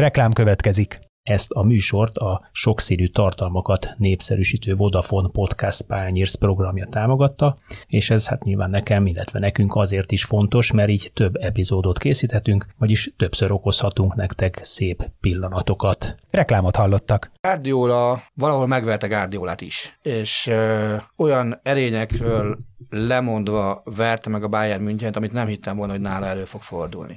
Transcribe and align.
Reklám 0.00 0.32
következik. 0.32 1.00
Ezt 1.22 1.50
a 1.50 1.62
műsort 1.62 2.16
a 2.16 2.48
sokszínű 2.52 3.06
tartalmakat 3.06 3.94
népszerűsítő 3.96 4.74
Vodafone 4.74 5.28
Podcast 5.32 5.82
Pányérsz 5.82 6.34
programja 6.34 6.86
támogatta, 6.86 7.58
és 7.86 8.10
ez 8.10 8.28
hát 8.28 8.44
nyilván 8.44 8.70
nekem, 8.70 9.06
illetve 9.06 9.38
nekünk 9.38 9.74
azért 9.74 10.12
is 10.12 10.24
fontos, 10.24 10.72
mert 10.72 10.88
így 10.88 11.10
több 11.14 11.36
epizódot 11.36 11.98
készíthetünk, 11.98 12.66
vagyis 12.78 13.12
többször 13.16 13.52
okozhatunk 13.52 14.14
nektek 14.14 14.58
szép 14.62 15.10
pillanatokat. 15.20 16.16
Reklámot 16.30 16.76
hallottak. 16.76 17.30
Guardiola 17.40 18.22
valahol 18.34 18.66
megverte 18.66 19.06
Guardiolát 19.06 19.60
is, 19.60 19.98
és 20.02 20.46
ö, 20.46 20.94
olyan 21.16 21.60
erényekről 21.62 22.58
lemondva 22.90 23.82
verte 23.84 24.30
meg 24.30 24.42
a 24.42 24.48
Bayern 24.48 24.82
München, 24.82 25.12
amit 25.12 25.32
nem 25.32 25.46
hittem 25.46 25.76
volna, 25.76 25.92
hogy 25.92 26.00
nála 26.00 26.26
elő 26.26 26.44
fog 26.44 26.62
fordulni. 26.62 27.14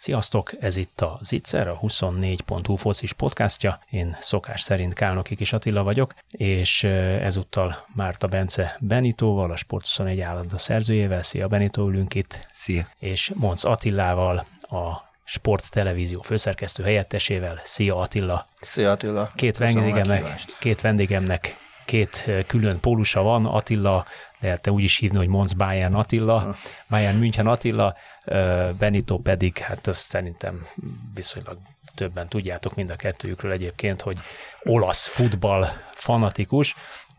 Sziasztok, 0.00 0.52
ez 0.60 0.76
itt 0.76 1.00
a 1.00 1.18
Zitzer, 1.22 1.68
a 1.68 1.78
24.hu 1.78 2.76
focis 2.76 3.12
podcastja. 3.12 3.80
Én 3.90 4.16
szokás 4.20 4.60
szerint 4.60 4.94
Kálnoki 4.94 5.34
Kis 5.34 5.52
Attila 5.52 5.82
vagyok, 5.82 6.14
és 6.30 6.84
ezúttal 6.84 7.86
Márta 7.94 8.26
Bence 8.26 8.76
Benitóval, 8.80 9.50
a 9.50 9.56
Sport 9.56 9.84
21 9.84 10.20
állandó 10.20 10.56
szerzőjével. 10.56 11.22
Szia 11.22 11.48
Benitó, 11.48 11.88
ülünk 11.88 12.14
itt. 12.14 12.48
Szia. 12.52 12.88
És 12.98 13.32
Monc 13.34 13.64
Attilával, 13.64 14.46
a 14.60 15.10
Sport 15.24 15.70
Televízió 15.70 16.20
főszerkesztő 16.20 16.82
helyettesével. 16.82 17.60
Szia 17.64 17.96
Attila. 17.96 18.46
Szia 18.60 18.90
Attila. 18.90 19.30
Két 19.34 19.56
vendégemnek, 19.56 20.44
két 20.58 20.80
vendégemnek 20.80 21.56
két 21.90 22.30
külön 22.46 22.80
pólusa 22.80 23.22
van, 23.22 23.46
Attila 23.46 24.06
lehetne 24.40 24.72
úgy 24.72 24.82
is 24.82 24.96
hívni, 24.96 25.16
hogy 25.16 25.28
Mons 25.28 25.54
Bayern 25.54 25.94
Attila, 25.94 26.54
Bayern 26.88 27.18
München 27.18 27.46
Attila, 27.46 27.96
Benito 28.78 29.18
pedig, 29.18 29.58
hát 29.58 29.86
azt 29.86 30.00
szerintem 30.00 30.66
viszonylag 31.14 31.58
többen 31.94 32.28
tudjátok 32.28 32.74
mind 32.74 32.90
a 32.90 32.96
kettőjükről 32.96 33.52
egyébként, 33.52 34.00
hogy 34.00 34.18
olasz 34.62 35.08
futball 35.08 35.66
fanatikus, 35.92 36.74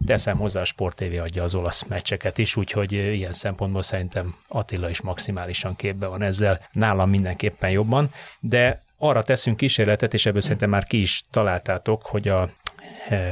teszem 0.05 0.38
hozzá 0.38 0.61
a 0.61 0.66
Sport 0.66 0.95
TV 0.95 1.22
adja 1.22 1.44
az 1.44 1.55
olasz 1.55 1.83
meccseket 1.83 2.38
is, 2.38 2.55
úgyhogy 2.55 2.91
ilyen 2.91 3.33
szempontból 3.33 3.81
szerintem 3.81 4.35
Attila 4.47 4.89
is 4.89 5.02
maximálisan 5.02 5.75
képbe 5.75 6.08
van 6.08 6.22
ezzel, 6.22 6.59
nálam 6.72 7.09
mindenképpen 7.09 7.69
jobban, 7.69 8.13
de 8.39 8.83
arra 8.97 9.23
teszünk 9.23 9.58
kísérletet, 9.58 10.13
és 10.13 10.25
ebből 10.25 10.41
szerintem 10.41 10.69
már 10.69 10.85
ki 10.85 11.02
is 11.02 11.23
találtátok, 11.31 12.06
hogy 12.06 12.28
a 12.28 12.50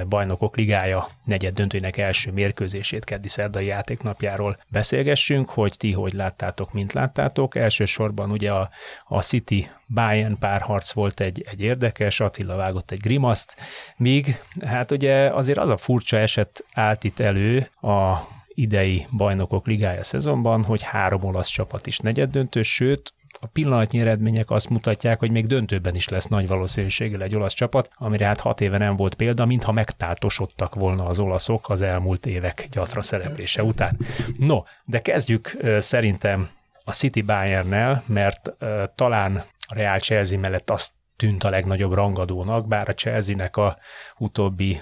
bajnokok 0.07 0.57
ligája 0.57 1.09
negyed 1.23 1.53
döntőinek 1.53 1.97
első 1.97 2.31
mérkőzését 2.31 3.03
keddi 3.03 3.27
szerdai 3.27 3.65
játéknapjáról 3.65 4.57
beszélgessünk, 4.67 5.49
hogy 5.49 5.73
ti 5.77 5.91
hogy 5.91 6.13
láttátok, 6.13 6.73
mint 6.73 6.93
láttátok. 6.93 7.55
Elsősorban 7.55 8.31
ugye 8.31 8.51
a, 8.51 8.69
a 9.05 9.21
City 9.21 9.69
Bayern 9.87 10.37
párharc 10.39 10.91
volt 10.91 11.19
egy, 11.19 11.45
egy 11.51 11.63
érdekes, 11.63 12.19
Attila 12.19 12.55
vágott 12.55 12.91
egy 12.91 12.99
grimaszt, 12.99 13.55
míg 13.97 14.41
hát 14.65 14.91
ugye 14.91 15.33
azért 15.33 15.57
az 15.57 15.69
a 15.69 15.77
furcsa 15.77 16.17
eset 16.17 16.65
állt 16.73 17.03
itt 17.03 17.19
elő 17.19 17.69
a 17.81 18.17
idei 18.59 19.07
bajnokok 19.17 19.67
ligája 19.67 20.03
szezonban, 20.03 20.63
hogy 20.63 20.81
három 20.81 21.23
olasz 21.23 21.47
csapat 21.47 21.87
is 21.87 21.99
negyeddöntő, 21.99 22.61
sőt, 22.61 23.13
a 23.39 23.47
pillanatnyi 23.47 23.99
eredmények 23.99 24.49
azt 24.49 24.69
mutatják, 24.69 25.19
hogy 25.19 25.31
még 25.31 25.47
döntőben 25.47 25.95
is 25.95 26.07
lesz 26.07 26.27
nagy 26.27 26.47
valószínűséggel 26.47 27.21
egy 27.21 27.35
olasz 27.35 27.53
csapat, 27.53 27.89
amire 27.95 28.25
hát 28.25 28.39
hat 28.39 28.61
éve 28.61 28.77
nem 28.77 28.95
volt 28.95 29.15
példa, 29.15 29.45
mintha 29.45 29.71
megtáltosodtak 29.71 30.75
volna 30.75 31.05
az 31.05 31.19
olaszok 31.19 31.69
az 31.69 31.81
elmúlt 31.81 32.25
évek 32.25 32.67
gyatra 32.71 33.01
szereplése 33.01 33.63
után. 33.63 33.97
No, 34.37 34.63
de 34.85 35.01
kezdjük 35.01 35.57
szerintem 35.79 36.49
a 36.83 36.91
City 36.91 37.21
Bayernnel, 37.21 38.03
mert 38.05 38.53
talán 38.95 39.43
a 39.67 39.73
Real 39.73 39.99
Chelsea 39.99 40.39
mellett 40.39 40.69
azt 40.69 40.93
tűnt 41.15 41.43
a 41.43 41.49
legnagyobb 41.49 41.93
rangadónak, 41.93 42.67
bár 42.67 42.89
a 42.89 42.93
Chelsea-nek 42.93 43.57
a 43.57 43.77
utóbbi 44.17 44.81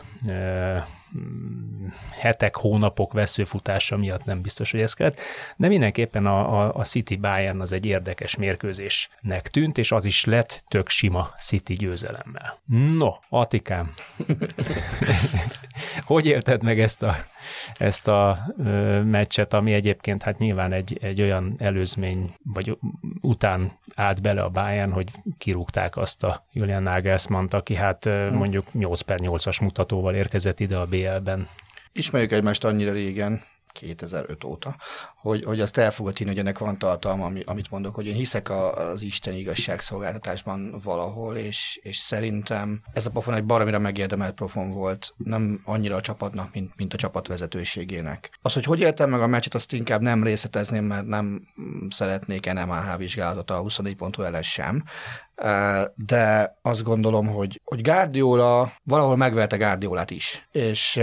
hetek, 2.19 2.55
hónapok 2.55 3.13
veszőfutása 3.13 3.97
miatt 3.97 4.25
nem 4.25 4.41
biztos, 4.41 4.71
hogy 4.71 4.81
ez 4.81 4.93
kellett, 4.93 5.19
de 5.57 5.67
mindenképpen 5.67 6.25
a, 6.25 6.61
a, 6.61 6.73
a 6.73 6.83
City 6.83 7.15
Bayern 7.15 7.61
az 7.61 7.71
egy 7.71 7.85
érdekes 7.85 8.35
mérkőzésnek 8.35 9.47
tűnt, 9.47 9.77
és 9.77 9.91
az 9.91 10.05
is 10.05 10.25
lett 10.25 10.63
tök 10.67 10.89
sima 10.89 11.33
City 11.39 11.73
győzelemmel. 11.73 12.59
No, 12.87 13.11
Atikám, 13.29 13.93
hogy 16.05 16.25
élted 16.25 16.63
meg 16.63 16.79
ezt 16.79 17.03
a, 17.03 17.15
ezt 17.77 18.07
a 18.07 18.37
meccset, 19.03 19.53
ami 19.53 19.73
egyébként 19.73 20.23
hát 20.23 20.37
nyilván 20.37 20.73
egy, 20.73 20.97
egy 21.01 21.21
olyan 21.21 21.55
előzmény, 21.57 22.35
vagy 22.43 22.77
után 23.21 23.71
állt 23.95 24.21
bele 24.21 24.41
a 24.41 24.49
Bayern, 24.49 24.91
hogy 24.91 25.09
kirúgták 25.37 25.97
azt 25.97 26.23
a 26.23 26.45
Julian 26.53 26.83
Nagelsmann-t, 26.83 27.53
aki 27.53 27.75
hát 27.75 28.03
hmm. 28.03 28.33
mondjuk 28.33 28.73
8 28.73 29.01
per 29.01 29.17
8-as 29.21 29.61
mutatóval 29.61 30.15
érkezett 30.15 30.59
ide 30.59 30.77
a 30.77 30.85
BL-ben. 30.85 31.47
Ismerjük 31.91 32.31
egymást 32.31 32.63
annyira 32.63 32.91
régen, 32.91 33.41
2005 33.79 34.43
óta, 34.43 34.75
hogy, 35.15 35.43
hogy 35.43 35.61
azt 35.61 35.77
el 35.77 35.91
fogod 35.91 36.17
hinni, 36.17 36.29
hogy 36.29 36.39
ennek 36.39 36.57
van 36.57 36.77
tartalma, 36.77 37.25
ami, 37.25 37.41
amit 37.45 37.71
mondok, 37.71 37.95
hogy 37.95 38.05
én 38.05 38.15
hiszek 38.15 38.49
a, 38.49 38.89
az 38.89 39.01
Isten 39.01 39.33
igazságszolgáltatásban 39.33 40.79
valahol, 40.83 41.35
és, 41.35 41.79
és 41.83 41.97
szerintem 41.97 42.81
ez 42.93 43.05
a 43.05 43.09
pofon 43.09 43.33
egy 43.33 43.45
baromira 43.45 43.79
megérdemelt 43.79 44.33
profon 44.33 44.71
volt, 44.71 45.13
nem 45.17 45.61
annyira 45.65 45.95
a 45.95 46.01
csapatnak, 46.01 46.53
mint, 46.53 46.71
mint 46.75 46.93
a 46.93 46.97
csapat 46.97 47.27
vezetőségének. 47.27 48.37
Az, 48.41 48.53
hogy 48.53 48.63
hogy 48.63 48.79
éltem 48.79 49.09
meg 49.09 49.21
a 49.21 49.27
meccset, 49.27 49.53
azt 49.53 49.73
inkább 49.73 50.01
nem 50.01 50.23
részletezném, 50.23 50.85
mert 50.85 51.05
nem 51.05 51.47
szeretnék 51.89 52.53
NMAH 52.53 52.97
vizsgálatot 52.97 53.51
a 53.51 53.59
24 53.59 53.95
pontú 53.95 54.21
ellen 54.21 54.41
sem, 54.41 54.83
de 55.95 56.57
azt 56.61 56.83
gondolom, 56.83 57.27
hogy, 57.27 57.61
hogy 57.63 57.81
Guardiola 57.81 58.71
valahol 58.83 59.15
megverte 59.15 59.57
Guardiolát 59.57 60.11
is, 60.11 60.47
és 60.51 61.01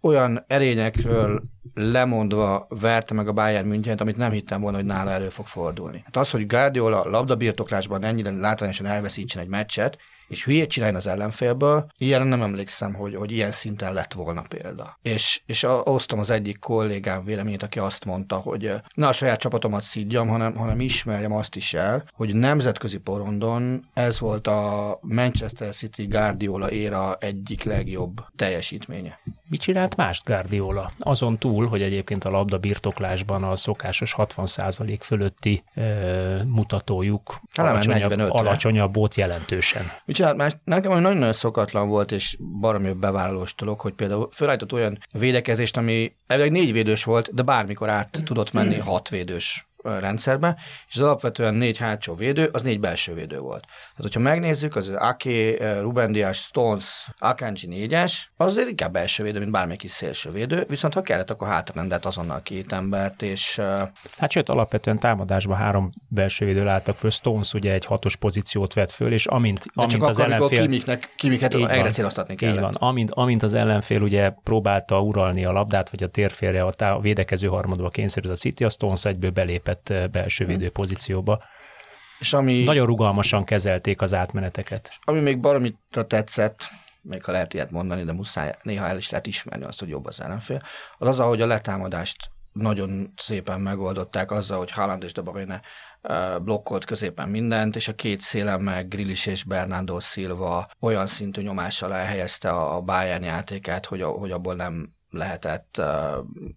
olyan 0.00 0.44
erényekről 0.46 1.42
lemondva 1.74 2.66
verte 2.68 3.14
meg 3.14 3.28
a 3.28 3.32
Bayern 3.32 3.68
München, 3.68 3.96
amit 3.96 4.16
nem 4.16 4.30
hittem 4.30 4.60
volna, 4.60 4.76
hogy 4.76 4.86
nála 4.86 5.10
elő 5.10 5.28
fog 5.28 5.46
fordulni. 5.46 6.02
Hát 6.04 6.16
az, 6.16 6.30
hogy 6.30 6.46
Guardiola 6.46 7.10
labdabirtoklásban 7.10 8.04
ennyire 8.04 8.30
látványosan 8.30 8.86
elveszítsen 8.86 9.42
egy 9.42 9.48
meccset, 9.48 9.98
és 10.32 10.44
hülyét 10.44 10.70
csinálni 10.70 10.96
az 10.96 11.06
ellenfélből, 11.06 11.86
ilyen 11.98 12.26
nem 12.26 12.42
emlékszem, 12.42 12.94
hogy, 12.94 13.14
hogy 13.14 13.32
ilyen 13.32 13.52
szinten 13.52 13.92
lett 13.92 14.12
volna 14.12 14.42
példa. 14.48 14.98
És, 15.02 15.42
és 15.46 15.66
osztom 15.84 16.18
az 16.18 16.30
egyik 16.30 16.58
kollégám 16.58 17.24
véleményét, 17.24 17.62
aki 17.62 17.78
azt 17.78 18.04
mondta, 18.04 18.36
hogy 18.36 18.72
ne 18.94 19.06
a 19.06 19.12
saját 19.12 19.40
csapatomat 19.40 19.82
szídjam, 19.82 20.28
hanem, 20.28 20.54
hanem 20.54 20.80
ismerjem 20.80 21.32
azt 21.32 21.56
is 21.56 21.74
el, 21.74 22.04
hogy 22.12 22.34
nemzetközi 22.34 22.98
porondon 22.98 23.84
ez 23.94 24.18
volt 24.18 24.46
a 24.46 24.98
Manchester 25.02 25.74
City 25.74 26.06
Guardiola 26.06 26.70
éra 26.70 27.16
egyik 27.20 27.64
legjobb 27.64 28.24
teljesítménye. 28.36 29.18
Mit 29.52 29.60
csinált 29.60 29.96
más 29.96 30.22
Guardiola? 30.24 30.92
Azon 30.98 31.38
túl, 31.38 31.68
hogy 31.68 31.82
egyébként 31.82 32.24
a 32.24 32.30
labda 32.30 32.58
birtoklásban 32.58 33.42
a 33.42 33.56
szokásos 33.56 34.14
60% 34.16 34.98
fölötti 35.00 35.62
e, 35.74 35.82
mutatójuk 36.44 37.40
alacsonyabb, 37.54 38.30
alacsonyabb 38.30 38.94
volt 38.94 39.14
jelentősen. 39.14 39.82
Mit 40.04 40.16
csinált 40.16 40.36
más? 40.36 40.52
Nekem 40.64 40.90
nagyon-nagyon 40.90 41.32
szokatlan 41.32 41.88
volt, 41.88 42.12
és 42.12 42.36
baromi 42.60 42.92
bevállalós 42.92 43.54
dolog, 43.54 43.80
hogy 43.80 43.92
például 43.92 44.28
felállított 44.30 44.72
olyan 44.72 44.98
védekezést, 45.10 45.76
ami 45.76 46.12
elvileg 46.26 46.52
négy 46.52 46.72
védős 46.72 47.04
volt, 47.04 47.34
de 47.34 47.42
bármikor 47.42 47.88
át 47.88 48.20
tudott 48.24 48.52
menni 48.52 48.78
hat 48.78 49.08
védős 49.08 49.66
rendszerbe, 49.82 50.56
és 50.88 50.94
az 50.94 51.02
alapvetően 51.02 51.54
négy 51.54 51.78
hátsó 51.78 52.14
védő, 52.14 52.48
az 52.52 52.62
négy 52.62 52.80
belső 52.80 53.14
védő 53.14 53.38
volt. 53.38 53.62
Tehát, 53.62 54.02
hogyha 54.02 54.20
megnézzük, 54.20 54.76
az 54.76 54.88
Ake, 54.88 55.80
Ruben 55.80 56.12
Dias, 56.12 56.38
Stones, 56.38 57.08
Akanji 57.18 57.66
négyes, 57.66 58.32
az 58.36 58.46
azért 58.46 58.68
inkább 58.68 58.92
belső 58.92 59.22
védő, 59.22 59.38
mint 59.38 59.50
bármelyik 59.50 59.82
is 59.82 59.90
szélső 59.90 60.30
védő, 60.30 60.64
viszont 60.68 60.94
ha 60.94 61.02
kellett, 61.02 61.30
akkor 61.30 61.48
hátrendelt 61.48 62.04
azonnal 62.04 62.42
két 62.42 62.72
embert, 62.72 63.22
és... 63.22 63.60
Hát 64.18 64.30
sőt, 64.30 64.48
alapvetően 64.48 64.98
támadásban 64.98 65.56
három 65.56 65.92
belső 66.08 66.44
védő 66.44 66.68
álltak 66.68 66.96
föl, 66.96 67.10
Stones 67.10 67.52
ugye 67.52 67.72
egy 67.72 67.84
hatos 67.84 68.16
pozíciót 68.16 68.74
vett 68.74 68.90
föl, 68.90 69.12
és 69.12 69.26
amint, 69.26 69.64
amint 69.74 69.92
csak 69.92 70.02
az 70.02 70.18
akkor, 70.18 70.32
ellenfél... 70.32 70.60
Kimiknek, 70.62 71.12
kimiket 71.16 71.54
egyre 71.54 71.90
céloztatni 71.90 72.34
kellett. 72.34 72.54
Így 72.54 72.60
van, 72.60 72.74
amint, 72.74 73.10
amint 73.10 73.42
az 73.42 73.54
ellenfél 73.54 74.02
ugye 74.02 74.30
próbálta 74.30 75.00
uralni 75.00 75.44
a 75.44 75.52
labdát, 75.52 75.90
vagy 75.90 76.02
a 76.02 76.06
térfélre 76.06 76.62
a, 76.62 76.72
tá- 76.72 76.96
a 76.96 77.00
védekező 77.00 77.48
harmadba 77.48 77.88
kényszerült 77.88 78.32
a 78.32 78.36
City, 78.36 78.64
a 78.64 78.68
Stones 78.68 79.04
egyből 79.04 79.30
belépett 79.30 79.71
lépett 79.72 80.10
belső 80.10 80.46
védő 80.46 80.70
pozícióba. 80.70 81.42
És 82.18 82.32
ami, 82.32 82.64
Nagyon 82.64 82.86
rugalmasan 82.86 83.44
kezelték 83.44 84.00
az 84.00 84.14
átmeneteket. 84.14 84.92
Ami 85.04 85.20
még 85.20 85.40
baromitra 85.40 86.06
tetszett, 86.06 86.68
még 87.00 87.24
ha 87.24 87.32
lehet 87.32 87.54
ilyet 87.54 87.70
mondani, 87.70 88.04
de 88.04 88.12
muszáj, 88.12 88.54
néha 88.62 88.86
el 88.86 88.96
is 88.96 89.10
lehet 89.10 89.26
ismerni 89.26 89.64
azt, 89.64 89.78
hogy 89.78 89.88
jobb 89.88 90.06
az 90.06 90.20
ellenfél, 90.20 90.62
az 90.98 91.08
az, 91.08 91.18
ahogy 91.18 91.40
a 91.40 91.46
letámadást 91.46 92.30
nagyon 92.52 93.12
szépen 93.16 93.60
megoldották 93.60 94.30
azzal, 94.30 94.58
hogy 94.58 94.70
Haaland 94.70 95.02
és 95.02 95.12
De 95.12 95.20
Bruyne 95.20 95.60
blokkolt 96.42 96.84
középen 96.84 97.28
mindent, 97.28 97.76
és 97.76 97.88
a 97.88 97.94
két 97.94 98.20
szélen 98.20 98.60
meg 98.60 98.88
Grillis 98.88 99.26
és 99.26 99.44
Bernardo 99.44 100.00
Silva 100.00 100.70
olyan 100.80 101.06
szintű 101.06 101.42
nyomással 101.42 101.94
elhelyezte 101.94 102.50
a 102.50 102.80
Bayern 102.80 103.22
játékát, 103.22 103.86
hogy, 103.86 104.02
hogy 104.02 104.30
abból 104.30 104.54
nem 104.54 104.94
lehetett 105.12 105.76
uh, 105.78 105.86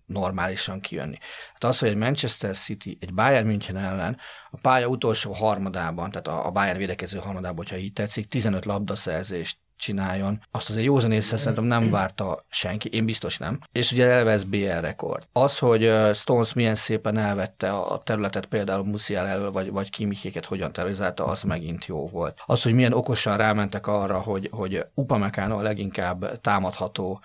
normálisan 0.05 0.79
kijönni. 0.79 1.17
Hát 1.53 1.63
az, 1.63 1.79
hogy 1.79 1.89
egy 1.89 1.95
Manchester 1.95 2.55
City, 2.55 2.97
egy 3.01 3.13
Bayern 3.13 3.47
München 3.47 3.77
ellen 3.77 4.17
a 4.49 4.57
pálya 4.61 4.87
utolsó 4.87 5.31
harmadában, 5.31 6.09
tehát 6.11 6.27
a, 6.27 6.45
a 6.45 6.51
Bayern 6.51 6.77
védekező 6.77 7.17
harmadában, 7.17 7.57
hogyha 7.57 7.77
így 7.77 7.93
tetszik, 7.93 8.27
15 8.27 8.65
labdaszerzést 8.65 9.57
csináljon. 9.77 10.41
Azt 10.51 10.69
azért 10.69 10.85
józan 10.85 11.11
észre 11.11 11.37
szerintem 11.37 11.63
nem 11.63 11.89
várta 11.89 12.45
senki, 12.49 12.89
én 12.89 13.05
biztos 13.05 13.37
nem. 13.37 13.59
És 13.71 13.91
ugye 13.91 14.05
eleve 14.05 14.31
ez 14.31 14.43
BL 14.43 14.79
rekord. 14.79 15.27
Az, 15.31 15.57
hogy 15.57 15.93
Stones 16.13 16.53
milyen 16.53 16.75
szépen 16.75 17.17
elvette 17.17 17.73
a 17.73 17.97
területet 17.97 18.45
például 18.45 18.83
Musial 18.83 19.27
elől, 19.27 19.51
vagy, 19.51 19.71
vagy 19.71 19.89
Kimichéket 19.89 20.45
hogyan 20.45 20.73
terrorizálta, 20.73 21.25
az 21.25 21.41
megint 21.41 21.85
jó 21.85 22.07
volt. 22.07 22.41
Az, 22.45 22.63
hogy 22.63 22.73
milyen 22.73 22.93
okosan 22.93 23.37
rámentek 23.37 23.87
arra, 23.87 24.19
hogy, 24.19 24.49
hogy 24.51 24.85
Upamecano 24.93 25.57
a 25.57 25.61
leginkább 25.61 26.41
támadható 26.41 27.21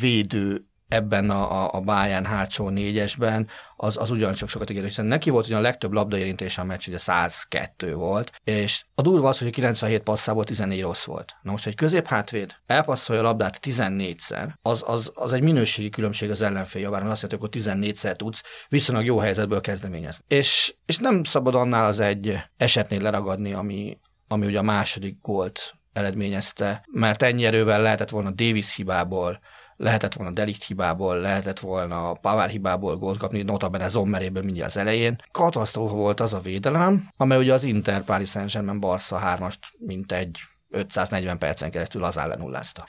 védő 0.00 0.66
ebben 0.92 1.30
a, 1.30 1.74
a, 1.74 1.80
Bayern 1.80 2.24
hátsó 2.24 2.68
négyesben, 2.68 3.48
az, 3.76 3.96
az 3.96 4.10
ugyancsak 4.10 4.48
sokat 4.48 4.70
ígér, 4.70 4.84
hiszen 4.84 5.04
neki 5.04 5.30
volt 5.30 5.46
ugyan 5.46 5.58
a 5.58 5.62
legtöbb 5.62 5.92
labdaérintés 5.92 6.58
a 6.58 6.64
meccs, 6.64 6.88
ugye 6.88 6.98
102 6.98 7.92
volt, 7.92 8.32
és 8.44 8.84
a 8.94 9.02
durva 9.02 9.28
az, 9.28 9.38
hogy 9.38 9.48
a 9.48 9.50
97 9.50 10.02
passzából 10.02 10.44
14 10.44 10.80
rossz 10.80 11.04
volt. 11.04 11.36
Na 11.42 11.50
most 11.50 11.66
egy 11.66 11.74
középhátvéd 11.74 12.54
elpasszolja 12.66 13.22
a 13.22 13.24
labdát 13.24 13.60
14-szer, 13.62 14.48
az, 14.62 14.82
az, 14.86 15.10
az 15.14 15.32
egy 15.32 15.42
minőségi 15.42 15.90
különbség 15.90 16.30
az 16.30 16.40
ellenfél 16.40 16.82
javára, 16.82 17.02
mert 17.02 17.22
azt 17.22 17.22
jelenti, 17.22 17.58
hogy 17.58 17.62
14-szer 17.62 18.16
tudsz 18.16 18.42
viszonylag 18.68 19.04
jó 19.04 19.18
helyzetből 19.18 19.60
kezdeményezni. 19.60 20.24
És, 20.28 20.74
és 20.86 20.98
nem 20.98 21.24
szabad 21.24 21.54
annál 21.54 21.84
az 21.84 22.00
egy 22.00 22.38
esetnél 22.56 23.00
leragadni, 23.00 23.52
ami, 23.52 23.98
ami 24.28 24.46
ugye 24.46 24.58
a 24.58 24.62
második 24.62 25.16
gólt 25.20 25.74
eredményezte, 25.92 26.84
mert 26.92 27.22
ennyi 27.22 27.44
erővel 27.44 27.82
lehetett 27.82 28.10
volna 28.10 28.30
Davis 28.30 28.74
hibából, 28.74 29.40
lehetett 29.82 30.14
volna 30.14 30.32
Delikt 30.32 30.64
hibából, 30.64 31.20
lehetett 31.20 31.58
volna 31.58 32.12
Pavár 32.12 32.48
hibából 32.48 32.96
gólt 32.96 33.18
kapni, 33.18 33.42
notabene 33.42 33.88
Zommeréből 33.88 34.42
mindjárt 34.42 34.70
az 34.70 34.76
elején. 34.76 35.22
Katasztrófa 35.30 35.94
volt 35.94 36.20
az 36.20 36.32
a 36.32 36.40
védelem, 36.40 37.08
amely 37.16 37.38
ugye 37.38 37.52
az 37.52 37.62
Inter 37.62 38.02
Paris 38.02 38.30
Saint-Germain 38.30 38.80
Barca 38.80 39.20
3-ast 39.24 39.58
mint 39.78 40.12
egy 40.12 40.38
540 40.70 41.38
percen 41.38 41.70
keresztül 41.70 42.04
az 42.04 42.16
ellenullázta. 42.16 42.88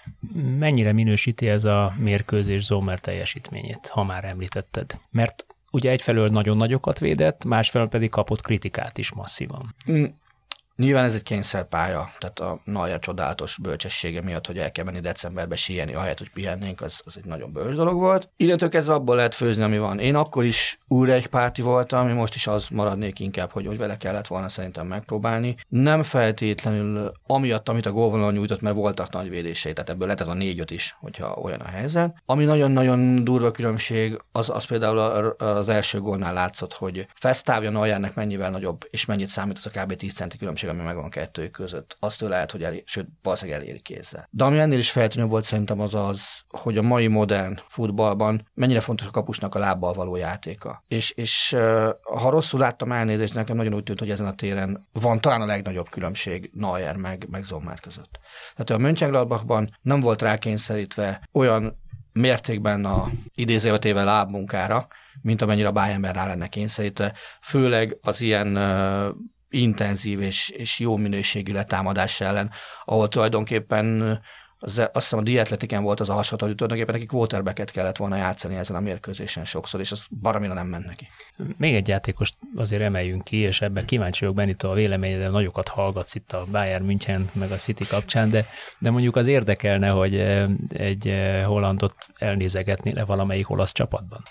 Mennyire 0.58 0.92
minősíti 0.92 1.50
ez 1.50 1.64
a 1.64 1.94
mérkőzés 1.98 2.64
Zomer 2.64 3.00
teljesítményét, 3.00 3.88
ha 3.88 4.04
már 4.04 4.24
említetted? 4.26 5.00
Mert 5.10 5.46
ugye 5.72 5.92
egyfelől 5.92 6.30
nagyon 6.30 6.58
nagyokat 6.58 7.00
védett, 7.00 7.46
másfelől 7.46 7.88
pedig 7.88 8.10
kapott 8.10 8.42
kritikát 8.42 8.98
is 8.98 9.12
masszívan. 9.12 9.76
Nyilván 10.76 11.04
ez 11.04 11.14
egy 11.14 11.24
kényszerpálya, 11.24 12.12
tehát 12.20 12.40
a 12.40 12.62
Naja 12.64 13.00
csodálatos 13.00 13.58
bölcsessége 13.62 14.22
miatt, 14.22 14.48
hogy 14.48 14.58
el 14.58 14.72
kell 14.72 14.86
menni 14.86 15.00
decemberbe 15.00 15.56
síelni, 15.56 15.94
ahelyett, 15.94 16.18
hogy 16.18 16.32
pihennénk, 16.32 16.82
az, 16.82 17.02
az 17.06 17.18
egy 17.18 17.26
nagyon 17.26 17.52
bölcs 17.52 17.76
dolog 17.76 18.00
volt. 18.00 18.30
Innentől 18.38 18.70
kezdve 18.70 18.94
abból 18.94 19.16
lehet 19.16 19.36
főzni, 19.36 19.64
ami 19.64 19.78
van. 19.78 20.00
Én 20.00 20.16
akkor 20.16 20.44
is 20.44 20.80
újra 20.88 21.14
egy 21.14 21.28
párti 21.28 21.62
voltam, 21.62 22.00
ami 22.00 22.14
most 22.14 22.36
is 22.36 22.48
az 22.48 22.68
maradnék 22.70 23.20
inkább, 23.20 23.52
hogy, 23.52 23.66
hogy 23.66 23.78
vele 23.78 23.98
kellett 23.98 24.28
volna 24.28 24.50
szerintem 24.50 24.88
megpróbálni. 24.88 25.56
Nem 25.68 26.04
feltétlenül 26.04 27.12
amiatt, 27.28 27.70
amit 27.70 27.86
a 27.86 27.92
gólvonalon 27.92 28.34
nyújtott, 28.34 28.62
mert 28.62 28.76
voltak 28.76 29.12
nagy 29.12 29.30
védései, 29.30 29.74
tehát 29.74 29.90
ebből 29.90 30.06
lehetett 30.06 30.28
a 30.28 30.34
négy 30.34 30.72
is, 30.72 30.96
hogyha 31.00 31.34
olyan 31.42 31.60
a 31.60 31.68
helyzet. 31.68 32.16
Ami 32.26 32.44
nagyon-nagyon 32.44 33.24
durva 33.24 33.52
különbség, 33.52 34.22
az, 34.32 34.50
az 34.50 34.66
például 34.66 34.98
az 35.38 35.70
első 35.70 36.00
gólnál 36.00 36.34
látszott, 36.34 36.74
hogy 36.74 37.08
Fesztávja 37.14 37.70
Najának 37.70 38.16
mennyivel 38.16 38.50
nagyobb, 38.50 38.88
és 38.90 39.06
mennyit 39.06 39.28
számít 39.28 39.58
az 39.58 39.72
a 39.74 39.80
kb. 39.80 39.94
10 39.96 40.14
centi 40.14 40.38
különbség 40.38 40.63
különbség, 40.64 40.70
ami 40.70 40.82
megvan 40.82 41.10
kettőjük 41.10 41.52
között, 41.52 41.98
azt 42.00 42.22
ő 42.22 42.28
lehet, 42.28 42.52
hogy 42.52 42.64
elér, 42.64 42.84
sőt, 42.86 43.08
valószínűleg 43.22 43.62
eléri 43.62 43.80
kézzel. 43.80 44.28
De 44.32 44.44
ami 44.44 44.60
ennél 44.60 44.78
is 44.78 44.92
feltűnő 44.92 45.28
volt 45.28 45.44
szerintem 45.44 45.80
az 45.80 45.94
az, 45.94 46.22
hogy 46.48 46.78
a 46.78 46.82
mai 46.82 47.08
modern 47.08 47.60
futballban 47.68 48.48
mennyire 48.54 48.80
fontos 48.80 49.08
a 49.08 49.12
kapusnak 49.12 49.56
a 49.56 49.60
lábbal 49.60 49.94
való 49.94 50.16
játéka. 50.16 50.84
És, 50.88 51.12
és 51.12 51.56
ha 52.04 52.30
rosszul 52.30 52.60
láttam 52.60 52.92
elnézést, 52.92 53.34
nekem 53.34 53.56
nagyon 53.56 53.74
úgy 53.74 53.84
tűnt, 53.84 54.00
hogy 54.00 54.10
ezen 54.10 54.28
a 54.28 54.36
téren 54.36 54.88
van 54.92 55.22
talán 55.22 55.42
a 55.42 55.46
legnagyobb 55.46 55.90
különbség 55.90 56.50
Neuer 56.54 56.96
meg, 56.96 57.28
meg 57.30 57.44
Zomer 57.44 57.80
között. 57.80 58.20
Tehát 58.56 58.70
a 58.70 58.78
Mönchengladbachban 58.78 59.78
nem 59.82 60.00
volt 60.00 60.22
rákényszerítve 60.22 61.30
olyan 61.32 61.82
mértékben 62.14 62.86
a 62.86 63.10
idézővetével 63.36 64.06
lábmunkára, 64.06 64.88
mint 65.22 65.42
amennyire 65.42 65.68
a 65.68 65.72
Bayernben 65.72 66.14
rá 66.14 66.28
lenne 66.28 66.48
kényszerítve, 66.48 67.14
főleg 67.42 67.98
az 68.02 68.22
ilyen 68.22 68.58
intenzív 69.54 70.22
és, 70.22 70.50
és 70.50 70.80
jó 70.80 70.98
minőségű 70.98 71.54
letámadás 71.54 72.22
ellen, 72.22 72.52
ahol 72.86 73.08
tulajdonképpen 73.08 74.20
az, 74.64 74.78
azt 74.78 74.92
hiszem 74.94 75.20
a 75.20 75.22
diatletiken 75.22 75.84
volt 75.84 76.00
az 76.00 76.10
a 76.10 76.14
hasonló, 76.14 76.46
hogy 76.46 76.56
tulajdonképpen 76.56 76.94
nekik 76.94 77.10
quarterbacket 77.10 77.72
kellett 77.72 77.98
volna 77.98 78.16
játszani 78.16 78.56
ezen 78.56 78.76
a 78.76 78.80
mérkőzésen 78.80 79.46
sokszor, 79.46 79.80
és 79.80 79.92
az 79.92 80.06
baromira 80.22 80.54
nem 80.54 80.68
ment 80.68 80.86
neki. 80.86 81.08
Még 81.58 81.76
egy 81.76 81.88
játékost 81.88 82.36
azért 82.56 82.82
emeljünk 82.82 83.24
ki, 83.24 83.38
és 83.38 83.62
ebben 83.62 83.86
kíváncsi 83.86 84.20
vagyok 84.20 84.36
Benito 84.36 84.70
a 84.70 84.74
véleményedre, 84.74 85.28
nagyokat 85.28 85.68
hallgatsz 85.68 86.16
itt 86.16 86.32
a 86.32 86.46
Bayern 86.52 86.86
München 86.86 87.30
meg 87.34 87.52
a 87.52 87.56
City 87.56 87.86
kapcsán, 87.86 88.30
de, 88.30 88.46
de 88.80 88.92
mondjuk 88.92 89.16
az 89.16 89.28
érdekelne, 89.28 89.90
hogy 89.90 90.16
eh, 90.16 90.50
egy 90.70 91.08
eh, 91.08 91.46
hollandot 91.46 91.96
elnézegetni 92.18 92.94
le 92.94 93.06
valamelyik 93.06 93.50
olasz 93.50 93.72
csapatban, 93.72 94.24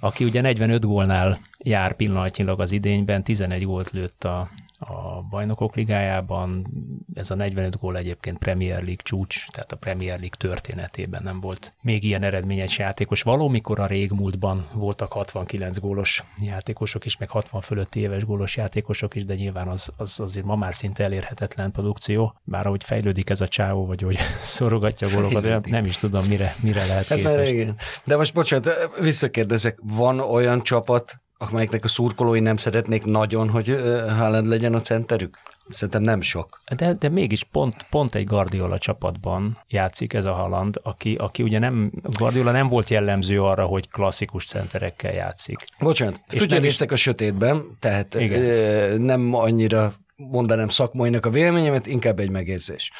aki 0.00 0.24
ugye 0.24 0.40
45 0.40 0.84
gólnál 0.84 1.36
jár 1.58 1.94
pillanatnyilag 1.94 2.60
az 2.60 2.72
idényben, 2.72 3.22
11 3.22 3.64
gólt 3.64 3.90
lőtt 3.90 4.24
a, 4.24 4.50
a 4.80 5.22
bajnokok 5.30 5.74
ligájában. 5.74 6.66
Ez 7.14 7.30
a 7.30 7.34
45 7.34 7.78
gól 7.78 7.96
egyébként 7.96 8.38
Premier 8.38 8.76
League 8.76 9.02
csúcs, 9.02 9.50
tehát 9.50 9.72
a 9.72 9.76
Premier 9.76 10.18
League 10.18 10.36
történetében 10.38 11.22
nem 11.22 11.40
volt 11.40 11.74
még 11.80 12.04
ilyen 12.04 12.22
eredményes 12.22 12.78
játékos. 12.78 13.22
Valamikor 13.22 13.80
a 13.80 13.86
régmúltban 13.86 14.68
voltak 14.74 15.12
69 15.12 15.78
gólos 15.78 16.24
játékosok 16.42 17.04
is, 17.04 17.16
meg 17.16 17.28
60 17.28 17.60
fölötti 17.60 18.00
éves 18.00 18.24
gólos 18.24 18.56
játékosok 18.56 19.14
is, 19.14 19.24
de 19.24 19.34
nyilván 19.34 19.68
az, 19.68 19.92
az 19.96 20.20
azért 20.20 20.46
ma 20.46 20.56
már 20.56 20.74
szinte 20.74 21.04
elérhetetlen 21.04 21.72
produkció. 21.72 22.34
Bár 22.44 22.66
ahogy 22.66 22.84
fejlődik 22.84 23.30
ez 23.30 23.40
a 23.40 23.48
csávó, 23.48 23.86
vagy 23.86 24.02
hogy 24.02 24.18
szorogatja 24.42 25.06
a 25.06 25.10
gólokat, 25.10 25.42
nem, 25.42 25.60
nem 25.64 25.84
is 25.84 25.96
tudom, 25.96 26.26
mire, 26.26 26.56
mire 26.60 26.86
lehet 26.86 27.08
hát 27.08 27.18
képes. 27.18 27.48
igen. 27.48 27.76
De 28.04 28.16
most 28.16 28.34
bocsánat, 28.34 28.98
visszakérdezek, 29.00 29.78
van 29.82 30.20
olyan 30.20 30.62
csapat, 30.62 31.20
amelyeknek 31.48 31.84
a 31.84 31.88
szurkolói 31.88 32.40
nem 32.40 32.56
szeretnék 32.56 33.04
nagyon, 33.04 33.48
hogy 33.48 33.68
Haaland 34.08 34.46
legyen 34.46 34.74
a 34.74 34.80
centerük? 34.80 35.38
Szerintem 35.68 36.02
nem 36.02 36.20
sok. 36.20 36.62
De, 36.76 36.92
de 36.92 37.08
mégis 37.08 37.44
pont, 37.44 37.86
pont 37.90 38.14
egy 38.14 38.26
Guardiola 38.26 38.78
csapatban 38.78 39.58
játszik 39.68 40.12
ez 40.12 40.24
a 40.24 40.32
Haaland, 40.32 40.80
aki, 40.82 41.14
aki 41.14 41.42
ugye 41.42 41.58
nem, 41.58 41.92
Guardiola 42.02 42.50
nem 42.50 42.68
volt 42.68 42.90
jellemző 42.90 43.42
arra, 43.42 43.64
hogy 43.64 43.88
klasszikus 43.88 44.46
centerekkel 44.46 45.12
játszik. 45.12 45.64
Bocsánat, 45.78 46.20
fütyörészek 46.28 46.88
is... 46.88 46.94
a 46.94 46.96
sötétben, 46.96 47.76
tehát 47.78 48.14
Igen. 48.14 49.00
nem 49.00 49.34
annyira 49.34 49.92
mondanám 50.16 50.68
szakmainak 50.68 51.26
a 51.26 51.30
véleményemet, 51.30 51.86
inkább 51.86 52.18
egy 52.18 52.30
megérzés. 52.30 52.90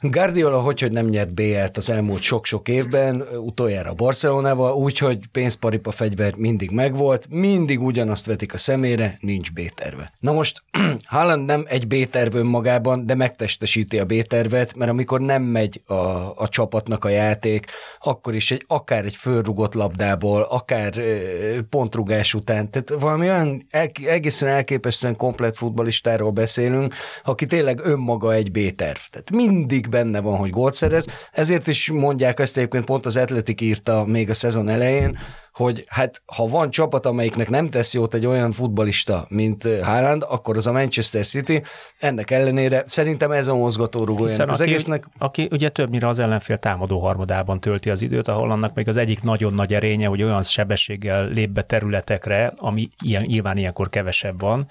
Guardiola 0.00 0.60
hogy, 0.60 0.80
hogy 0.80 0.92
nem 0.92 1.06
nyert 1.06 1.34
BL-t 1.34 1.76
az 1.76 1.90
elmúlt 1.90 2.20
sok-sok 2.20 2.68
évben, 2.68 3.24
utoljára 3.36 3.90
a 3.90 3.94
Barcelonával, 3.94 4.72
úgyhogy 4.74 5.18
pénzparipa 5.32 5.90
fegyver 5.90 6.34
mindig 6.34 6.70
megvolt, 6.70 7.26
mindig 7.30 7.82
ugyanazt 7.82 8.26
vetik 8.26 8.54
a 8.54 8.58
szemére, 8.58 9.18
nincs 9.20 9.52
B-terve. 9.52 10.12
Na 10.20 10.32
most 10.32 10.62
Haaland 11.04 11.46
nem 11.46 11.64
egy 11.68 11.86
B-terv 11.86 12.34
önmagában, 12.34 13.06
de 13.06 13.14
megtestesíti 13.14 13.98
a 13.98 14.04
B-tervet, 14.04 14.76
mert 14.76 14.90
amikor 14.90 15.20
nem 15.20 15.42
megy 15.42 15.82
a, 15.86 15.94
a 16.34 16.48
csapatnak 16.48 17.04
a 17.04 17.08
játék, 17.08 17.66
akkor 18.00 18.34
is 18.34 18.50
egy, 18.50 18.64
akár 18.66 19.04
egy 19.04 19.16
fölrugott 19.16 19.74
labdából, 19.74 20.42
akár 20.42 20.94
pontrugás 21.70 22.34
után, 22.34 22.70
tehát 22.70 23.02
valami 23.02 23.28
olyan 23.28 23.66
el, 23.70 23.90
egészen 24.06 24.48
elképesztően 24.48 25.16
komplet 25.16 25.56
futballistáról 25.56 26.30
beszélünk, 26.30 26.94
aki 27.24 27.46
tényleg 27.46 27.80
önmaga 27.84 28.32
egy 28.32 28.50
B-terv. 28.50 28.98
Tehát 29.10 29.30
mindig 29.30 29.86
benne 29.88 30.20
van, 30.20 30.36
hogy 30.36 30.50
gólt 30.50 30.74
szerez. 30.74 31.06
Ezért 31.32 31.66
is 31.66 31.90
mondják 31.90 32.40
ezt 32.40 32.56
egyébként 32.56 32.84
pont 32.84 33.06
az 33.06 33.16
Atletik 33.16 33.60
írta 33.60 34.04
még 34.04 34.30
a 34.30 34.34
szezon 34.34 34.68
elején, 34.68 35.18
hogy 35.52 35.84
hát 35.88 36.22
ha 36.26 36.46
van 36.46 36.70
csapat, 36.70 37.06
amelyiknek 37.06 37.48
nem 37.48 37.70
tesz 37.70 37.94
jót 37.94 38.14
egy 38.14 38.26
olyan 38.26 38.52
futbalista, 38.52 39.26
mint 39.28 39.68
Haaland, 39.82 40.24
akkor 40.28 40.56
az 40.56 40.66
a 40.66 40.72
Manchester 40.72 41.26
City. 41.26 41.62
Ennek 41.98 42.30
ellenére 42.30 42.82
szerintem 42.86 43.30
ez 43.30 43.46
a 43.46 43.54
mozgatórugó 43.54 44.24
az 44.24 44.40
aki, 44.40 44.62
egésznek. 44.62 45.04
Aki 45.18 45.48
ugye 45.50 45.68
többnyire 45.68 46.08
az 46.08 46.18
ellenfél 46.18 46.58
támadó 46.58 46.98
harmadában 46.98 47.60
tölti 47.60 47.90
az 47.90 48.02
időt, 48.02 48.28
ahol 48.28 48.50
annak 48.50 48.74
még 48.74 48.88
az 48.88 48.96
egyik 48.96 49.20
nagyon 49.20 49.54
nagy 49.54 49.74
erénye, 49.74 50.06
hogy 50.06 50.22
olyan 50.22 50.42
sebességgel 50.42 51.28
lép 51.28 51.50
be 51.50 51.62
területekre, 51.62 52.52
ami 52.56 52.88
ilyen, 53.02 53.22
nyilván 53.22 53.56
ilyenkor 53.56 53.88
kevesebb 53.88 54.40
van, 54.40 54.70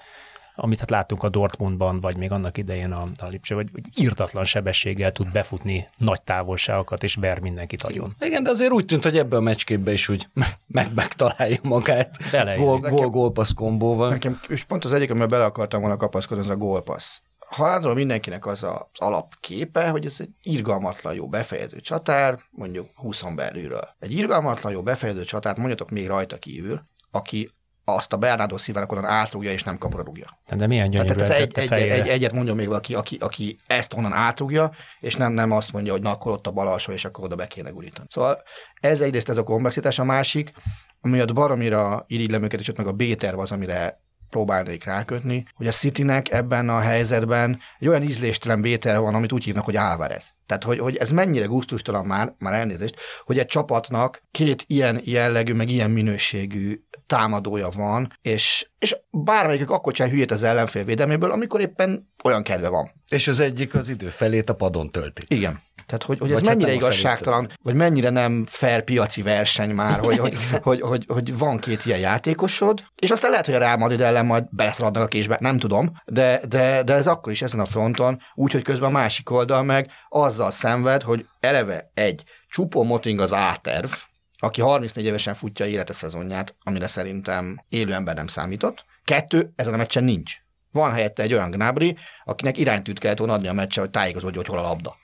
amit 0.60 0.78
hát 0.78 0.90
látunk 0.90 1.22
a 1.22 1.28
Dortmundban, 1.28 2.00
vagy 2.00 2.16
még 2.16 2.30
annak 2.30 2.58
idején 2.58 2.92
a, 2.92 3.08
a 3.18 3.26
Lipcse, 3.26 3.54
vagy, 3.54 3.72
vagy 3.72 3.82
írtatlan 3.96 4.44
sebességgel 4.44 5.12
tud 5.12 5.32
befutni 5.32 5.88
nagy 5.96 6.22
távolságokat, 6.22 7.02
és 7.02 7.14
ver 7.14 7.40
mindenkit 7.40 7.82
agyon. 7.82 8.14
Igen, 8.20 8.42
de 8.42 8.50
azért 8.50 8.70
úgy 8.70 8.84
tűnt, 8.84 9.02
hogy 9.02 9.18
ebbe 9.18 9.36
a 9.36 9.40
meccsképbe 9.40 9.92
is 9.92 10.08
úgy 10.08 10.28
meg 10.66 10.94
megtalálja 10.94 11.56
magát. 11.62 12.16
Gól, 12.56 12.78
gól, 12.78 13.08
gólpassz 13.08 13.52
kombóval. 13.52 14.08
Nekem, 14.08 14.40
és 14.48 14.64
pont 14.64 14.84
az 14.84 14.92
egyik, 14.92 15.10
amivel 15.10 15.28
bele 15.28 15.44
akartam 15.44 15.80
volna 15.80 15.96
kapaszkodni, 15.96 16.44
az 16.44 16.50
a 16.50 16.56
gólpassz 16.56 17.20
haladról 17.48 17.94
mindenkinek 17.94 18.46
az 18.46 18.62
az 18.62 18.80
alapképe, 18.94 19.88
hogy 19.88 20.06
ez 20.06 20.16
egy 20.18 20.30
irgalmatlan 20.42 21.14
jó 21.14 21.28
befejező 21.28 21.80
csatár, 21.80 22.38
mondjuk 22.50 22.88
20 22.94 23.22
belülről. 23.34 23.88
Egy 23.98 24.12
irgalmatlan 24.12 24.72
jó 24.72 24.82
befejező 24.82 25.24
csatárt 25.24 25.56
mondjatok 25.56 25.90
még 25.90 26.06
rajta 26.06 26.36
kívül, 26.36 26.82
aki 27.10 27.50
azt 27.88 28.12
a 28.12 28.16
Bernardo 28.16 28.58
Szilvának 28.58 28.92
onnan 28.92 29.04
átrúgja, 29.04 29.50
és 29.50 29.62
nem 29.62 29.78
kapra 29.78 30.02
rúgja. 30.02 30.38
De 30.56 30.66
milyen 30.66 30.90
gyönyörű 30.90 31.14
tehát, 31.14 31.52
tehát 31.52 31.72
egy, 31.72 31.82
egy, 31.82 31.88
egy, 31.88 32.08
egyet 32.08 32.32
mondjon 32.32 32.56
még 32.56 32.66
valaki, 32.66 32.94
aki, 32.94 33.16
aki 33.20 33.58
ezt 33.66 33.94
onnan 33.94 34.12
átrúgja, 34.12 34.70
és 35.00 35.16
nem, 35.16 35.32
nem 35.32 35.50
azt 35.50 35.72
mondja, 35.72 35.92
hogy 35.92 36.02
na, 36.02 36.10
akkor 36.10 36.32
ott 36.32 36.46
a 36.46 36.50
bal 36.50 36.68
alsó, 36.68 36.92
és 36.92 37.04
akkor 37.04 37.24
oda 37.24 37.36
be 37.36 37.46
kéne 37.46 37.70
gurítani. 37.70 38.06
Szóval 38.10 38.42
ez 38.80 39.00
egyrészt 39.00 39.28
ez 39.28 39.36
a 39.36 39.42
komplexitás, 39.42 39.98
a 39.98 40.04
másik, 40.04 40.52
ami 41.00 41.20
ott 41.20 41.32
baromira 41.34 42.04
irigylem 42.06 42.42
őket, 42.42 42.60
és 42.60 42.68
ott 42.68 42.76
meg 42.76 42.86
a 42.86 42.92
B-terv 42.92 43.38
az, 43.38 43.52
amire 43.52 44.00
próbálnék 44.30 44.84
rákötni, 44.84 45.46
hogy 45.54 45.66
a 45.66 45.72
Citynek 45.72 46.30
ebben 46.30 46.68
a 46.68 46.80
helyzetben 46.80 47.58
egy 47.78 47.88
olyan 47.88 48.02
ízléstelen 48.02 48.60
bétel 48.60 49.00
van, 49.00 49.14
amit 49.14 49.32
úgy 49.32 49.44
hívnak, 49.44 49.64
hogy 49.64 49.76
Álvarez. 49.76 50.34
Tehát, 50.46 50.62
hogy, 50.62 50.78
hogy 50.78 50.96
ez 50.96 51.10
mennyire 51.10 51.44
gusztustalan 51.44 52.04
már, 52.04 52.34
már 52.38 52.52
elnézést, 52.52 52.96
hogy 53.24 53.38
egy 53.38 53.46
csapatnak 53.46 54.22
két 54.30 54.64
ilyen 54.66 55.00
jellegű, 55.04 55.52
meg 55.52 55.68
ilyen 55.68 55.90
minőségű 55.90 56.80
támadója 57.06 57.68
van, 57.68 58.12
és, 58.22 58.70
és 58.78 58.96
bármelyikük 59.10 59.70
akkor 59.70 59.92
csinál 59.92 60.10
hülyét 60.10 60.30
az 60.30 60.42
ellenfél 60.42 60.84
védelméből, 60.84 61.30
amikor 61.30 61.60
éppen 61.60 62.12
olyan 62.24 62.42
kedve 62.42 62.68
van. 62.68 62.90
És 63.08 63.28
az 63.28 63.40
egyik 63.40 63.74
az 63.74 63.88
idő 63.88 64.08
felét 64.08 64.50
a 64.50 64.54
padon 64.54 64.90
tölti. 64.90 65.22
Igen. 65.28 65.60
Tehát, 65.88 66.02
hogy, 66.02 66.18
hogy 66.18 66.30
ez 66.30 66.36
hát 66.36 66.46
mennyire 66.46 66.70
hát 66.70 66.76
igazságtalan, 66.76 67.52
vagy 67.62 67.74
mennyire 67.74 68.10
nem 68.10 68.46
fair 68.46 68.82
piaci 68.82 69.22
verseny 69.22 69.70
már, 69.70 69.98
hogy, 69.98 70.18
hogy, 70.18 70.36
hogy, 70.62 70.80
hogy, 70.80 71.04
hogy, 71.08 71.38
van 71.38 71.58
két 71.58 71.84
ilyen 71.84 71.98
játékosod, 71.98 72.84
és 72.96 73.10
aztán 73.10 73.30
lehet, 73.30 73.46
hogy 73.46 73.54
a 73.54 73.58
Real 73.58 73.76
Madrid 73.76 74.00
ellen 74.00 74.26
majd 74.26 74.44
beleszaladnak 74.50 75.02
a 75.02 75.06
késbe, 75.06 75.36
nem 75.40 75.58
tudom, 75.58 75.92
de, 76.06 76.40
de, 76.48 76.82
de 76.82 76.92
ez 76.92 77.06
akkor 77.06 77.32
is 77.32 77.42
ezen 77.42 77.60
a 77.60 77.64
fronton, 77.64 78.20
úgyhogy 78.34 78.62
közben 78.62 78.88
a 78.88 78.92
másik 78.92 79.30
oldal 79.30 79.62
meg 79.62 79.90
azzal 80.08 80.50
szenved, 80.50 81.02
hogy 81.02 81.26
eleve 81.40 81.90
egy 81.94 82.22
csupó 82.48 82.82
moting 82.82 83.20
az 83.20 83.32
áterv, 83.32 83.90
aki 84.38 84.60
34 84.60 85.04
évesen 85.04 85.34
futja 85.34 85.66
élete 85.66 85.92
szezonját, 85.92 86.54
amire 86.62 86.86
szerintem 86.86 87.64
élő 87.68 87.92
ember 87.92 88.14
nem 88.14 88.26
számított. 88.26 88.84
Kettő, 89.04 89.52
ezen 89.56 89.74
a 89.74 89.76
meccsen 89.76 90.04
nincs. 90.04 90.36
Van 90.72 90.92
helyette 90.92 91.22
egy 91.22 91.32
olyan 91.32 91.50
Gnabry, 91.50 91.96
akinek 92.24 92.58
iránytűt 92.58 92.98
kellett 92.98 93.18
volna 93.18 93.32
adni 93.32 93.48
a 93.48 93.52
meccse, 93.52 93.80
hogy 93.80 93.90
tájékozódjon, 93.90 94.44
hogy 94.44 94.54
hol 94.54 94.64
a 94.64 94.68
labda. 94.68 94.96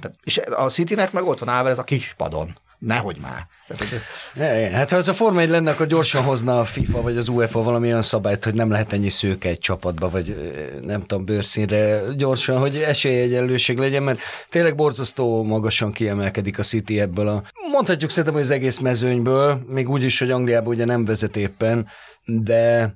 Tehát, 0.00 0.16
és 0.22 0.40
a 0.56 0.68
Citynek 0.68 1.12
meg 1.12 1.24
ott 1.24 1.38
van 1.38 1.66
ez 1.66 1.78
a 1.78 1.84
kis 1.84 2.14
padon. 2.16 2.56
Nehogy 2.78 3.16
már. 3.20 3.46
Tehát, 3.66 4.72
hát 4.72 4.90
ha 4.90 4.96
ez 4.96 5.08
a 5.08 5.12
Forma 5.12 5.40
1 5.40 5.48
lenne, 5.48 5.70
akkor 5.70 5.86
gyorsan 5.86 6.22
hozna 6.22 6.60
a 6.60 6.64
FIFA 6.64 7.02
vagy 7.02 7.16
az 7.16 7.28
UEFA 7.28 7.62
valamilyen 7.62 8.02
szabályt, 8.02 8.44
hogy 8.44 8.54
nem 8.54 8.70
lehet 8.70 8.92
ennyi 8.92 9.08
szőke 9.08 9.48
egy 9.48 9.58
csapatba, 9.58 10.08
vagy 10.08 10.36
nem 10.82 11.00
tudom, 11.00 11.24
bőrszínre 11.24 12.00
gyorsan, 12.16 12.58
hogy 12.58 12.76
esélyegyenlőség 12.76 13.78
legyen, 13.78 14.02
mert 14.02 14.20
tényleg 14.48 14.74
borzasztó 14.74 15.44
magasan 15.44 15.92
kiemelkedik 15.92 16.58
a 16.58 16.62
City 16.62 17.00
ebből 17.00 17.28
a, 17.28 17.42
mondhatjuk 17.72 18.10
szerintem, 18.10 18.34
hogy 18.34 18.42
az 18.42 18.50
egész 18.50 18.78
mezőnyből, 18.78 19.60
még 19.66 19.88
úgy 19.88 20.02
is, 20.02 20.18
hogy 20.18 20.30
Angliában 20.30 20.74
ugye 20.74 20.84
nem 20.84 21.04
vezet 21.04 21.36
éppen, 21.36 21.86
de 22.24 22.94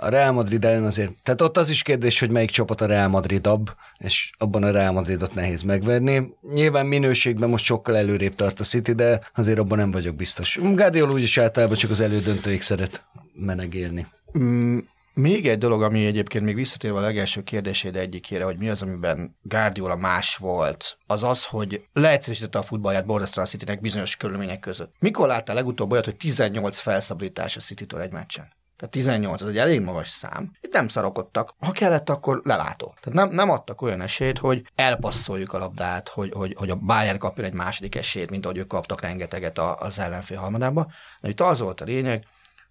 a 0.00 0.08
Real 0.08 0.32
Madrid 0.32 0.64
ellen 0.64 0.84
azért, 0.84 1.12
tehát 1.22 1.40
ott 1.40 1.56
az 1.56 1.70
is 1.70 1.82
kérdés, 1.82 2.20
hogy 2.20 2.30
melyik 2.30 2.50
csapat 2.50 2.80
a 2.80 2.86
Real 2.86 3.08
Madridabb, 3.08 3.70
és 3.98 4.30
abban 4.38 4.62
a 4.62 4.70
Real 4.70 4.92
Madridot 4.92 5.34
nehéz 5.34 5.62
megverni. 5.62 6.34
Nyilván 6.52 6.86
minőségben 6.86 7.48
most 7.48 7.64
sokkal 7.64 7.96
előrébb 7.96 8.34
tart 8.34 8.60
a 8.60 8.64
City, 8.64 8.92
de 8.92 9.30
azért 9.34 9.58
abban 9.58 9.78
nem 9.78 9.90
vagyok 9.90 10.16
biztos. 10.16 10.58
Guardiola 10.62 11.12
úgyis 11.12 11.38
általában 11.38 11.76
csak 11.76 11.90
az 11.90 12.00
elődöntőig 12.00 12.62
szeret 12.62 13.04
menegélni. 13.34 14.06
Mm, 14.38 14.78
még 15.14 15.48
egy 15.48 15.58
dolog, 15.58 15.82
ami 15.82 16.06
egyébként 16.06 16.44
még 16.44 16.54
visszatérve 16.54 16.98
a 16.98 17.02
legelső 17.02 17.42
kérdéséd 17.42 17.96
egyikére, 17.96 18.44
hogy 18.44 18.58
mi 18.58 18.68
az, 18.68 18.82
amiben 18.82 19.36
Guardiola 19.42 19.96
más 19.96 20.36
volt, 20.36 20.98
az 21.06 21.22
az, 21.22 21.44
hogy 21.44 21.84
leegyszerűsítette 21.92 22.58
a 22.58 22.62
futballját 22.62 23.10
a 23.36 23.44
Citynek 23.44 23.80
bizonyos 23.80 24.16
körülmények 24.16 24.60
között. 24.60 24.94
Mikor 24.98 25.26
láttál 25.26 25.54
legutóbb 25.54 25.92
olyat, 25.92 26.04
hogy 26.04 26.16
18 26.16 26.78
felszabadítás 26.78 27.56
a 27.56 27.60
City-től 27.60 28.00
egy 28.00 28.12
meccsen? 28.12 28.60
Tehát 28.82 28.96
18, 28.96 29.42
az 29.42 29.48
egy 29.48 29.58
elég 29.58 29.80
magas 29.80 30.08
szám. 30.08 30.50
Itt 30.60 30.72
nem 30.72 30.88
szarokodtak. 30.88 31.54
Ha 31.58 31.72
kellett, 31.72 32.08
akkor 32.10 32.40
lelátó. 32.44 32.94
Tehát 33.00 33.18
nem, 33.18 33.34
nem 33.34 33.50
adtak 33.50 33.82
olyan 33.82 34.00
esélyt, 34.00 34.38
hogy 34.38 34.66
elpasszoljuk 34.74 35.52
a 35.52 35.58
labdát, 35.58 36.08
hogy, 36.08 36.32
hogy, 36.32 36.54
hogy 36.58 36.70
a 36.70 36.76
Bayern 36.76 37.18
kapjon 37.18 37.46
egy 37.46 37.52
második 37.52 37.94
esélyt, 37.94 38.30
mint 38.30 38.44
ahogy 38.44 38.58
ők 38.58 38.66
kaptak 38.66 39.00
rengeteget 39.00 39.58
az 39.58 39.98
ellenfél 39.98 40.38
halmadába. 40.38 40.90
De 41.20 41.28
itt 41.28 41.40
az 41.40 41.60
volt 41.60 41.80
a 41.80 41.84
lényeg, 41.84 42.24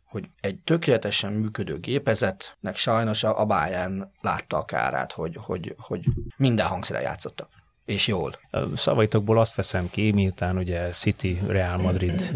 hogy 0.05 0.29
egy 0.41 0.59
tökéletesen 0.63 1.33
működő 1.33 1.79
gépezetnek 1.79 2.75
sajnos 2.75 3.23
a 3.23 3.45
Bayern 3.45 4.11
látta 4.21 4.57
a 4.57 4.65
kárát, 4.65 5.11
hogy, 5.11 5.37
hogy, 5.41 5.75
hogy 5.77 6.05
minden 6.37 6.67
hangszere 6.67 7.01
játszottak 7.01 7.60
és 7.85 8.07
jól. 8.07 8.39
Szavaitokból 8.75 9.39
azt 9.39 9.55
veszem 9.55 9.89
ki, 9.89 10.11
miután 10.11 10.57
ugye 10.57 10.89
City, 10.89 11.39
Real 11.47 11.77
Madrid 11.77 12.31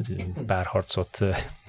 párharcot 0.46 1.20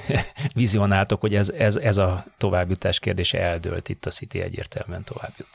vizionáltok, 0.54 1.20
hogy 1.20 1.34
ez, 1.34 1.48
ez, 1.48 1.76
ez 1.76 1.96
a 1.96 2.24
továbbjutás 2.38 2.98
kérdése 2.98 3.40
eldőlt 3.40 3.88
itt 3.88 4.06
a 4.06 4.10
City 4.10 4.40
egyértelműen 4.40 5.04
továbbjut. 5.04 5.48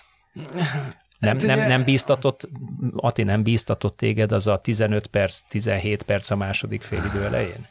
Nem, 1.19 1.39
hát 1.39 1.41
nem, 1.41 1.67
nem 1.67 1.83
bíztatott, 1.83 2.49
Ati 2.95 3.23
nem 3.23 3.43
bíztatott 3.43 3.97
téged 3.97 4.31
az 4.31 4.47
a 4.47 4.57
15 4.57 5.07
perc, 5.07 5.39
17 5.47 6.03
perc 6.03 6.29
a 6.29 6.35
második 6.35 6.81
félidő 6.81 7.23
elején? 7.23 7.67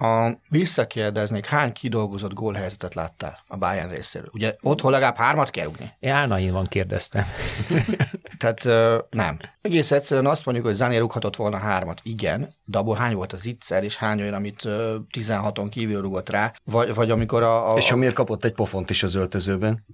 A, 0.00 0.38
visszakérdeznék, 0.48 1.46
hány 1.46 1.72
kidolgozott 1.72 2.32
gólhelyzetet 2.32 2.94
láttál 2.94 3.44
a 3.46 3.56
Bayern 3.56 3.90
részéről? 3.90 4.30
Ugye 4.32 4.56
otthon 4.60 4.90
legalább 4.90 5.16
hármat 5.16 5.50
kell 5.50 5.64
rúgni? 5.64 5.92
Én 6.00 6.52
van 6.52 6.66
kérdeztem. 6.66 7.24
Tehát 8.38 8.64
nem. 9.10 9.38
Egész 9.60 9.90
egyszerűen 9.90 10.26
azt 10.26 10.44
mondjuk, 10.44 10.66
hogy 10.66 10.74
Zané 10.74 10.96
rúghatott 10.96 11.36
volna 11.36 11.56
hármat. 11.56 12.00
Igen, 12.02 12.54
de 12.64 12.78
abból 12.78 12.96
hány 12.96 13.14
volt 13.14 13.32
az 13.32 13.46
ittszer, 13.46 13.84
és 13.84 13.96
hány 13.96 14.20
olyan, 14.20 14.34
amit 14.34 14.64
uh, 14.64 14.72
16-on 15.12 15.66
kívül 15.70 16.00
rúgott 16.00 16.28
rá, 16.28 16.52
vagy, 16.64 16.94
vagy 16.94 17.10
amikor 17.10 17.42
a, 17.42 17.72
a... 17.72 17.76
És 17.76 17.90
amiért 17.90 18.14
kapott 18.14 18.44
egy 18.44 18.52
pofont 18.52 18.90
is 18.90 19.02
az 19.02 19.14
öltözőben? 19.14 19.84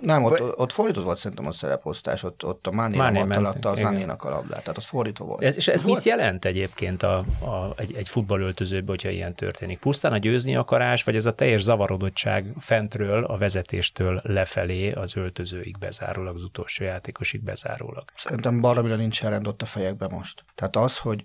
Nem, 0.00 0.24
ott, 0.24 0.38
vagy... 0.38 0.52
ott 0.56 0.72
fordított 0.72 1.04
volt 1.04 1.18
szerintem 1.18 1.46
a 1.46 1.52
szereposztás, 1.52 2.22
ott, 2.22 2.44
ott 2.44 2.66
a 2.66 2.70
Máné 2.70 2.98
alatta 3.20 3.70
a 3.70 3.76
Zanénak 3.76 4.24
a 4.24 4.30
labdát, 4.30 4.60
tehát 4.60 4.76
az 4.76 4.86
fordítva 4.86 5.24
volt. 5.24 5.42
Ez, 5.42 5.56
és 5.56 5.68
ez 5.68 5.82
mit 5.82 6.02
jelent 6.02 6.44
egyébként 6.44 7.02
a, 7.02 7.16
a, 7.40 7.72
egy, 7.76 7.94
egy 7.96 8.08
futballöltözőben, 8.08 8.88
hogyha 8.88 9.08
ilyen 9.08 9.34
történik? 9.34 9.78
Pusztán 9.78 10.12
a 10.12 10.18
győzni 10.18 10.56
akarás, 10.56 11.04
vagy 11.04 11.16
ez 11.16 11.26
a 11.26 11.34
teljes 11.34 11.62
zavarodottság 11.62 12.52
fentről, 12.58 13.24
a 13.24 13.36
vezetéstől 13.36 14.20
lefelé 14.24 14.92
az 14.92 15.16
öltözőig 15.16 15.78
bezárólag, 15.78 16.34
az 16.34 16.42
utolsó 16.42 16.84
játékosig 16.84 17.42
bezárólag? 17.42 17.75
Szerintem 18.14 18.60
baromira 18.60 18.96
nincs 18.96 19.22
rend 19.22 19.46
ott 19.46 19.62
a 19.62 19.66
fejekben 19.66 20.10
most. 20.12 20.44
Tehát 20.54 20.76
az, 20.76 20.98
hogy 20.98 21.24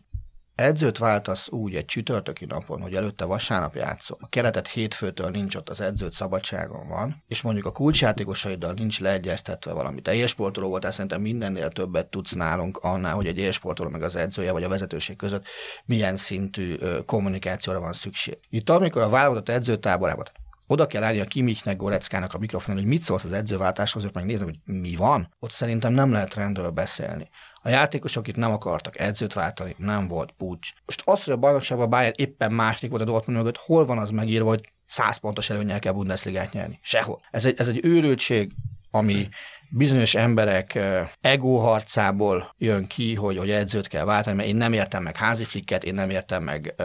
edzőt 0.55 0.97
váltasz 0.97 1.49
úgy 1.49 1.75
egy 1.75 1.85
csütörtöki 1.85 2.45
napon, 2.45 2.81
hogy 2.81 2.93
előtte 2.93 3.25
vasárnap 3.25 3.75
játszol, 3.75 4.17
a 4.21 4.29
keretet 4.29 4.67
hétfőtől 4.67 5.29
nincs 5.29 5.55
ott, 5.55 5.69
az 5.69 5.81
edzőt 5.81 6.13
szabadságon 6.13 6.87
van, 6.87 7.23
és 7.27 7.41
mondjuk 7.41 7.65
a 7.65 7.71
kulcsjátékosaiddal 7.71 8.73
nincs 8.73 8.99
leegyeztetve 8.99 9.71
valami. 9.71 10.01
Te 10.01 10.13
élsportoló 10.13 10.69
voltál, 10.69 10.91
szerintem 10.91 11.21
mindennél 11.21 11.69
többet 11.69 12.07
tudsz 12.07 12.31
nálunk 12.31 12.77
annál, 12.77 13.15
hogy 13.15 13.27
egy 13.27 13.37
élsportoló 13.37 13.89
meg 13.89 14.03
az 14.03 14.15
edzője 14.15 14.51
vagy 14.51 14.63
a 14.63 14.69
vezetőség 14.69 15.15
között 15.15 15.45
milyen 15.85 16.17
szintű 16.17 16.77
kommunikációra 17.05 17.79
van 17.79 17.93
szükség. 17.93 18.37
Itt 18.49 18.69
amikor 18.69 19.01
a 19.01 19.09
válogatott 19.09 19.49
edzőtáborában 19.49 20.25
oda 20.71 20.87
kell 20.87 21.03
állni 21.03 21.19
a 21.19 21.25
Kimichnek, 21.25 21.77
Goreckának 21.77 22.33
a 22.33 22.37
mikrofonon, 22.37 22.81
hogy 22.81 22.89
mit 22.89 23.03
szólsz 23.03 23.23
az 23.23 23.31
edzőváltáshoz, 23.31 24.03
ők 24.03 24.13
megnéznek, 24.13 24.47
hogy 24.47 24.75
mi 24.75 24.95
van. 24.95 25.33
Ott 25.39 25.51
szerintem 25.51 25.93
nem 25.93 26.11
lehet 26.11 26.33
rendről 26.33 26.69
beszélni. 26.69 27.29
A 27.61 27.69
játékosok 27.69 28.27
itt 28.27 28.35
nem 28.35 28.51
akartak 28.51 28.99
edzőt 28.99 29.33
váltani, 29.33 29.75
nem 29.77 30.07
volt 30.07 30.31
pucs. 30.31 30.69
Most 30.85 31.01
az, 31.05 31.23
hogy 31.23 31.33
a 31.33 31.37
bajnokságban 31.37 31.89
Bayern 31.89 32.13
éppen 32.15 32.51
második 32.51 32.89
volt 32.89 33.01
a 33.01 33.05
Dortmund 33.05 33.39
mögött, 33.39 33.57
hol 33.57 33.85
van 33.85 33.97
az 33.97 34.09
megírva, 34.09 34.49
hogy 34.49 34.73
100 34.85 35.17
pontos 35.17 35.49
előnyel 35.49 35.79
kell 35.79 35.93
Bundesligát 35.93 36.53
nyerni? 36.53 36.79
Sehol. 36.81 37.21
Ez 37.31 37.45
egy, 37.45 37.59
ez 37.59 37.67
egy 37.67 37.85
őrültség, 37.85 38.51
ami 38.91 39.29
bizonyos 39.73 40.15
emberek 40.15 40.79
ego 41.21 41.57
harcából 41.57 42.55
jön 42.57 42.87
ki, 42.87 43.15
hogy, 43.15 43.37
hogy 43.37 43.51
edzőt 43.51 43.87
kell 43.87 44.05
váltani, 44.05 44.35
mert 44.35 44.47
én 44.47 44.55
nem 44.55 44.73
értem 44.73 45.03
meg 45.03 45.17
házi 45.17 45.45
flikket, 45.45 45.83
én 45.83 45.93
nem 45.93 46.09
értem 46.09 46.43
meg 46.43 46.75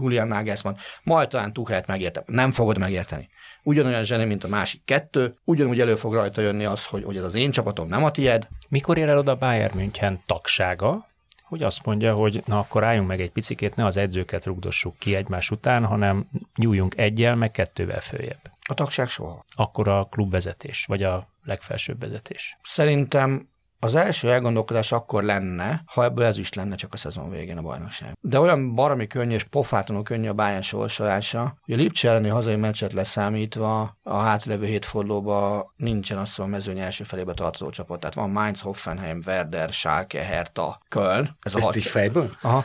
Julian 0.00 0.28
Nagelsmann, 0.28 0.76
majd 1.02 1.28
talán 1.28 1.52
Tuchelt 1.52 1.86
megértem. 1.86 2.22
Nem 2.26 2.52
fogod 2.52 2.78
megérteni 2.78 3.28
ugyanolyan 3.62 4.04
zseni, 4.04 4.24
mint 4.24 4.44
a 4.44 4.48
másik 4.48 4.84
kettő, 4.84 5.34
ugyanúgy 5.44 5.80
elő 5.80 5.94
fog 5.94 6.14
rajta 6.14 6.40
jönni 6.40 6.64
az, 6.64 6.86
hogy, 6.86 7.04
hogy 7.04 7.16
ez 7.16 7.24
az 7.24 7.34
én 7.34 7.50
csapatom, 7.50 7.88
nem 7.88 8.04
a 8.04 8.10
tied. 8.10 8.48
Mikor 8.68 8.98
ér 8.98 9.08
el 9.08 9.18
oda 9.18 9.36
Bayern 9.36 9.76
München 9.76 10.22
tagsága, 10.26 11.08
hogy 11.50 11.62
azt 11.62 11.84
mondja, 11.84 12.14
hogy 12.14 12.42
na 12.46 12.58
akkor 12.58 12.84
álljunk 12.84 13.08
meg 13.08 13.20
egy 13.20 13.30
picikét, 13.30 13.74
ne 13.74 13.84
az 13.84 13.96
edzőket 13.96 14.44
rugdossuk 14.44 14.98
ki 14.98 15.14
egymás 15.14 15.50
után, 15.50 15.84
hanem 15.84 16.28
nyúljunk 16.56 16.96
egyel, 16.96 17.34
meg 17.34 17.50
kettővel 17.50 18.00
följebb. 18.00 18.40
A 18.68 18.74
tagság 18.74 19.08
soha. 19.08 19.44
Akkor 19.54 19.88
a 19.88 20.04
klubvezetés, 20.04 20.84
vagy 20.84 21.02
a 21.02 21.28
legfelsőbb 21.44 22.00
vezetés. 22.00 22.58
Szerintem 22.62 23.48
az 23.82 23.94
első 23.94 24.30
elgondolkodás 24.30 24.92
akkor 24.92 25.22
lenne, 25.22 25.82
ha 25.86 26.04
ebből 26.04 26.24
ez 26.24 26.38
is 26.38 26.52
lenne 26.52 26.74
csak 26.74 26.94
a 26.94 26.96
szezon 26.96 27.30
végén 27.30 27.58
a 27.58 27.62
bajnokság. 27.62 28.16
De 28.20 28.40
olyan 28.40 28.74
baromi 28.74 29.06
könnyű 29.06 29.34
és 29.34 29.44
pofátlanul 29.44 30.02
könnyű 30.02 30.28
a 30.28 30.32
Bayern 30.32 30.60
sorsolása, 30.60 31.58
hogy 31.64 31.74
a 31.74 31.76
Lipcse 31.76 32.08
elleni 32.08 32.28
hazai 32.28 32.56
meccset 32.56 32.92
leszámítva 32.92 33.98
a 34.02 34.18
hátlevő 34.18 34.66
hét 34.66 34.84
fordulóban 34.84 35.72
nincsen 35.76 36.18
azt 36.18 36.38
a 36.38 36.46
mezőny 36.46 36.78
első 36.78 37.04
felébe 37.04 37.34
tartozó 37.34 37.70
csapat. 37.70 38.00
Tehát 38.00 38.14
van 38.14 38.30
Mainz, 38.30 38.60
Hoffenheim, 38.60 39.22
Werder, 39.26 39.72
Schalke, 39.72 40.22
Hertha, 40.22 40.80
Köln. 40.88 41.36
Ez 41.40 41.54
Ezt 41.54 41.64
a 41.64 41.66
hat... 41.66 41.76
is 41.76 41.90
fejből? 41.90 42.30
Aha. 42.42 42.64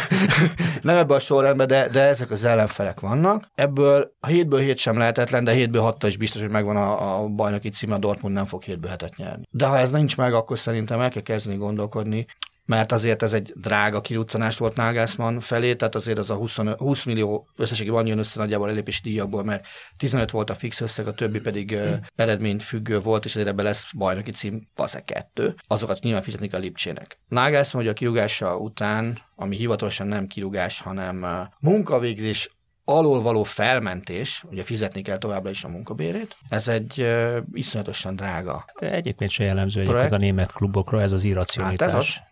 Nem 0.82 0.96
ebben 0.96 1.16
a 1.16 1.20
sorrendben, 1.20 1.66
de, 1.66 1.88
de 1.88 2.00
ezek 2.00 2.30
az 2.30 2.44
ellenfelek 2.44 3.00
vannak. 3.00 3.50
Ebből 3.54 4.12
a 4.20 4.26
hétből 4.26 4.60
hét 4.60 4.78
sem 4.78 4.98
lehetetlen, 4.98 5.44
de 5.44 5.52
hétből 5.52 5.82
hatta 5.82 6.06
is 6.06 6.16
biztos, 6.16 6.40
hogy 6.40 6.50
megvan 6.50 6.76
a, 6.76 7.20
a 7.22 7.28
bajnoki 7.28 7.68
cím, 7.68 7.92
a 7.92 7.98
Dortmund 7.98 8.34
nem 8.34 8.46
fog 8.46 8.62
hétből 8.62 8.90
hetet 8.90 9.16
nyerni. 9.16 9.48
De 9.50 9.66
ha 9.66 9.78
ez 9.78 9.90
nincs 9.90 10.16
meg, 10.20 10.34
akkor 10.34 10.58
szerintem 10.58 11.00
el 11.00 11.10
kell 11.10 11.22
kezdeni 11.22 11.56
gondolkodni, 11.56 12.26
mert 12.64 12.92
azért 12.92 13.22
ez 13.22 13.32
egy 13.32 13.52
drága 13.56 14.00
kiruccanás 14.00 14.58
volt 14.58 14.76
Nagelsmann 14.76 15.38
felé, 15.38 15.74
tehát 15.74 15.94
azért 15.94 16.18
az 16.18 16.30
a 16.30 16.34
20, 16.34 16.56
20 16.56 17.04
millió 17.04 17.48
összességében 17.56 18.06
jön 18.06 18.18
össze 18.18 18.38
nagyjából 18.38 18.68
elépési 18.68 19.00
díjakból, 19.02 19.44
mert 19.44 19.66
15 19.96 20.30
volt 20.30 20.50
a 20.50 20.54
fix 20.54 20.80
összeg, 20.80 21.06
a 21.06 21.14
többi 21.14 21.40
pedig 21.40 21.70
uh, 21.70 21.96
eredményt 22.16 22.62
függő 22.62 23.00
volt, 23.00 23.24
és 23.24 23.34
azért 23.34 23.50
ebbe 23.50 23.62
lesz 23.62 23.86
bajnoki 23.96 24.30
cím, 24.30 24.68
valószínűleg 24.74 25.14
kettő. 25.14 25.54
Azokat 25.66 26.02
nyilván 26.02 26.22
fizetni 26.22 26.48
a 26.48 26.58
Lipcsének. 26.58 27.18
Nagelsmann, 27.28 27.82
hogy 27.82 27.90
a 27.90 27.94
kirúgása 27.94 28.56
után, 28.56 29.18
ami 29.36 29.56
hivatalosan 29.56 30.06
nem 30.06 30.26
kirúgás, 30.26 30.80
hanem 30.80 31.26
munkavégzés 31.60 32.50
alól 32.90 33.22
való 33.22 33.42
felmentés, 33.42 34.44
ugye 34.50 34.62
fizetni 34.62 35.02
kell 35.02 35.18
továbbra 35.18 35.50
is 35.50 35.64
a 35.64 35.68
munkabérét, 35.68 36.36
ez 36.48 36.68
egy 36.68 37.00
uh, 37.00 37.36
iszonyatosan 37.52 38.16
drága. 38.16 38.64
De 38.80 38.92
egyébként 38.92 39.30
se 39.30 39.44
jellemző 39.44 39.80
egyébként 39.80 40.12
a 40.12 40.16
német 40.16 40.52
klubokra 40.52 41.00
ez 41.02 41.12
az 41.12 41.24
irracionalitás. 41.24 41.90
Hát 41.92 42.00
ez 42.00 42.06
az, 42.06 42.28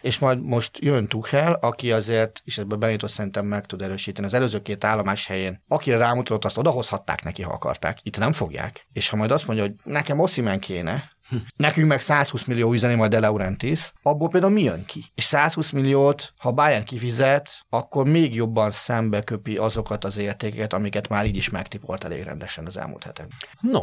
és 0.00 0.18
majd 0.18 0.42
most 0.42 0.78
jön 0.80 1.06
Tuchel, 1.06 1.52
aki 1.52 1.92
azért, 1.92 2.42
és 2.44 2.58
ebben 2.58 2.78
Benito 2.78 3.08
szerintem 3.08 3.46
meg 3.46 3.66
tud 3.66 3.82
erősíteni, 3.82 4.26
az 4.26 4.34
előző 4.34 4.62
két 4.62 4.84
állomás 4.84 5.26
helyén, 5.26 5.62
akire 5.68 5.96
rámutatott, 5.96 6.44
azt 6.44 6.58
odahozhatták 6.58 7.22
neki, 7.22 7.42
ha 7.42 7.52
akarták. 7.52 7.98
Itt 8.02 8.18
nem 8.18 8.32
fogják. 8.32 8.86
És 8.92 9.08
ha 9.08 9.16
majd 9.16 9.30
azt 9.30 9.46
mondja, 9.46 9.64
hogy 9.64 9.74
nekem 9.84 10.18
Oszimen 10.18 10.60
kéne, 10.60 11.10
Nekünk 11.56 11.88
meg 11.88 12.00
120 12.00 12.44
millió 12.44 12.72
üzeni 12.72 12.94
majd 12.94 13.10
De 13.10 13.18
Laurentiis, 13.18 13.92
abból 14.02 14.28
például 14.28 14.52
mi 14.52 14.62
jön 14.62 14.84
ki? 14.84 15.04
És 15.14 15.24
120 15.24 15.70
milliót, 15.70 16.32
ha 16.38 16.52
Bayern 16.52 16.84
kifizet, 16.84 17.66
akkor 17.68 18.06
még 18.06 18.34
jobban 18.34 18.70
szembe 18.70 19.22
köpi 19.22 19.56
azokat 19.56 20.04
az 20.04 20.18
értékeket, 20.18 20.72
amiket 20.72 21.08
már 21.08 21.26
így 21.26 21.36
is 21.36 21.50
megtipolt 21.50 22.04
elég 22.04 22.22
rendesen 22.22 22.66
az 22.66 22.76
elmúlt 22.76 23.04
hetekben. 23.04 23.38
No, 23.60 23.80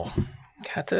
Hát 0.68 0.96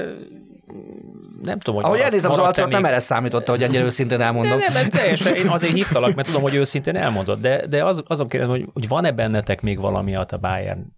nem 1.44 1.60
tudom, 1.60 1.76
hogy 1.76 1.84
Ahogy 1.84 2.00
elnézem 2.00 2.32
az 2.32 2.38
arcot, 2.38 2.70
nem 2.70 2.86
erre 2.86 3.00
számította, 3.00 3.52
hogy 3.52 3.64
ennyire 3.64 3.84
őszintén 3.84 4.22
elmondom. 4.22 4.58
Nem, 4.58 4.74
nem, 4.74 4.90
teljesen, 4.90 5.36
én 5.36 5.48
azért 5.48 5.74
hívtalak, 5.74 6.16
mert 6.16 6.28
tudom, 6.28 6.42
hogy 6.42 6.56
őszintén 6.56 6.96
elmondod, 6.96 7.40
de, 7.40 7.68
de 7.68 7.84
az, 7.84 8.04
azon 8.08 8.28
kérdezem, 8.28 8.56
hogy, 8.56 8.70
hogy 8.74 8.88
van-e 8.88 9.12
bennetek 9.12 9.62
még 9.62 9.80
valami, 9.80 10.16
a 10.16 10.26
Bayern 10.42 10.96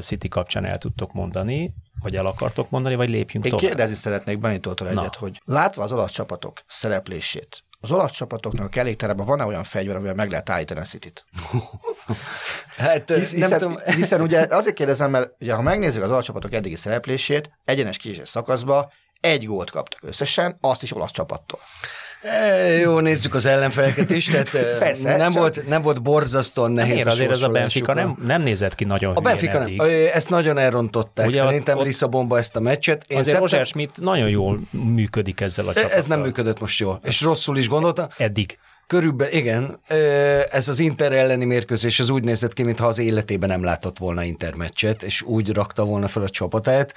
City 0.00 0.28
kapcsán 0.28 0.64
el 0.64 0.78
tudtok 0.78 1.12
mondani, 1.12 1.74
vagy 2.02 2.16
el 2.16 2.26
akartok 2.26 2.70
mondani, 2.70 2.94
vagy 2.94 3.08
lépjünk 3.08 3.44
Én 3.44 3.50
tovább? 3.50 3.64
Én 3.64 3.68
kérdezni 3.70 3.96
szeretnék 3.96 4.38
Benitótól 4.38 4.88
egyet, 4.88 5.16
hogy 5.16 5.40
látva 5.44 5.82
az 5.82 5.92
olasz 5.92 6.12
csapatok 6.12 6.62
szereplését, 6.66 7.64
az 7.80 7.92
olasz 7.92 8.12
csapatoknak 8.12 8.66
a 8.66 8.68
kerékterében 8.68 9.26
van-e 9.26 9.44
olyan 9.44 9.62
fegyver, 9.62 9.96
amivel 9.96 10.14
meg 10.14 10.30
lehet 10.30 10.50
állítani 10.50 10.80
a 10.80 10.82
City-t? 10.82 11.24
hát, 12.76 13.10
Hisz, 13.10 13.32
hiszen, 13.32 13.48
nem 13.48 13.58
tudom. 13.58 13.78
hiszen 14.00 14.20
ugye 14.20 14.46
azért 14.50 14.74
kérdezem, 14.74 15.10
mert 15.10 15.30
ugye, 15.40 15.54
ha 15.54 15.62
megnézzük 15.62 16.02
az 16.02 16.10
olasz 16.10 16.24
csapatok 16.24 16.52
eddigi 16.52 16.76
szereplését, 16.76 17.50
egyenes 17.64 17.96
késés 17.96 18.28
szakaszba 18.28 18.92
egy 19.20 19.44
gólt 19.44 19.70
kaptak 19.70 20.02
összesen, 20.02 20.56
azt 20.60 20.82
is 20.82 20.94
olasz 20.96 21.10
csapattól. 21.10 21.58
E, 22.24 22.56
jó, 22.78 22.98
nézzük 22.98 23.34
az 23.34 23.46
ellenfeleket 23.46 24.10
is, 24.10 24.26
tehát 24.26 24.54
e, 24.54 24.78
Persze, 24.78 25.16
nem, 25.16 25.30
csak... 25.30 25.40
volt, 25.40 25.68
nem 25.68 25.82
volt 25.82 26.02
borzasztóan 26.02 26.72
nehéz 26.72 26.92
Miért 26.92 27.08
azért 27.08 27.30
ez 27.30 27.42
a 27.42 27.48
Benfica 27.48 27.94
nem, 27.94 28.16
nem 28.26 28.42
nézett 28.42 28.74
ki 28.74 28.84
nagyon 28.84 29.16
A 29.16 29.20
Benfica 29.20 29.58
nem, 29.58 29.86
ezt 30.12 30.28
nagyon 30.28 30.58
elrontották, 30.58 31.26
Ugye 31.26 31.38
szerintem 31.38 31.78
ott, 31.78 31.84
Lisszabonba 31.84 32.38
ezt 32.38 32.56
a 32.56 32.60
meccset. 32.60 33.04
Én 33.06 33.18
azért 33.18 33.36
szeptem... 33.36 33.50
Roger 33.50 33.66
Schmidt 33.66 34.00
nagyon 34.00 34.28
jól 34.28 34.60
működik 34.70 35.40
ezzel 35.40 35.68
a 35.68 35.72
csapattal. 35.72 35.98
Ez 35.98 36.04
nem 36.04 36.20
működött 36.20 36.60
most 36.60 36.80
jól, 36.80 37.00
és 37.02 37.22
rosszul 37.22 37.56
is 37.56 37.68
gondolta. 37.68 38.08
Eddig. 38.16 38.58
Körülbelül, 38.86 39.34
igen, 39.34 39.80
ez 40.50 40.68
az 40.68 40.80
Inter 40.80 41.12
elleni 41.12 41.44
mérkőzés 41.44 42.00
az 42.00 42.10
úgy 42.10 42.24
nézett 42.24 42.52
ki, 42.52 42.62
mintha 42.62 42.86
az 42.86 42.98
életében 42.98 43.48
nem 43.48 43.64
látott 43.64 43.98
volna 43.98 44.22
Intermeccset, 44.22 45.02
és 45.02 45.22
úgy 45.22 45.52
rakta 45.52 45.84
volna 45.84 46.08
fel 46.08 46.22
a 46.22 46.28
csapatát. 46.28 46.94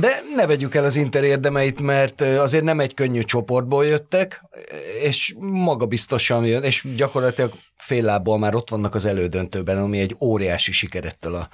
De 0.00 0.22
ne 0.36 0.46
vegyük 0.46 0.74
el 0.74 0.84
az 0.84 0.96
Inter 0.96 1.24
érdemeit, 1.24 1.80
mert 1.80 2.20
azért 2.20 2.64
nem 2.64 2.80
egy 2.80 2.94
könnyű 2.94 3.20
csoportból 3.20 3.86
jöttek, 3.86 4.44
és 5.02 5.34
magabiztosan 5.38 6.46
jön, 6.46 6.62
és 6.62 6.86
gyakorlatilag 6.96 7.52
fél 7.76 8.04
lábból 8.04 8.38
már 8.38 8.54
ott 8.54 8.70
vannak 8.70 8.94
az 8.94 9.04
elődöntőben, 9.04 9.78
ami 9.78 9.98
egy 9.98 10.16
óriási 10.20 10.72
sikerettel 10.72 11.48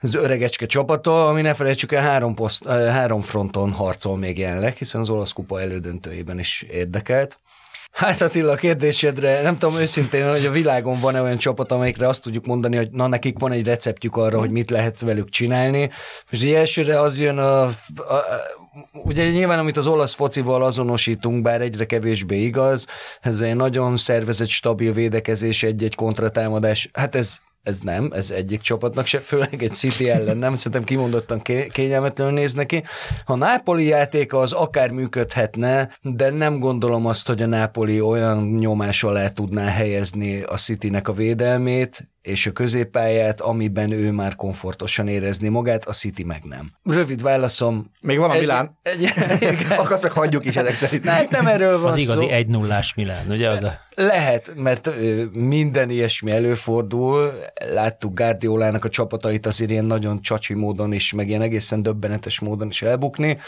az 0.00 0.14
öregecske 0.14 0.66
csapata, 0.66 1.28
ami 1.28 1.40
ne 1.40 1.54
felejtsük 1.54 1.92
el 1.92 2.02
három, 2.02 2.34
poszt, 2.34 2.66
három 2.68 3.20
fronton 3.20 3.72
harcol 3.72 4.16
még 4.16 4.38
jelenleg, 4.38 4.74
hiszen 4.74 5.00
az 5.00 5.10
olasz 5.10 5.32
kupa 5.32 5.60
elődöntőjében 5.60 6.38
is 6.38 6.62
érdekelt. 6.70 7.40
Hát 7.94 8.20
Attila, 8.20 8.52
a 8.52 8.56
kérdésedre 8.56 9.42
nem 9.42 9.56
tudom 9.56 9.76
őszintén, 9.76 10.30
hogy 10.30 10.46
a 10.46 10.50
világon 10.50 11.00
van-e 11.00 11.22
olyan 11.22 11.38
csapat, 11.38 11.72
amelyikre 11.72 12.08
azt 12.08 12.22
tudjuk 12.22 12.46
mondani, 12.46 12.76
hogy 12.76 12.90
na 12.90 13.06
nekik 13.06 13.38
van 13.38 13.52
egy 13.52 13.66
receptjük 13.66 14.16
arra, 14.16 14.38
hogy 14.38 14.50
mit 14.50 14.70
lehet 14.70 15.00
velük 15.00 15.28
csinálni. 15.28 15.90
Most 16.30 16.42
egy 16.42 16.52
elsőre 16.52 17.00
az 17.00 17.20
jön 17.20 17.38
a, 17.38 17.62
a, 17.62 17.70
a 18.06 18.22
ugye 18.92 19.30
nyilván, 19.30 19.58
amit 19.58 19.76
az 19.76 19.86
olasz 19.86 20.14
focival 20.14 20.64
azonosítunk, 20.64 21.42
bár 21.42 21.60
egyre 21.60 21.84
kevésbé 21.84 22.36
igaz, 22.36 22.86
ez 23.20 23.40
egy 23.40 23.56
nagyon 23.56 23.96
szervezett, 23.96 24.48
stabil 24.48 24.92
védekezés, 24.92 25.62
egy-egy 25.62 25.94
kontratámadás, 25.94 26.90
hát 26.92 27.14
ez 27.14 27.38
ez 27.64 27.78
nem, 27.80 28.10
ez 28.14 28.30
egyik 28.30 28.60
csapatnak 28.60 29.06
se, 29.06 29.18
főleg 29.18 29.62
egy 29.62 29.72
City 29.72 30.10
ellen 30.10 30.36
nem, 30.36 30.54
szerintem 30.54 30.84
kimondottan 30.84 31.42
kényelmetlenül 31.68 32.32
néz 32.32 32.52
neki. 32.52 32.82
A 33.24 33.34
Nápoli 33.34 33.84
játéka 33.84 34.38
az 34.38 34.52
akár 34.52 34.90
működhetne, 34.90 35.90
de 36.02 36.30
nem 36.30 36.58
gondolom 36.58 37.06
azt, 37.06 37.26
hogy 37.26 37.42
a 37.42 37.46
Nápoli 37.46 38.00
olyan 38.00 38.48
nyomás 38.48 39.02
alá 39.04 39.28
tudná 39.28 39.64
helyezni 39.64 40.42
a 40.42 40.56
Citynek 40.56 41.08
a 41.08 41.12
védelmét, 41.12 42.08
és 42.24 42.46
a 42.46 42.52
középpályát, 42.52 43.40
amiben 43.40 43.90
ő 43.90 44.10
már 44.10 44.34
komfortosan 44.34 45.08
érezni 45.08 45.48
magát, 45.48 45.86
a 45.86 45.92
City 45.92 46.24
meg 46.24 46.42
nem. 46.44 46.72
Rövid 46.84 47.22
válaszom. 47.22 47.90
Még 48.00 48.18
van 48.18 48.30
a 48.30 48.38
Milán. 48.38 48.78
Egy, 48.82 49.12
egy, 49.40 49.66
Akkor 49.78 49.98
meg 50.02 50.12
hagyjuk 50.12 50.44
is 50.44 50.56
ezek 50.56 50.74
szerint. 50.74 51.04
Nem, 51.04 51.26
nem 51.30 51.46
erről 51.46 51.80
van 51.80 51.92
Az 51.92 51.98
igazi 51.98 52.30
1 52.30 52.46
0 52.46 52.80
Milán, 52.94 53.26
ugye? 53.28 53.48
Az 53.48 53.62
a... 53.62 53.72
Lehet, 53.96 54.52
mert 54.56 54.90
minden 55.32 55.90
ilyesmi 55.90 56.30
előfordul. 56.30 57.32
Láttuk 57.72 58.14
Guardiolának 58.14 58.84
a 58.84 58.88
csapatait 58.88 59.46
azért 59.46 59.70
ilyen 59.70 59.84
nagyon 59.84 60.20
csacsi 60.20 60.54
módon 60.54 60.92
is, 60.92 61.12
meg 61.12 61.28
ilyen 61.28 61.42
egészen 61.42 61.82
döbbenetes 61.82 62.40
módon 62.40 62.68
is 62.68 62.82
elbukni. 62.82 63.38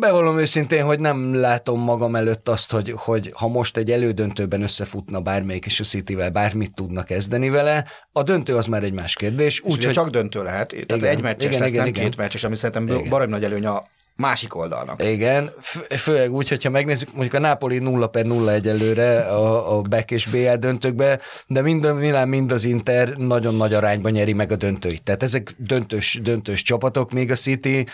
Bevallom 0.00 0.38
őszintén, 0.38 0.84
hogy 0.84 1.00
nem 1.00 1.34
látom 1.34 1.80
magam 1.80 2.16
előtt 2.16 2.48
azt, 2.48 2.70
hogy, 2.70 2.92
hogy 2.96 3.32
ha 3.34 3.48
most 3.48 3.76
egy 3.76 3.90
elődöntőben 3.90 4.62
összefutna 4.62 5.20
bármelyik 5.20 5.66
és 5.66 5.80
a 5.80 5.84
Cityvel 5.84 6.30
bármit 6.30 6.74
tudnak 6.74 7.04
kezdeni 7.04 7.48
vele, 7.48 7.77
a 8.12 8.22
döntő 8.22 8.56
az 8.56 8.66
már 8.66 8.82
egy 8.82 8.92
más 8.92 9.14
kérdés. 9.14 9.60
Úgy, 9.60 9.84
hogy... 9.84 9.92
csak 9.92 10.08
döntő 10.08 10.42
lehet. 10.42 10.68
Tehát 10.68 11.02
igen, 11.02 11.10
egy 11.10 11.22
meccses 11.22 11.48
igen, 11.48 11.60
lesz, 11.60 11.70
igen, 11.70 11.82
nem 11.82 11.92
igen. 11.92 12.04
két 12.04 12.16
meccses, 12.16 12.44
ami 12.44 12.56
szerintem 12.56 13.08
baromi 13.08 13.30
nagy 13.30 13.44
előny 13.44 13.66
a 13.66 13.86
másik 14.18 14.54
oldalnak. 14.54 15.02
Igen, 15.02 15.52
főleg 15.96 16.32
úgy, 16.32 16.48
hogyha 16.48 16.70
megnézzük, 16.70 17.12
mondjuk 17.12 17.34
a 17.34 17.38
Napoli 17.38 17.78
0 17.78 18.06
per 18.06 18.24
0 18.24 18.52
egyelőre 18.52 19.20
a, 19.20 19.76
a 19.76 19.82
Beck 19.82 20.10
és 20.10 20.26
BL 20.26 20.54
döntőkbe, 20.54 21.20
de 21.46 21.62
mind 21.62 21.84
a 21.84 21.94
Milán, 21.94 22.28
mind 22.28 22.52
az 22.52 22.64
Inter 22.64 23.16
nagyon 23.16 23.54
nagy 23.54 23.74
arányban 23.74 24.12
nyeri 24.12 24.32
meg 24.32 24.52
a 24.52 24.56
döntőit. 24.56 25.02
Tehát 25.02 25.22
ezek 25.22 25.54
döntős, 25.56 26.20
döntős 26.22 26.62
csapatok, 26.62 27.12
még 27.12 27.30
a 27.30 27.34
City 27.34 27.86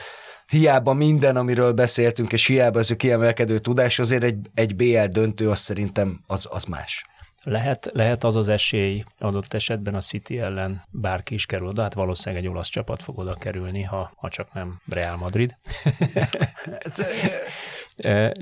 hiába 0.46 0.92
minden, 0.92 1.36
amiről 1.36 1.72
beszéltünk, 1.72 2.32
és 2.32 2.46
hiába 2.46 2.78
ez 2.78 2.90
a 2.90 2.96
kiemelkedő 2.96 3.58
tudás, 3.58 3.98
azért 3.98 4.22
egy, 4.22 4.36
egy 4.54 4.76
BL 4.76 5.04
döntő, 5.10 5.50
az 5.50 5.58
szerintem 5.58 6.20
az, 6.26 6.46
az 6.50 6.64
más. 6.64 7.06
Lehet, 7.44 7.90
lehet 7.92 8.24
az 8.24 8.36
az 8.36 8.48
esély 8.48 9.04
adott 9.18 9.54
esetben 9.54 9.94
a 9.94 10.00
City 10.00 10.38
ellen 10.38 10.82
bárki 10.90 11.34
is 11.34 11.46
kerül 11.46 11.66
oda, 11.66 11.82
hát 11.82 11.94
valószínűleg 11.94 12.44
egy 12.44 12.50
olasz 12.50 12.68
csapat 12.68 13.02
fog 13.02 13.18
oda 13.18 13.34
kerülni, 13.34 13.82
ha, 13.82 14.12
ha 14.16 14.28
csak 14.28 14.52
nem 14.52 14.80
Real 14.88 15.16
Madrid. 15.16 15.56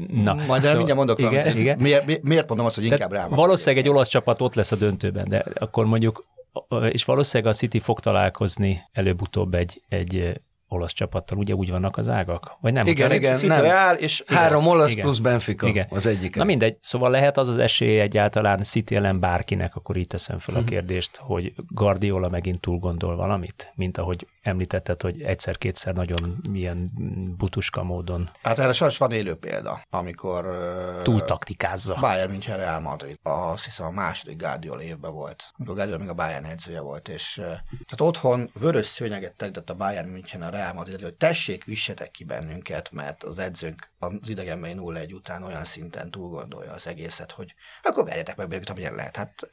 Na, 0.09 0.35
Majd 0.35 0.62
szóval, 0.62 0.77
mindjárt 0.77 0.95
mondok 0.95 1.19
igen, 1.19 1.33
valamit. 1.33 1.55
igen. 1.55 1.79
Miért, 1.79 2.23
miért 2.23 2.49
mondom 2.49 2.67
azt, 2.67 2.75
hogy 2.75 2.85
inkább 2.85 3.11
Real 3.11 3.23
Madrid? 3.23 3.38
Valószínűleg 3.38 3.85
egy 3.85 3.91
olasz 3.91 4.09
csapat 4.09 4.41
ott 4.41 4.55
lesz 4.55 4.73
a 4.73 4.77
döntőben, 4.77 5.29
de 5.29 5.45
akkor 5.55 5.87
mondjuk, 5.87 6.25
és 6.91 7.05
valószínűleg 7.05 7.53
a 7.53 7.57
City 7.57 7.79
fog 7.79 8.01
találkozni 8.01 8.83
előbb-utóbb 8.93 9.55
egy, 9.55 9.83
egy 9.88 10.41
olasz 10.73 10.93
csapattal, 10.93 11.39
ugye 11.39 11.55
úgy 11.55 11.71
vannak 11.71 11.97
az 11.97 12.09
ágak? 12.09 12.57
Vagy 12.61 12.73
nem? 12.73 12.87
Igen, 12.87 13.13
igen, 13.13 13.47
nem. 13.47 13.61
Real 13.61 13.95
és 13.95 14.25
Három 14.27 14.67
olasz 14.67 14.91
Igen. 14.93 15.05
plusz 15.05 15.19
Benfica 15.19 15.67
Igen. 15.67 15.87
az 15.91 16.07
egyik. 16.07 16.37
Na 16.37 16.45
mindegy, 16.45 16.77
szóval 16.81 17.11
lehet 17.11 17.39
az 17.39 17.49
az 17.49 17.57
esély 17.59 18.01
egyáltalán 18.01 18.63
City 18.63 18.95
ellen 18.97 19.21
bárkinek, 19.21 19.77
akkor 19.77 19.97
így 19.97 20.07
teszem 20.07 20.39
fel 20.39 20.55
Mhm. 20.55 20.65
a 20.65 20.67
kérdést, 20.67 21.17
hogy 21.17 21.53
Guardiola 21.69 22.29
megint 22.29 22.61
túl 22.61 22.79
gondol 22.79 23.17
valamit, 23.17 23.73
mint 23.75 23.99
ahogy 23.99 24.27
említetted, 24.43 25.03
hogy 25.03 25.23
egyszer-kétszer 25.23 25.95
nagyon 25.95 26.41
milyen 26.51 26.91
butuska 27.37 27.83
módon 27.83 28.31
Hát 28.43 28.59
erre 28.59 28.73
sajnos 28.73 28.99
van 28.99 29.13
élő 29.13 29.35
példa, 29.35 29.87
amikor 29.91 30.59
túl 31.03 31.25
taktikázza. 31.25 31.97
Bayern 32.01 32.31
München 32.31 32.57
Real 32.57 32.81
Madrid. 32.81 33.19
Azt 33.23 33.65
hiszem 33.65 33.87
a 33.87 33.91
második 33.91 34.37
Guardiola 34.37 34.83
évben 34.83 35.13
volt, 35.13 35.51
amikor 35.57 35.75
Guardiola 35.75 36.01
még 36.01 36.09
a 36.09 36.15
Bayern 36.15 36.45
edzője 36.45 36.81
volt, 36.81 37.09
és 37.09 37.35
tehát 37.69 38.01
otthon 38.01 38.51
vörös 38.55 38.87
szőnyeget 38.87 39.37
terített 39.37 39.71
a 39.71 39.75
Bayern 39.75 40.09
München 40.09 40.43
a 40.43 40.51
Real 40.51 40.73
Madrid 40.73 41.03
hogy 41.03 41.15
tessék, 41.15 41.65
vissetek 41.65 42.11
ki 42.11 42.25
bennünket, 42.25 42.91
mert 42.91 43.25
az 43.25 43.39
edzőnk 43.39 43.91
az 43.99 44.29
idegenbeli 44.29 44.75
0-1 44.79 45.15
után 45.15 45.43
olyan 45.43 45.65
szinten 45.65 46.11
túl 46.11 46.29
gondolja 46.29 46.73
az 46.73 46.87
egészet, 46.87 47.33
hogy 47.33 47.55
akkor 47.83 48.05
verjetek 48.05 48.37
meg 48.37 48.49
bennünket, 48.49 48.75
amilyen 48.75 48.95
lehet. 48.95 49.17
Hát 49.17 49.51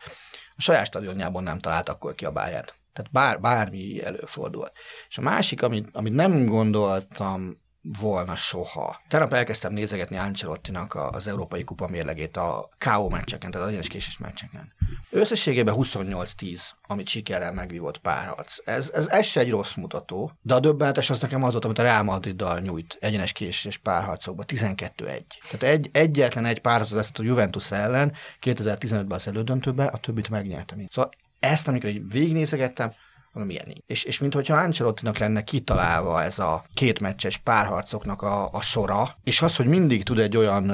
a 0.55 0.61
saját 0.61 0.85
stadionjában 0.85 1.43
nem 1.43 1.59
talált 1.59 1.89
akkor 1.89 2.15
ki 2.15 2.25
a 2.25 2.31
Bayern. 2.31 2.67
Tehát 2.99 3.11
bár, 3.11 3.39
bármi 3.39 4.03
előfordul. 4.03 4.71
És 5.09 5.17
a 5.17 5.21
másik, 5.21 5.61
amit, 5.61 5.89
amit 5.91 6.13
nem 6.13 6.45
gondoltam 6.45 7.57
volna 7.81 8.35
soha. 8.35 9.01
Tegnap 9.07 9.33
elkezdtem 9.33 9.73
nézegetni 9.73 10.17
Ancelottinak 10.17 10.95
az 10.95 11.27
Európai 11.27 11.63
Kupa 11.63 11.87
mérlegét 11.87 12.37
a 12.37 12.69
KO 12.77 13.09
meccseken, 13.09 13.51
tehát 13.51 13.67
egyenes 13.67 13.87
késés 13.87 14.17
meccseken. 14.17 14.73
Összességében 15.09 15.75
28-10, 15.77 16.61
amit 16.87 17.07
sikerrel 17.07 17.53
megvívott 17.53 17.97
párharc. 17.97 18.57
Ez, 18.65 18.89
ez, 18.93 19.07
ez 19.07 19.25
se 19.25 19.39
egy 19.39 19.49
rossz 19.49 19.75
mutató, 19.75 20.31
de 20.41 20.53
a 20.53 20.59
döbbenetes 20.59 21.09
az 21.09 21.19
nekem 21.19 21.43
az 21.43 21.51
volt, 21.51 21.65
amit 21.65 21.79
a 21.79 21.83
Real 21.83 22.03
Madriddal 22.03 22.59
nyújt 22.59 22.97
egyenes 22.99 23.31
késés 23.31 23.77
párharcokban, 23.77 24.45
12-1. 24.47 24.95
Tehát 24.95 25.23
egy, 25.59 25.89
egyetlen 25.91 26.45
egy 26.45 26.59
párharcot 26.59 26.97
veszett 26.97 27.17
a 27.17 27.23
Juventus 27.23 27.71
ellen, 27.71 28.13
2015-ben 28.41 29.17
az 29.17 29.27
elődöntőben, 29.27 29.87
a 29.87 29.97
többit 29.97 30.29
megnyertem. 30.29 30.87
Szóval 30.89 31.11
ezt, 31.39 31.67
amikor 31.67 31.89
így 31.89 32.11
végignézegettem, 32.11 32.93
mondom, 33.31 33.51
ilyen 33.51 33.65
nincs. 33.67 33.79
És, 33.85 34.03
és 34.03 34.19
mintha 34.19 34.55
Ancelottinak 34.55 35.17
lenne 35.17 35.43
kitalálva 35.43 36.23
ez 36.23 36.39
a 36.39 36.65
két 36.73 36.99
meccses 36.99 37.37
párharcoknak 37.37 38.21
a, 38.21 38.49
a 38.51 38.61
sora, 38.61 39.17
és 39.23 39.41
az, 39.41 39.55
hogy 39.55 39.67
mindig 39.67 40.03
tud 40.03 40.19
egy 40.19 40.37
olyan 40.37 40.71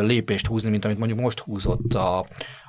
lépést 0.00 0.46
húzni, 0.46 0.70
mint 0.70 0.84
amit 0.84 0.98
mondjuk 0.98 1.20
most 1.20 1.38
húzott 1.38 1.94
a, 1.94 2.18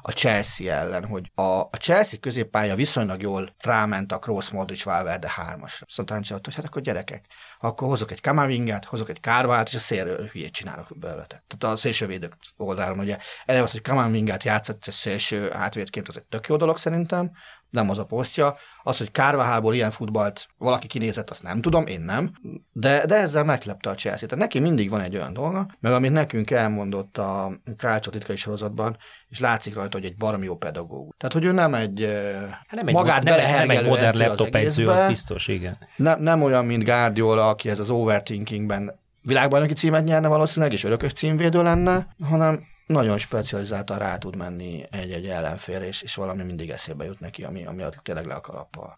a 0.01 0.11
Chelsea 0.11 0.73
ellen, 0.73 1.05
hogy 1.05 1.31
a, 1.35 1.41
a 1.41 1.77
Chelsea 1.79 2.19
középpálya 2.19 2.75
viszonylag 2.75 3.21
jól 3.21 3.55
ráment 3.57 4.11
a 4.11 4.19
Kroos 4.19 4.49
Modric 4.49 4.83
Valverde 4.83 5.31
hármasra. 5.35 5.85
Szóval 5.89 6.17
Ancelotti, 6.17 6.45
hogy 6.45 6.55
hát 6.55 6.65
akkor 6.65 6.81
gyerekek, 6.81 7.25
akkor 7.59 7.87
hozok 7.87 8.11
egy 8.11 8.21
Kamavingát, 8.21 8.85
hozok 8.85 9.09
egy 9.09 9.19
Kárvát, 9.19 9.67
és 9.67 9.75
a 9.75 9.79
szélről 9.79 10.27
hülyét 10.27 10.53
csinálok 10.53 10.87
belőletek. 10.95 11.43
Tehát 11.47 11.75
a 11.75 11.77
szélsővédők 11.77 12.33
oldalon, 12.57 12.99
ugye 12.99 13.17
eleve 13.45 13.63
az, 13.63 13.71
hogy 13.71 13.81
Kamavingát 13.81 14.43
játszott 14.43 14.85
a 14.87 14.91
szélső 14.91 15.49
hátvédként, 15.49 16.07
az 16.07 16.17
egy 16.17 16.25
tök 16.25 16.47
jó 16.47 16.55
dolog 16.55 16.77
szerintem, 16.77 17.31
nem 17.73 17.89
az 17.89 17.97
a 17.97 18.05
posztja. 18.05 18.55
Az, 18.83 18.97
hogy 18.97 19.11
Kárvahából 19.11 19.73
ilyen 19.73 19.91
futballt 19.91 20.47
valaki 20.57 20.87
kinézett, 20.87 21.29
azt 21.29 21.43
nem 21.43 21.61
tudom, 21.61 21.85
én 21.85 22.01
nem, 22.01 22.31
de, 22.71 23.05
de 23.05 23.15
ezzel 23.15 23.43
meglepte 23.43 23.89
a 23.89 23.93
Chelsea. 23.93 24.27
Tehát 24.27 24.43
neki 24.43 24.59
mindig 24.59 24.89
van 24.89 25.01
egy 25.01 25.15
olyan 25.15 25.33
dolga, 25.33 25.67
meg 25.79 25.91
amit 25.91 26.11
nekünk 26.11 26.51
elmondott 26.51 27.17
a 27.17 27.59
Krácsó 27.77 28.11
titkai 28.11 28.35
sorozatban, 28.35 28.97
és 29.29 29.39
látszik 29.39 29.73
rajta, 29.73 29.97
hogy 29.97 30.07
egy 30.07 30.17
baromi 30.17 30.45
jó 30.45 30.55
pedagógus. 30.55 31.15
Tehát, 31.17 31.33
hogy 31.33 31.45
ő 31.45 31.51
nem 31.51 31.73
egy, 31.73 32.01
Hát 32.49 32.71
nem 32.71 32.87
egy, 32.87 32.93
magát 32.93 33.23
nem, 33.23 33.37
nem 33.37 33.69
egy 33.69 33.85
modern 33.85 34.17
laptop 34.17 34.55
edző, 34.55 34.87
az 34.87 35.07
biztos, 35.07 35.47
igen. 35.47 35.77
nem, 35.95 36.21
nem 36.21 36.41
olyan, 36.41 36.65
mint 36.65 36.83
Guardiola, 36.83 37.49
aki 37.49 37.69
ez 37.69 37.79
az 37.79 37.89
overthinkingben 37.89 38.99
világbajnoki 39.21 39.73
címet 39.73 40.03
nyerne 40.03 40.27
valószínűleg, 40.27 40.73
és 40.73 40.83
örökös 40.83 41.13
címvédő 41.13 41.63
lenne, 41.63 42.07
hanem 42.23 42.71
nagyon 42.85 43.17
specializáltan 43.17 43.97
rá 43.97 44.17
tud 44.17 44.35
menni 44.35 44.85
egy-egy 44.91 45.27
ellenfélre, 45.27 45.87
és, 45.87 46.01
és 46.01 46.15
valami 46.15 46.43
mindig 46.43 46.69
eszébe 46.69 47.05
jut 47.05 47.19
neki, 47.19 47.43
ami, 47.43 47.65
ami 47.65 47.83
tényleg 48.03 48.25
le 48.25 48.33
a 48.33 48.41
kalappal. 48.41 48.97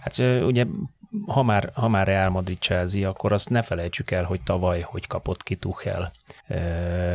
Hát 0.00 0.18
ö, 0.18 0.42
ugye, 0.42 0.66
ha 1.26 1.42
már, 1.42 1.70
ha 1.74 1.88
már 1.88 2.06
Real 2.06 2.30
Madrid 2.30 2.58
Chelsea, 2.58 3.08
akkor 3.08 3.32
azt 3.32 3.50
ne 3.50 3.62
felejtsük 3.62 4.10
el, 4.10 4.24
hogy 4.24 4.42
tavaly 4.42 4.80
hogy 4.80 5.06
kapott 5.06 5.42
ki 5.42 5.56
Tuchel 5.56 6.12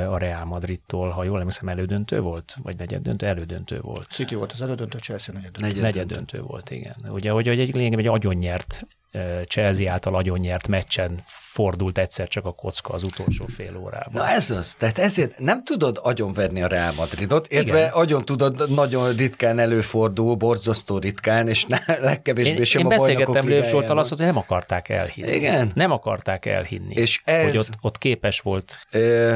a 0.09 0.17
Real 0.17 0.45
Madridtól, 0.45 1.09
ha 1.09 1.23
jól 1.23 1.37
emlékszem, 1.39 1.69
elődöntő 1.69 2.19
volt? 2.21 2.55
Vagy 2.63 2.77
negyeddöntő? 2.77 3.27
Elődöntő 3.27 3.79
volt. 3.79 4.07
City 4.09 4.35
volt 4.35 4.51
az 4.51 4.61
elődöntő, 4.61 4.97
Chelsea 4.97 5.33
negyedöntő. 5.33 5.61
Negyed 5.61 5.81
Negyed 5.81 6.07
döntő 6.07 6.41
volt, 6.41 6.69
igen. 6.69 6.95
Ugye, 7.07 7.31
hogy, 7.31 7.47
egy 7.47 7.75
lényegében 7.75 8.05
egy 8.05 8.11
agyonnyert, 8.11 8.81
ö, 8.81 8.98
Chelsea 9.47 9.91
által 9.91 10.15
agyonnyert 10.15 10.67
meccsen 10.67 11.21
fordult 11.25 11.97
egyszer 11.97 12.27
csak 12.27 12.45
a 12.45 12.51
kocka 12.51 12.93
az 12.93 13.03
utolsó 13.03 13.45
fél 13.45 13.77
órában. 13.77 14.13
Na 14.13 14.29
ez 14.29 14.49
az. 14.51 14.75
Tehát 14.75 14.97
ezért 14.97 15.39
nem 15.39 15.63
tudod 15.63 15.99
agyonverni 16.03 16.61
a 16.61 16.67
Real 16.67 16.93
Madridot, 16.97 17.47
illetve 17.51 17.85
agyon 17.85 18.25
tudod, 18.25 18.71
nagyon 18.73 19.15
ritkán 19.15 19.59
előfordul, 19.59 20.35
borzasztó 20.35 20.97
ritkán, 20.97 21.47
és 21.47 21.65
ne, 21.65 21.77
legkevésbé 21.99 22.57
Én, 22.57 22.63
sem 22.63 22.79
én 22.81 22.85
a 22.85 22.89
beszélgettem 22.89 23.47
Lőv 23.47 23.65
Zsoltal 23.65 23.97
azt, 23.97 24.09
hogy 24.09 24.17
nem 24.17 24.37
akarták 24.37 24.89
elhinni. 24.89 25.31
Igen. 25.31 25.71
Nem 25.73 25.91
akarták 25.91 26.45
elhinni. 26.45 26.93
És 26.93 27.21
ez- 27.25 27.43
Hogy 27.45 27.57
ott, 27.57 27.69
ott 27.81 27.97
képes 27.97 28.39
volt. 28.39 28.79
Ö, 28.91 29.35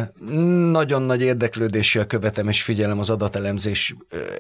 Nagyon 0.71 1.01
nagy 1.01 1.21
érdeklődéssel 1.21 2.05
követem 2.05 2.47
és 2.49 2.61
figyelem 2.63 2.99
az 2.99 3.09
adatelemzés 3.09 3.95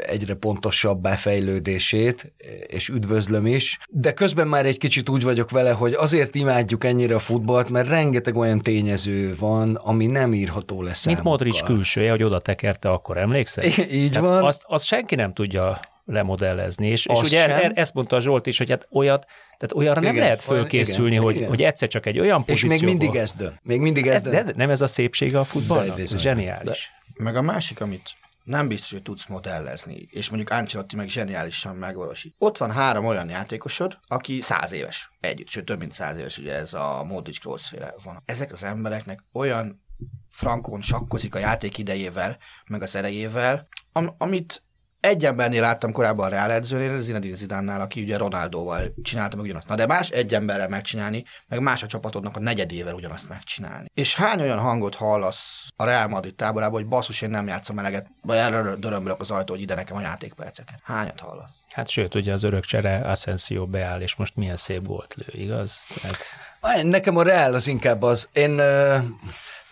egyre 0.05 0.33
pontosabbá 0.33 1.15
fejlődését, 1.15 2.33
és 2.67 2.89
üdvözlöm 2.89 3.45
is, 3.45 3.77
de 3.89 4.13
közben 4.13 4.47
már 4.47 4.65
egy 4.65 4.77
kicsit 4.77 5.09
úgy 5.09 5.22
vagyok 5.23 5.49
vele, 5.49 5.71
hogy 5.71 5.93
azért 5.93 6.35
imádjuk 6.35 6.83
ennyire 6.83 7.15
a 7.15 7.19
futballt, 7.19 7.69
mert 7.69 7.89
rengeteg 7.89 8.37
olyan 8.37 8.61
tényező 8.61 9.35
van, 9.39 9.75
ami 9.75 10.05
nem 10.05 10.33
írható 10.33 10.81
le 10.81 10.91
Mint. 11.05 11.23
Modric 11.23 11.61
külsője, 11.61 12.09
hogy 12.11 12.23
oda 12.23 12.39
tekerte, 12.39 12.89
akkor 12.91 13.17
emlékszel? 13.17 13.63
I- 13.63 13.93
így 13.93 14.11
Tehát 14.11 14.29
van. 14.29 14.43
Azt, 14.43 14.63
azt 14.67 14.85
senki 14.85 15.15
nem 15.15 15.33
tudja 15.33 15.79
lemodellezni, 16.05 16.87
és, 16.87 17.05
és 17.05 17.19
ugye 17.19 17.39
sem. 17.39 17.51
er, 17.51 17.71
ezt 17.75 17.93
mondta 17.93 18.15
a 18.15 18.19
Zsolt 18.21 18.47
is, 18.47 18.57
hogy 18.57 18.69
hát 18.69 18.87
olyat, 18.91 19.25
tehát 19.57 19.73
olyanra 19.75 20.01
nem 20.01 20.17
lehet 20.17 20.41
fölkészülni, 20.41 21.11
igen, 21.11 21.23
hogy, 21.23 21.35
igen. 21.35 21.47
hogy 21.49 21.61
egyszer 21.61 21.87
csak 21.87 22.05
egy 22.05 22.19
olyan 22.19 22.43
És 22.45 22.53
pozícióba... 22.53 22.85
még 22.85 22.97
mindig 22.97 23.21
ez 23.21 23.33
dön. 23.33 23.59
Még 23.63 23.79
mindig 23.79 24.07
ez 24.07 24.13
ez, 24.13 24.21
dön. 24.21 24.45
de 24.45 24.53
nem 24.55 24.69
ez 24.69 24.81
a 24.81 24.87
szépsége 24.87 25.39
a 25.39 25.43
futballnak? 25.43 25.95
De 25.95 26.01
Ez 26.01 26.19
zseniális. 26.19 26.91
Meg 27.13 27.35
a 27.35 27.41
másik, 27.41 27.81
amit 27.81 28.15
nem 28.43 28.67
biztos, 28.67 28.91
hogy 28.91 29.01
tudsz 29.01 29.27
modellezni, 29.27 30.07
és 30.09 30.29
mondjuk 30.29 30.49
Ancelotti 30.49 30.95
meg 30.95 31.07
zseniálisan 31.07 31.75
megvalósít. 31.75 32.35
Ott 32.37 32.57
van 32.57 32.71
három 32.71 33.05
olyan 33.05 33.29
játékosod, 33.29 33.99
aki 34.07 34.41
száz 34.41 34.71
éves 34.71 35.11
együtt, 35.19 35.49
sőt 35.49 35.65
több 35.65 35.79
mint 35.79 35.93
száz 35.93 36.17
éves, 36.17 36.37
ugye 36.37 36.53
ez 36.53 36.73
a 36.73 37.03
Modric 37.03 37.37
Kroos 37.39 37.73
van. 38.03 38.21
Ezek 38.25 38.51
az 38.51 38.63
embereknek 38.63 39.23
olyan 39.31 39.81
frankon 40.29 40.81
sakkozik 40.81 41.35
a 41.35 41.39
játék 41.39 41.77
idejével, 41.77 42.37
meg 42.67 42.81
az 42.81 42.95
erejével, 42.95 43.67
am- 43.91 44.15
amit 44.17 44.63
egy 45.03 45.25
embernél 45.25 45.61
láttam 45.61 45.91
korábban 45.91 46.25
a 46.25 46.29
Real 46.29 46.51
edzőnél, 46.51 47.01
Zinedine 47.01 47.35
Zidánnál, 47.35 47.81
aki 47.81 48.01
ugye 48.01 48.17
Ronaldóval 48.17 48.93
csinálta 49.01 49.35
meg 49.35 49.45
ugyanazt. 49.45 49.67
Na 49.67 49.75
de 49.75 49.85
más 49.85 50.09
egy 50.09 50.33
emberrel 50.33 50.67
megcsinálni, 50.67 51.23
meg 51.47 51.59
más 51.59 51.83
a 51.83 51.87
csapatodnak 51.87 52.35
a 52.35 52.39
negyedével 52.39 52.93
ugyanazt 52.93 53.29
megcsinálni. 53.29 53.87
És 53.93 54.15
hány 54.15 54.41
olyan 54.41 54.59
hangot 54.59 54.95
hallasz 54.95 55.67
a 55.75 55.85
Real 55.85 56.07
Madrid 56.07 56.35
táborában, 56.35 56.73
hogy 56.73 56.87
basszus, 56.87 57.21
én 57.21 57.29
nem 57.29 57.47
játszom 57.47 57.79
eleget, 57.79 58.07
vagy 58.21 58.37
erről 58.37 58.75
dörömbölök 58.75 59.19
az 59.19 59.31
ajtó, 59.31 59.53
hogy 59.53 59.61
ide 59.61 59.75
nekem 59.75 59.97
a 59.97 60.01
játékperceket. 60.01 60.79
Hányat 60.83 61.19
hallasz? 61.19 61.51
Hát 61.69 61.89
sőt, 61.89 62.15
ugye 62.15 62.33
az 62.33 62.43
örök 62.43 62.63
csere 62.63 62.97
Asensio 62.97 63.67
beáll, 63.67 64.01
és 64.01 64.15
most 64.15 64.35
milyen 64.35 64.57
szép 64.57 64.85
gólt 64.85 65.15
lő, 65.15 65.41
igaz? 65.41 65.85
Tehát, 66.01 66.83
Nekem 66.83 67.17
a 67.17 67.23
Real 67.23 67.53
az 67.53 67.67
inkább 67.67 68.01
az, 68.01 68.29
én, 68.33 68.57
ö, 68.57 68.97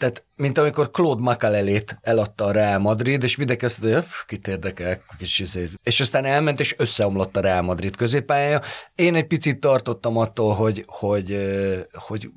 tehát 0.02 0.26
mint 0.36 0.58
amikor 0.58 0.92
Claude 0.92 1.22
Makalelét 1.22 1.98
eladta 2.02 2.46
a 2.46 2.52
Real 2.52 2.80
Madrid, 2.80 3.24
és 3.24 3.36
mindenki 3.36 3.66
azt 3.66 3.82
mondja, 3.82 4.00
hogy 4.00 4.10
"Pff, 4.10 4.26
kit 4.26 4.48
érdekel, 4.48 5.02
kis 5.18 5.40
izé." 5.40 5.68
és 5.84 6.00
aztán 6.00 6.26
elment, 6.26 6.60
és 6.60 6.76
összeomlott 6.78 7.38
a 7.38 7.42
Real 7.42 7.62
Madrid 7.62 7.96
középpályája. 7.96 8.62
Én 8.96 9.16
egy 9.16 9.28
picit 9.28 9.60
tartottam 9.60 10.18
attól, 10.18 10.54
hogy, 10.54 10.84
hogy, 10.88 11.38
hogy 11.94 12.30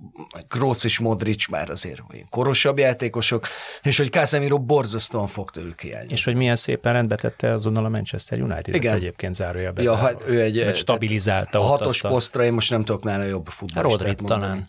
Kroos 0.49 0.85
és 0.85 0.99
Modric 0.99 1.49
már 1.49 1.71
azért 1.71 2.03
korosabb 2.31 2.79
játékosok, 2.79 3.47
és 3.83 3.97
hogy 3.97 4.11
Casemiro 4.11 4.59
borzasztóan 4.59 5.27
fog 5.27 5.51
tőlük 5.51 5.81
hiányzni. 5.81 6.13
és 6.13 6.25
hogy 6.25 6.35
milyen 6.35 6.57
szépen 6.57 6.93
rendbe 6.93 7.17
tette 7.17 7.53
azonnal 7.53 7.85
a 7.85 7.89
Manchester 7.89 8.41
United-et 8.41 8.75
Igen. 8.75 8.95
egyébként 8.95 9.35
zárójelbe. 9.35 9.83
Ja, 9.83 9.89
zárva. 9.89 10.07
hát 10.07 10.23
ő 10.29 10.41
egy... 10.41 10.65
Vagy 10.65 10.77
stabilizálta 10.77 11.59
A 11.59 11.63
hatos 11.63 12.01
posztra 12.01 12.45
én 12.45 12.53
most 12.53 12.71
nem 12.71 12.85
tudok 12.85 13.03
nála 13.03 13.25
jobb 13.25 13.47
futballistát 13.47 13.99
Rodrit 13.99 14.27
talán. 14.27 14.69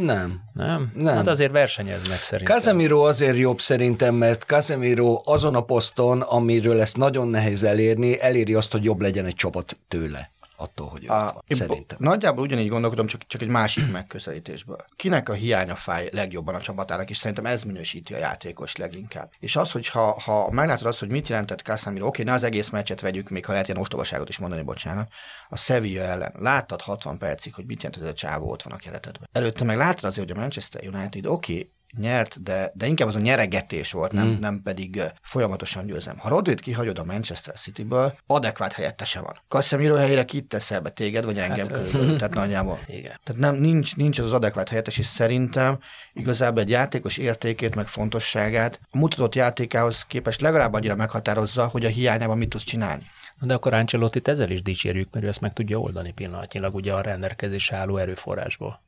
Nem. 0.00 0.40
Nem? 0.52 0.92
Nem. 0.94 1.14
Hát 1.14 1.26
azért 1.26 1.52
versenyeznek 1.52 2.18
szerintem. 2.18 2.56
Casemiro 2.56 3.00
azért 3.00 3.36
jobb 3.36 3.60
szerintem, 3.60 4.14
mert 4.14 4.42
Casemiro 4.42 5.20
azon 5.24 5.54
a 5.54 5.60
poszton, 5.60 6.20
amiről 6.20 6.80
ezt 6.80 6.96
nagyon 6.96 7.28
nehéz 7.28 7.62
elérni, 7.64 8.20
eléri 8.20 8.54
azt, 8.54 8.72
hogy 8.72 8.84
jobb 8.84 9.00
legyen 9.00 9.24
egy 9.26 9.34
csapat 9.34 9.76
tőle. 9.88 10.30
Attól, 10.56 10.86
hogy 10.86 11.06
a, 11.06 11.08
van, 11.08 11.42
szerintem. 11.48 11.98
Nagyjából 12.00 12.44
ugyanígy 12.44 12.68
gondolkodom, 12.68 13.06
csak, 13.06 13.26
csak 13.26 13.42
egy 13.42 13.48
másik 13.48 13.90
megközelítésből. 13.92 14.84
Kinek 14.96 15.28
a 15.28 15.32
hiánya 15.32 15.74
fáj 15.74 16.08
legjobban 16.12 16.54
a 16.54 16.60
csapatának, 16.60 17.10
és 17.10 17.16
szerintem 17.16 17.46
ez 17.46 17.62
minősíti 17.62 18.14
a 18.14 18.18
játékos 18.18 18.76
leginkább. 18.76 19.30
És 19.38 19.56
az, 19.56 19.72
hogy 19.72 19.88
ha, 19.88 20.20
ha 20.20 20.50
meglátod 20.50 20.86
azt, 20.86 20.98
hogy 20.98 21.10
mit 21.10 21.28
jelentett 21.28 21.60
Casemiro, 21.60 22.06
oké, 22.06 22.22
ne 22.22 22.32
az 22.32 22.42
egész 22.42 22.68
meccset 22.68 23.00
vegyük, 23.00 23.28
még 23.28 23.44
ha 23.44 23.52
lehet 23.52 23.68
ilyen 23.68 23.80
ostobaságot 23.80 24.28
is 24.28 24.38
mondani, 24.38 24.62
bocsánat, 24.62 25.12
a 25.48 25.56
Sevilla 25.56 26.02
ellen. 26.02 26.32
Láttad 26.38 26.80
60 26.80 27.18
percig, 27.18 27.54
hogy 27.54 27.66
mit 27.66 27.82
jelentett, 27.82 28.10
a 28.10 28.14
csávó 28.14 28.50
ott 28.50 28.62
van 28.62 28.72
a 28.72 28.76
keretedben. 28.76 29.28
Előtte 29.32 29.64
meg 29.64 29.76
láttad 29.76 30.04
azért, 30.04 30.28
hogy 30.28 30.36
a 30.36 30.40
Manchester 30.40 30.86
United, 30.86 31.26
oké, 31.26 31.70
nyert, 31.98 32.42
de, 32.42 32.72
de 32.74 32.86
inkább 32.86 33.08
az 33.08 33.14
a 33.14 33.20
nyeregetés 33.20 33.92
volt, 33.92 34.12
nem, 34.12 34.26
mm. 34.26 34.38
nem 34.38 34.62
pedig 34.62 35.02
folyamatosan 35.22 35.86
győzem. 35.86 36.18
Ha 36.18 36.28
Rodrit 36.28 36.60
kihagyod 36.60 36.98
a 36.98 37.04
Manchester 37.04 37.54
City-ből, 37.54 38.18
adekvát 38.26 38.72
helyettese 38.72 39.20
van. 39.20 39.40
Casemiro 39.48 39.94
helyére 39.94 40.24
kit 40.24 40.48
teszel 40.48 40.80
be 40.80 40.90
téged, 40.90 41.24
vagy 41.24 41.38
engem 41.38 41.58
hát, 41.58 41.72
körülbelül, 41.72 42.16
tehát 42.16 42.34
nagyjából. 42.44 42.78
Igen. 42.86 43.18
Tehát 43.24 43.40
nem, 43.40 43.54
nincs, 43.54 43.96
nincs 43.96 44.18
az, 44.18 44.24
az 44.24 44.32
adekvát 44.32 44.68
helyettes, 44.68 44.98
és 44.98 45.06
szerintem 45.06 45.78
igazából 46.12 46.62
egy 46.62 46.70
játékos 46.70 47.16
értékét, 47.16 47.74
meg 47.74 47.86
fontosságát 47.86 48.80
a 48.90 48.98
mutatott 48.98 49.34
játékához 49.34 50.04
képest 50.04 50.40
legalább 50.40 50.72
annyira 50.72 50.96
meghatározza, 50.96 51.66
hogy 51.66 51.84
a 51.84 51.88
hiányában 51.88 52.38
mit 52.38 52.48
tudsz 52.48 52.64
csinálni. 52.64 53.06
De 53.40 53.54
akkor 53.54 53.74
Ancelotti 53.74 54.20
ezzel 54.24 54.50
is 54.50 54.62
dicsérjük, 54.62 55.12
mert 55.12 55.24
ő 55.24 55.28
ezt 55.28 55.40
meg 55.40 55.52
tudja 55.52 55.78
oldani 55.78 56.12
pillanatnyilag 56.12 56.74
ugye 56.74 56.92
a 56.92 57.00
rendelkezés 57.00 57.72
álló 57.72 57.96
erőforrásból. 57.96 58.80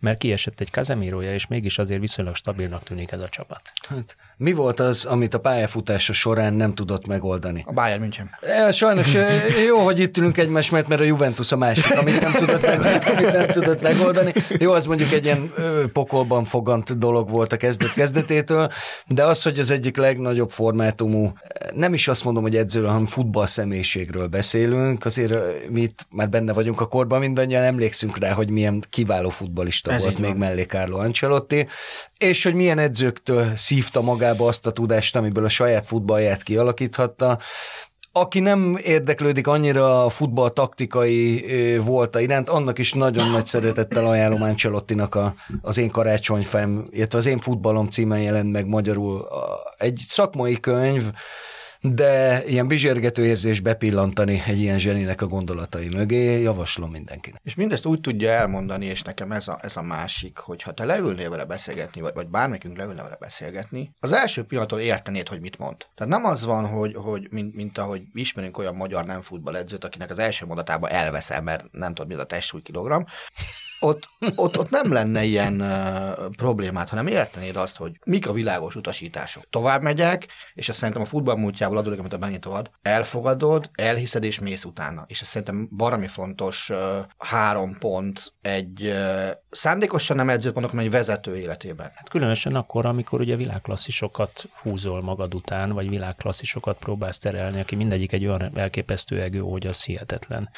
Mert 0.00 0.18
kiesett 0.18 0.60
egy 0.60 0.70
Kazemirója, 0.70 1.34
és 1.34 1.46
mégis 1.46 1.78
azért 1.78 2.00
viszonylag 2.00 2.34
stabilnak 2.34 2.82
tűnik 2.82 3.12
ez 3.12 3.20
a 3.20 3.28
csapat. 3.28 3.72
Hát, 3.88 4.16
mi 4.42 4.52
volt 4.52 4.80
az, 4.80 5.04
amit 5.04 5.34
a 5.34 5.38
pályafutása 5.38 6.12
során 6.12 6.54
nem 6.54 6.74
tudott 6.74 7.06
megoldani? 7.06 7.64
A 7.66 7.72
Bayern 7.72 8.00
München. 8.00 8.30
E, 8.40 8.72
sajnos 8.72 9.16
jó, 9.66 9.78
hogy 9.78 9.98
itt 9.98 10.16
ülünk 10.16 10.38
egymás 10.38 10.70
mert, 10.70 10.88
mert 10.88 11.00
a 11.00 11.04
Juventus 11.04 11.52
a 11.52 11.56
másik, 11.56 11.98
amit 11.98 12.20
nem 12.20 12.32
tudott, 12.32 12.62
meg, 12.62 13.08
amit 13.14 13.32
nem 13.32 13.46
tudott 13.46 13.82
megoldani. 13.82 14.32
Jó, 14.58 14.72
az 14.72 14.86
mondjuk 14.86 15.12
egy 15.12 15.24
ilyen 15.24 15.52
pokolban 15.92 16.44
fogant 16.44 16.98
dolog 16.98 17.30
volt 17.30 17.52
a 17.52 17.56
kezdet 17.56 17.92
kezdetétől, 17.92 18.70
de 19.06 19.24
az, 19.24 19.42
hogy 19.42 19.58
az 19.58 19.70
egyik 19.70 19.96
legnagyobb 19.96 20.50
formátumú, 20.50 21.32
nem 21.74 21.94
is 21.94 22.08
azt 22.08 22.24
mondom, 22.24 22.42
hogy 22.42 22.56
edzőről, 22.56 22.88
hanem 22.88 23.06
futball 23.06 23.46
személyiségről 23.46 24.26
beszélünk, 24.26 25.04
azért 25.04 25.34
mi 25.70 25.80
itt 25.80 26.06
már 26.10 26.28
benne 26.28 26.52
vagyunk 26.52 26.80
a 26.80 26.86
korban, 26.86 27.20
mindannyian 27.20 27.62
emlékszünk 27.62 28.18
rá, 28.18 28.32
hogy 28.32 28.50
milyen 28.50 28.82
kiváló 28.90 29.28
futbalista 29.28 29.92
Ez 29.92 30.02
volt 30.02 30.18
még 30.18 30.34
mellé 30.34 30.62
Carlo 30.62 30.98
Ancelotti, 30.98 31.66
és 32.22 32.44
hogy 32.44 32.54
milyen 32.54 32.78
edzőktől 32.78 33.56
szívta 33.56 34.00
magába 34.00 34.46
azt 34.46 34.66
a 34.66 34.70
tudást, 34.70 35.16
amiből 35.16 35.44
a 35.44 35.48
saját 35.48 35.86
futballját 35.86 36.42
kialakíthatta, 36.42 37.38
aki 38.12 38.40
nem 38.40 38.78
érdeklődik 38.82 39.46
annyira 39.46 40.04
a 40.04 40.08
futball 40.08 40.50
taktikai 40.50 41.44
volta 41.84 42.20
iránt, 42.20 42.48
annak 42.48 42.78
is 42.78 42.92
nagyon 42.92 43.30
nagy 43.30 43.46
szeretettel 43.46 44.06
ajánlom 44.06 44.42
Ancelottinak 44.42 45.14
a, 45.14 45.34
az 45.62 45.78
én 45.78 45.90
karácsonyfem, 45.90 46.84
illetve 46.90 47.18
az 47.18 47.26
én 47.26 47.40
futballom 47.40 47.88
címen 47.88 48.20
jelent 48.20 48.52
meg 48.52 48.66
magyarul 48.66 49.28
egy 49.78 50.00
szakmai 50.08 50.60
könyv, 50.60 51.10
de 51.84 52.44
ilyen 52.44 52.68
bizsergető 52.68 53.24
érzés 53.24 53.60
bepillantani 53.60 54.42
egy 54.46 54.58
ilyen 54.58 54.78
zseninek 54.78 55.22
a 55.22 55.26
gondolatai 55.26 55.88
mögé, 55.88 56.40
javaslom 56.40 56.90
mindenkinek. 56.90 57.40
És 57.44 57.54
mindezt 57.54 57.86
úgy 57.86 58.00
tudja 58.00 58.30
elmondani, 58.30 58.86
és 58.86 59.02
nekem 59.02 59.32
ez 59.32 59.48
a, 59.48 59.58
ez 59.62 59.76
a 59.76 59.82
másik, 59.82 60.38
hogy 60.38 60.62
ha 60.62 60.72
te 60.72 60.84
leülnél 60.84 61.30
vele 61.30 61.44
beszélgetni, 61.44 62.00
vagy, 62.00 62.14
vagy 62.14 62.28
bármikünk 62.28 62.76
leülne 62.76 63.02
vele 63.02 63.16
beszélgetni, 63.20 63.94
az 64.00 64.12
első 64.12 64.42
pillanattól 64.42 64.80
értenéd, 64.80 65.28
hogy 65.28 65.40
mit 65.40 65.58
mond. 65.58 65.76
Tehát 65.94 66.12
nem 66.12 66.24
az 66.24 66.44
van, 66.44 66.66
hogy, 66.66 66.94
hogy 66.94 67.28
mint, 67.30 67.54
mint 67.54 67.78
ahogy 67.78 68.02
ismerünk 68.14 68.58
olyan 68.58 68.74
magyar 68.74 69.04
nem 69.04 69.20
futballedzőt, 69.20 69.84
akinek 69.84 70.10
az 70.10 70.18
első 70.18 70.46
mondatában 70.46 70.90
elveszel, 70.90 71.42
mert 71.42 71.64
nem 71.70 71.94
tudod, 71.94 72.10
mi 72.10 72.14
az 72.14 72.20
a 72.20 72.26
testsúly 72.26 72.62
kilogram, 72.62 73.04
ott, 73.82 74.08
ott, 74.36 74.58
ott 74.58 74.70
nem 74.70 74.92
lenne 74.92 75.24
ilyen 75.24 75.60
uh, 75.60 76.34
problémát, 76.36 76.88
hanem 76.88 77.06
értenéd 77.06 77.56
azt, 77.56 77.76
hogy 77.76 77.98
mik 78.04 78.28
a 78.28 78.32
világos 78.32 78.76
utasítások. 78.76 79.44
Tovább 79.50 79.82
megyek, 79.82 80.28
és 80.54 80.68
azt 80.68 80.78
szerintem 80.78 81.02
a 81.02 81.06
futball 81.06 81.36
múltjából 81.36 81.76
adódik, 81.76 81.98
amit 81.98 82.12
a 82.12 82.18
Benito 82.18 82.50
ad, 82.50 82.70
elfogadod, 82.82 83.70
elhiszed 83.72 84.24
és 84.24 84.38
mész 84.38 84.64
utána. 84.64 85.04
És 85.06 85.20
ez 85.20 85.26
szerintem 85.26 85.68
barami 85.76 86.06
fontos 86.06 86.68
uh, 86.70 86.78
három 87.18 87.78
pont 87.78 88.32
egy 88.40 88.82
uh, 88.82 89.30
szándékosan 89.50 90.16
nem 90.16 90.28
edzőt 90.28 90.52
mondok, 90.52 90.70
hanem 90.70 90.86
egy 90.86 90.92
vezető 90.92 91.36
életében. 91.36 91.92
Hát 91.94 92.08
különösen 92.08 92.54
akkor, 92.54 92.86
amikor 92.86 93.20
ugye 93.20 93.36
világklasszisokat 93.36 94.48
húzol 94.62 95.02
magad 95.02 95.34
után, 95.34 95.72
vagy 95.72 95.88
világklasszisokat 95.88 96.78
próbálsz 96.78 97.18
terelni, 97.18 97.60
aki 97.60 97.74
mindegyik 97.74 98.12
egy 98.12 98.26
olyan 98.26 98.58
elképesztő 98.58 99.20
egő, 99.20 99.38
hogy 99.38 99.66
az 99.66 99.84
hihetetlen. 99.84 100.50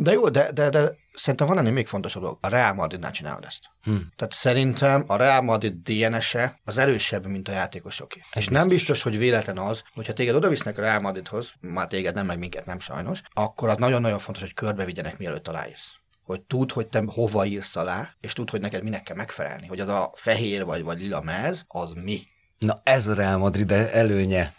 De 0.00 0.12
jó, 0.12 0.28
de, 0.28 0.52
de, 0.52 0.68
de 0.68 0.92
szerintem 1.14 1.46
van 1.46 1.58
ennél 1.58 1.72
még 1.72 1.86
fontosabb 1.86 2.22
dolog. 2.22 2.38
A 2.40 2.48
Real 2.48 2.74
Madridnál 2.74 3.10
csinálod 3.10 3.44
ezt. 3.44 3.60
Hmm. 3.82 4.08
Tehát 4.16 4.32
szerintem 4.32 5.04
a 5.06 5.16
Real 5.16 5.42
Madrid 5.42 5.74
DNS-e 5.82 6.60
az 6.64 6.78
erősebb, 6.78 7.26
mint 7.26 7.48
a 7.48 7.52
játékosoké. 7.52 8.18
Ez 8.18 8.26
És 8.30 8.34
biztos. 8.34 8.56
nem 8.56 8.68
biztos, 8.68 9.02
hogy 9.02 9.18
véletlen 9.18 9.58
az, 9.58 9.82
hogyha 9.94 10.12
téged 10.12 10.34
oda 10.34 10.48
visznek 10.48 10.78
a 10.78 10.80
Real 10.80 11.00
Madridhoz, 11.00 11.52
már 11.60 11.86
téged 11.86 12.14
nem, 12.14 12.26
meg 12.26 12.38
minket 12.38 12.66
nem 12.66 12.80
sajnos, 12.80 13.22
akkor 13.32 13.68
az 13.68 13.76
nagyon-nagyon 13.76 14.18
fontos, 14.18 14.42
hogy 14.42 14.54
körbevigyenek, 14.54 15.18
mielőtt 15.18 15.48
aláírsz 15.48 15.98
hogy 16.30 16.40
tud, 16.40 16.72
hogy 16.72 16.86
te 16.86 17.02
hova 17.06 17.44
írsz 17.44 17.76
alá, 17.76 18.14
és 18.20 18.32
tud, 18.32 18.50
hogy 18.50 18.60
neked 18.60 18.82
minek 18.82 19.02
kell 19.02 19.16
megfelelni, 19.16 19.66
hogy 19.66 19.80
az 19.80 19.88
a 19.88 20.12
fehér 20.14 20.64
vagy, 20.64 20.82
vagy 20.82 20.98
lila 20.98 21.20
mez, 21.20 21.64
az 21.68 21.92
mi. 22.04 22.20
Na 22.58 22.80
ez 22.84 23.06
a 23.06 23.14
Real 23.14 23.38
Madrid 23.38 23.70
előnye 23.70 24.54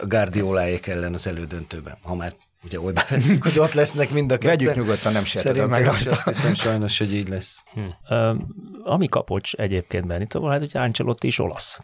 a 0.00 0.06
Guardioláék 0.06 0.86
ellen 0.86 1.14
az 1.14 1.26
elődöntőben, 1.26 1.98
ha 2.02 2.14
már 2.14 2.32
ugye 2.64 2.80
olyba 2.80 3.02
veszünk, 3.08 3.42
hogy 3.42 3.58
ott 3.58 3.72
lesznek 3.72 4.10
mind 4.10 4.32
a 4.32 4.38
ketten. 4.38 4.56
Vegyük 4.56 4.74
nyugodtan, 4.74 5.12
nem 5.12 5.24
sértődöm 5.24 5.68
meg 5.68 5.84
rajta. 5.84 6.10
azt 6.10 6.24
hiszem 6.24 6.54
sajnos, 6.54 6.98
hogy 6.98 7.14
így 7.14 7.28
lesz. 7.28 7.64
Hm. 7.72 8.14
Uh, 8.14 8.36
ami 8.84 9.08
kapocs 9.08 9.54
egyébként 9.54 10.06
Benito, 10.06 10.46
hát, 10.46 10.58
hogy 10.58 10.70
Ancelotti 10.74 11.26
is 11.26 11.38
olasz. 11.38 11.80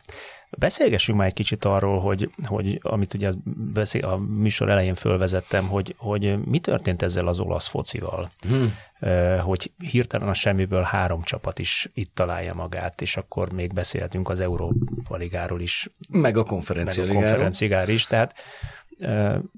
Beszélgessünk 0.58 1.18
már 1.18 1.26
egy 1.26 1.34
kicsit 1.34 1.64
arról, 1.64 2.00
hogy, 2.00 2.30
hogy 2.44 2.78
amit 2.82 3.14
ugye 3.14 3.32
beszél, 3.72 4.04
a 4.04 4.16
műsor 4.16 4.70
elején 4.70 4.94
fölvezettem, 4.94 5.68
hogy, 5.68 5.94
hogy 5.98 6.44
mi 6.44 6.58
történt 6.58 7.02
ezzel 7.02 7.28
az 7.28 7.40
olasz 7.40 7.66
focival, 7.66 8.32
hmm. 8.48 8.76
hogy 9.40 9.72
hirtelen 9.90 10.28
a 10.28 10.34
semmiből 10.34 10.82
három 10.82 11.22
csapat 11.22 11.58
is 11.58 11.90
itt 11.94 12.14
találja 12.14 12.54
magát, 12.54 13.00
és 13.00 13.16
akkor 13.16 13.52
még 13.52 13.72
beszélhetünk 13.72 14.28
az 14.28 14.40
Európa 14.40 15.16
Ligáról 15.16 15.60
is. 15.60 15.90
Meg 16.10 16.37
a 16.37 16.44
konferencia 16.44 17.04
meg 17.04 17.16
a 17.16 17.18
konferenciáról 17.18 17.94
is, 17.94 18.06
tehát 18.06 18.34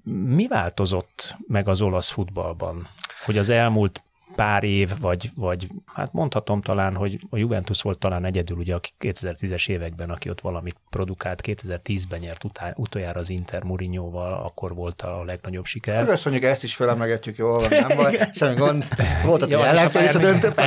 mi 0.03 0.47
változott 0.47 1.37
meg 1.47 1.69
az 1.69 1.81
olasz 1.81 2.11
futballban, 2.11 2.89
hogy 3.25 3.39
az 3.39 3.49
elmúlt 3.49 4.03
pár 4.37 4.65
év, 4.65 4.91
vagy, 5.01 5.31
vagy 5.35 5.69
hát 5.95 6.13
mondhatom 6.13 6.61
talán, 6.61 6.95
hogy 6.95 7.19
a 7.31 7.37
Juventus 7.37 7.83
volt 7.83 7.99
talán 7.99 8.25
egyedül 8.25 8.57
ugye 8.57 8.75
a 8.75 8.81
2010-es 9.01 9.69
években, 9.69 10.11
aki 10.11 10.31
ott 10.31 10.41
valamit 10.41 10.77
produkált, 10.91 11.43
2010-ben 11.47 12.19
nyert 12.19 12.45
utá, 12.45 12.73
utoljára 12.77 13.21
az 13.21 13.31
Inter 13.31 13.63
Mourinhoval, 13.63 14.33
akkor 14.33 14.75
volt 14.75 15.03
a 15.03 15.23
legnagyobb 15.25 15.65
siker. 15.65 16.07
Hát 16.07 16.25
mondjuk 16.25 16.45
ezt 16.45 16.63
is 16.63 16.75
felemegetjük 16.75 17.37
jól, 17.37 17.59
van, 17.59 17.69
nem 17.69 17.97
baj, 17.97 18.19
semmi 18.35 18.55
gond. 18.55 18.85
Volt 19.25 19.43
ott 19.43 19.53
ellenfél 19.53 20.05
is 20.05 20.15
a 20.15 20.19
döntő, 20.19 20.53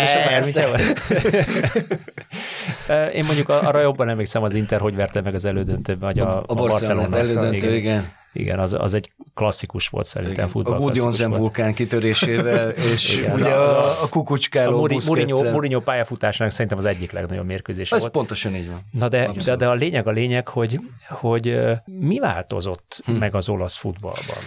Én 3.14 3.24
mondjuk 3.24 3.50
arra 3.50 3.80
jobban 3.80 4.10
emlékszem 4.10 4.44
az 4.44 4.56
Inter, 4.56 4.80
hogy 4.80 4.96
verte 4.96 5.22
meg 5.22 5.34
az 5.34 5.46
elődöntőben, 5.46 6.00
vagy 6.00 6.20
a, 6.20 6.38
a, 6.38 6.44
a 6.48 6.54
Barcelona 6.54 7.18
elődöntő, 7.18 7.56
igen. 7.56 7.74
igen, 7.74 8.12
az, 8.48 8.74
az 8.74 8.94
egy 8.94 9.12
klasszikus 9.34 9.88
volt 9.88 10.06
szerintem 10.06 10.48
futball. 10.48 10.76
A 10.76 10.80
Gudjonsen 10.80 11.32
vulkán 11.32 11.74
kitörésével, 11.74 12.70
és 12.94 13.18
Igen, 13.18 13.34
ugye 13.34 13.50
a, 13.50 14.04
a 14.04 14.10
kukucskáló 14.10 14.84
a 14.84 14.88
Mourinho, 15.08 15.52
Mourinho 15.52 15.80
pályafutásának 15.80 16.54
szerintem 16.54 16.78
az 16.78 16.86
egyik 16.86 17.12
legnagyobb 17.12 17.46
mérkőzés 17.46 17.92
Ez 17.92 18.00
volt. 18.00 18.12
pontosan 18.12 18.56
így 18.56 18.68
van. 18.68 18.82
Na 18.92 19.10
de, 19.10 19.32
de, 19.46 19.56
de 19.56 19.68
a 19.68 19.74
lényeg 19.74 20.08
a 20.08 20.12
lényeg, 20.12 20.48
hogy, 20.48 20.80
hogy 21.08 21.60
mi 21.86 22.20
változott 22.20 23.02
hm. 23.06 23.12
meg 23.12 23.36
az 23.36 23.50
olasz 23.50 23.78
futballban? 23.78 24.38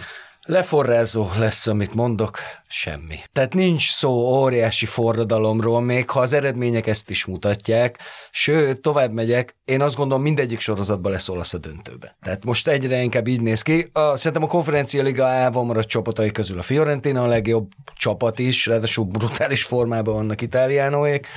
Leforrázó 0.45 1.27
lesz, 1.37 1.67
amit 1.67 1.93
mondok, 1.93 2.39
semmi. 2.73 3.19
Tehát 3.33 3.53
nincs 3.53 3.91
szó 3.91 4.11
óriási 4.11 4.85
forradalomról, 4.85 5.81
még 5.81 6.09
ha 6.09 6.19
az 6.19 6.33
eredmények 6.33 6.87
ezt 6.87 7.09
is 7.09 7.25
mutatják, 7.25 7.99
sőt, 8.31 8.81
tovább 8.81 9.11
megyek, 9.11 9.55
én 9.65 9.81
azt 9.81 9.95
gondolom 9.95 10.23
mindegyik 10.23 10.59
sorozatban 10.59 11.11
lesz 11.11 11.29
olasz 11.29 11.53
a 11.53 11.57
döntőbe. 11.57 12.17
Tehát 12.21 12.45
most 12.45 12.67
egyre 12.67 13.01
inkább 13.01 13.27
így 13.27 13.41
néz 13.41 13.61
ki. 13.61 13.87
A, 13.91 14.17
szerintem 14.17 14.43
a 14.43 14.47
konferencia 14.47 15.03
liga 15.03 15.51
maradt 15.51 15.87
csapatai 15.87 16.31
közül 16.31 16.57
a 16.57 16.61
Fiorentina 16.61 17.23
a 17.23 17.27
legjobb 17.27 17.71
csapat 17.95 18.39
is, 18.39 18.65
ráadásul 18.65 19.05
brutális 19.05 19.63
formában 19.63 20.13
vannak 20.13 20.41
itáliánóék. 20.41 21.27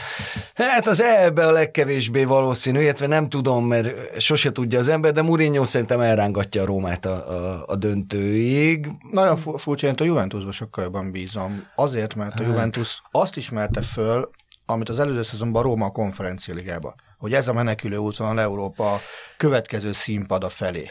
Hát 0.55 0.87
az 0.87 1.03
ebbe 1.03 1.47
a 1.47 1.51
legkevésbé 1.51 2.25
valószínű, 2.25 2.81
illetve 2.81 3.07
nem 3.07 3.29
tudom, 3.29 3.67
mert 3.67 4.21
sose 4.21 4.53
tudja 4.53 4.79
az 4.79 4.89
ember, 4.89 5.13
de 5.13 5.23
Mourinho 5.23 5.65
szerintem 5.65 6.01
elrángatja 6.01 6.63
a 6.63 6.67
Rómát 6.67 7.07
a, 7.07 7.31
a, 7.31 7.65
a 7.67 7.77
döntőig. 7.77 8.89
Nagyon 9.11 9.37
furcsa, 9.37 9.93
a 9.97 10.05
Juventusban 10.05 10.53
sokkal 10.53 10.85
jobban 10.85 11.11
bízom. 11.27 11.67
Azért, 11.75 12.15
mert 12.15 12.41
a 12.41 12.43
hát. 12.43 12.53
Juventus 12.53 13.03
azt 13.11 13.37
ismerte 13.37 13.83
föl, 13.83 14.31
amit 14.67 14.89
az 14.89 14.99
előző 14.99 15.23
szezonban 15.23 15.63
Róma 15.63 15.85
a 15.85 15.91
konferencia 15.91 16.55
ligában 16.55 16.95
hogy 17.19 17.35
ez 17.35 17.49
a 17.49 17.53
menekülő 17.53 17.97
útvonal 17.97 18.41
Európa 18.41 19.01
következő 19.37 19.93
színpada 19.93 20.49
felé. 20.49 20.91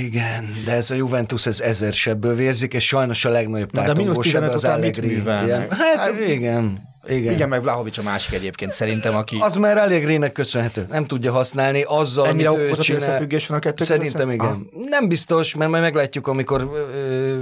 Igen, 0.00 0.62
de 0.64 0.72
ez 0.72 0.90
a 0.90 0.94
Juventus 0.94 1.46
ez 1.46 1.60
ezer 1.60 1.92
sebből 1.92 2.34
vérzik, 2.34 2.74
és 2.74 2.86
sajnos 2.86 3.24
a 3.24 3.30
legnagyobb 3.30 3.70
tátongósabb 3.70 4.42
az 4.42 4.64
Allegri. 4.64 5.22
Hát, 5.22 5.72
hát 5.72 6.18
igen, 6.26 6.93
igen. 7.08 7.32
Igen, 7.32 7.48
meg 7.48 7.62
Vlahovics 7.62 7.98
a 7.98 8.02
másik 8.02 8.34
egyébként 8.34 8.72
szerintem, 8.72 9.16
aki... 9.16 9.36
Az 9.40 9.54
már 9.54 9.78
Allegri-nek 9.78 10.32
köszönhető. 10.32 10.86
Nem 10.90 11.06
tudja 11.06 11.32
használni 11.32 11.82
azzal, 11.82 12.26
Ennyire 12.26 12.48
amit 12.48 12.60
ő 12.60 12.72
csinál. 12.72 13.00
összefüggés 13.00 13.46
van 13.46 13.56
a 13.58 13.60
kettő 13.60 13.84
Szerintem 13.84 14.30
igen. 14.30 14.46
Ah. 14.46 14.88
Nem 14.88 15.08
biztos, 15.08 15.54
mert 15.54 15.70
majd 15.70 15.82
meglátjuk, 15.82 16.26
amikor 16.26 16.70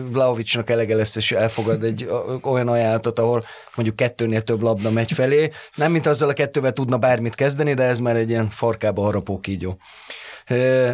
Vlahovicsnak 0.09 0.71
elege 0.71 0.97
lesz, 0.97 1.17
és 1.17 1.33
elfogad 1.33 1.85
egy 1.85 2.11
olyan 2.43 2.69
ajánlatot, 2.69 3.19
ahol 3.19 3.45
mondjuk 3.75 3.97
kettőnél 3.97 4.43
több 4.43 4.63
labda 4.63 4.91
megy 4.91 5.13
felé. 5.13 5.51
Nem, 5.75 5.93
mint 5.93 6.07
azzal 6.07 6.29
a 6.29 6.33
kettővel 6.33 6.73
tudna 6.73 6.99
bármit 6.99 7.35
kezdeni, 7.35 7.75
de 7.75 7.83
ez 7.83 7.99
már 7.99 8.17
egy 8.17 8.31
ilyen 8.31 8.49
farkába 8.49 9.03
harapó 9.03 9.41
kígyó. 9.41 9.77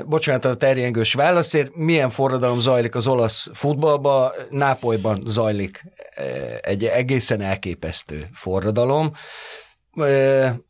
Bocsánat 0.06 0.44
a 0.44 0.54
terjengős 0.54 1.14
válaszért, 1.14 1.74
milyen 1.74 2.11
forradalom 2.11 2.58
zajlik 2.58 2.94
az 2.94 3.06
olasz 3.06 3.48
futballban? 3.52 4.32
Nápolyban 4.50 5.22
zajlik 5.26 5.84
egy 6.61 6.84
egészen 6.84 7.40
elképesztő 7.40 8.28
forradalom. 8.32 9.12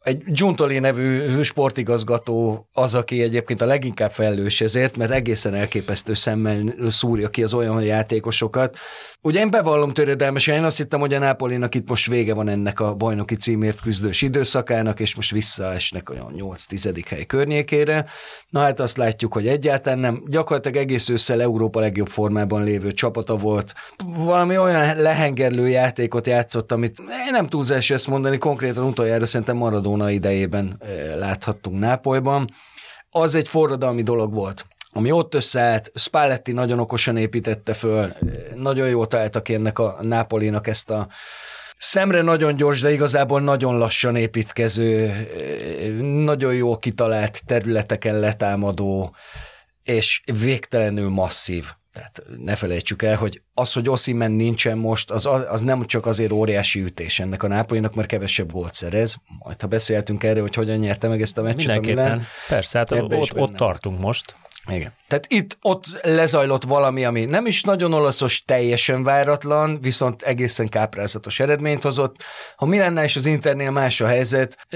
Egy 0.03 0.23
Giuntoli 0.27 0.79
nevű 0.79 1.43
sportigazgató 1.43 2.69
az, 2.73 2.95
aki 2.95 3.23
egyébként 3.23 3.63
a 3.63 3.67
leginkább 3.67 4.13
felelős 4.13 4.61
ezért, 4.61 4.97
mert 4.97 5.11
egészen 5.11 5.55
elképesztő 5.55 6.15
szemmel 6.15 6.75
szúrja 6.89 7.29
ki 7.29 7.43
az 7.43 7.55
olyan 7.55 7.83
játékosokat. 7.83 8.79
Ugye 9.23 9.41
én 9.41 9.51
bevallom 9.51 9.93
törődelmesen, 9.93 10.55
én 10.55 10.65
azt 10.65 10.77
hittem, 10.77 11.01
hogy 11.01 11.15
a 11.15 11.19
Nápolinak 11.19 11.75
itt 11.75 11.89
most 11.89 12.07
vége 12.07 12.35
van 12.35 12.49
ennek 12.49 12.81
a 12.81 12.95
bajnoki 12.95 13.37
címért 13.37 13.81
küzdős 13.81 14.23
időszakának, 14.23 15.01
és 15.01 15.15
most 15.17 15.31
visszaesnek 15.31 16.11
olyan 16.11 16.35
8-10. 16.37 17.05
hely 17.09 17.25
környékére. 17.25 18.05
Na 18.49 18.61
hát 18.61 18.81
azt 18.81 18.97
látjuk, 18.97 19.33
hogy 19.33 19.47
egyáltalán 19.47 19.99
nem. 19.99 20.23
Gyakorlatilag 20.27 20.77
egész 20.77 21.09
ősszel 21.09 21.43
Európa 21.43 21.81
legjobb 21.81 22.09
formában 22.09 22.65
lévő 22.65 22.93
csapata 22.93 23.37
volt. 23.37 23.75
Valami 24.17 24.59
olyan 24.59 24.97
lehengerlő 24.97 25.69
játékot 25.69 26.27
játszott, 26.27 26.73
amit 26.73 26.99
én 26.99 27.33
nem 27.33 27.47
túlzás 27.47 27.91
ezt 27.91 28.07
mondani, 28.07 28.39
konkrétan 28.39 28.85
utoljára 28.85 29.18
szerintem 29.27 29.57
Maradona 29.57 30.11
idejében 30.11 30.83
láthattunk 31.19 31.79
Nápolyban. 31.79 32.51
Az 33.11 33.35
egy 33.35 33.49
forradalmi 33.49 34.03
dolog 34.03 34.35
volt 34.35 34.67
ami 34.93 35.11
ott 35.11 35.35
összeállt, 35.35 35.93
Spalletti 35.95 36.53
nagyon 36.53 36.79
okosan 36.79 37.17
építette 37.17 37.75
föl, 37.75 38.13
nagyon 38.55 38.89
jól 38.89 39.07
találtak 39.07 39.49
ennek 39.49 39.79
a 39.79 39.99
Nápolinak 40.03 40.67
ezt 40.67 40.91
a 40.91 41.09
szemre 41.79 42.23
nagyon 42.23 42.57
gyors, 42.57 42.81
de 42.81 42.93
igazából 42.93 43.41
nagyon 43.41 43.79
lassan 43.79 44.17
építkező, 44.17 45.13
nagyon 46.03 46.55
jól 46.55 46.79
kitalált 46.79 47.43
területeken 47.47 48.19
letámadó, 48.19 49.15
és 49.83 50.23
végtelenül 50.41 51.09
masszív. 51.09 51.67
Tehát 51.99 52.23
ne 52.45 52.57
felejtsük 52.57 53.03
el, 53.03 53.17
hogy 53.17 53.43
az, 53.55 53.73
hogy 53.73 53.89
Oszimen 53.89 54.31
nincsen 54.31 54.79
most, 54.79 55.11
az, 55.11 55.27
az 55.27 55.61
nem 55.61 55.87
csak 55.87 56.07
azért 56.07 56.33
óriási 56.33 56.81
ütés 56.81 57.21
ennek 57.21 57.43
a 57.43 57.49
Nápolynak, 57.49 57.95
mert 57.95 58.09
kevesebb 58.09 58.53
gólt 58.53 58.75
szerez. 58.75 59.17
Majd 59.39 59.61
ha 59.61 59.67
beszéltünk 59.67 60.25
erről, 60.25 60.43
hogy 60.43 60.55
hogyan 60.55 60.79
nyerte 60.79 61.09
meg 61.09 61.23
ezt 61.23 61.39
a 61.39 61.43
meccset, 61.43 61.81
Mindenképpen. 61.81 62.23
Persze, 62.49 62.79
hát 62.79 62.91
ott, 62.91 63.39
ott 63.39 63.57
tartunk 63.57 64.01
most. 64.01 64.37
Igen. 64.69 64.93
Tehát 65.09 65.27
itt 65.29 65.59
ott 65.63 65.85
lezajlott 66.03 66.65
valami, 66.65 67.05
ami 67.05 67.25
nem 67.25 67.47
is 67.47 67.63
nagyon 67.63 67.93
olaszos, 67.93 68.43
teljesen 68.45 69.03
váratlan, 69.03 69.81
viszont 69.81 70.23
egészen 70.23 70.69
káprázatos 70.69 71.41
eredményt 71.41 71.83
hozott. 71.83 72.17
Ha 72.57 72.67
mi 72.67 72.79
lenne 72.79 73.03
és 73.03 73.17
az 73.17 73.27
Internél 73.27 73.71
más 73.71 74.01
a 74.01 74.07
helyzet, 74.07 74.67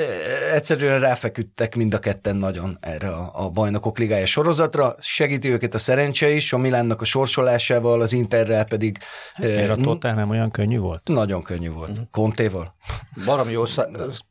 egyszerűen 0.52 1.00
ráfeküdtek 1.00 1.76
mind 1.76 1.94
a 1.94 1.98
ketten 1.98 2.36
nagyon 2.36 2.78
erre 2.80 3.08
a, 3.08 3.30
a 3.34 3.48
bajnokok 3.48 3.98
ligája 3.98 4.26
sorozatra. 4.26 4.94
Segíti 4.98 5.48
őket 5.48 5.74
a 5.74 5.78
szerencse 5.78 6.30
is, 6.30 6.52
a 6.52 6.58
Milánnak 6.58 7.00
a 7.00 7.04
sorsolásával, 7.04 8.00
az 8.00 8.12
Interrel 8.12 8.64
pedig... 8.64 8.98
Hát, 9.32 9.68
a 9.68 9.76
Totál 9.76 10.14
nem 10.14 10.30
olyan 10.30 10.50
könnyű 10.50 10.78
volt? 10.78 11.00
Nagyon 11.04 11.42
könnyű 11.42 11.70
volt. 11.70 11.90
Uh-huh. 11.90 12.06
Kontéval. 12.10 12.74
Baromi 13.24 13.52
jó 13.52 13.64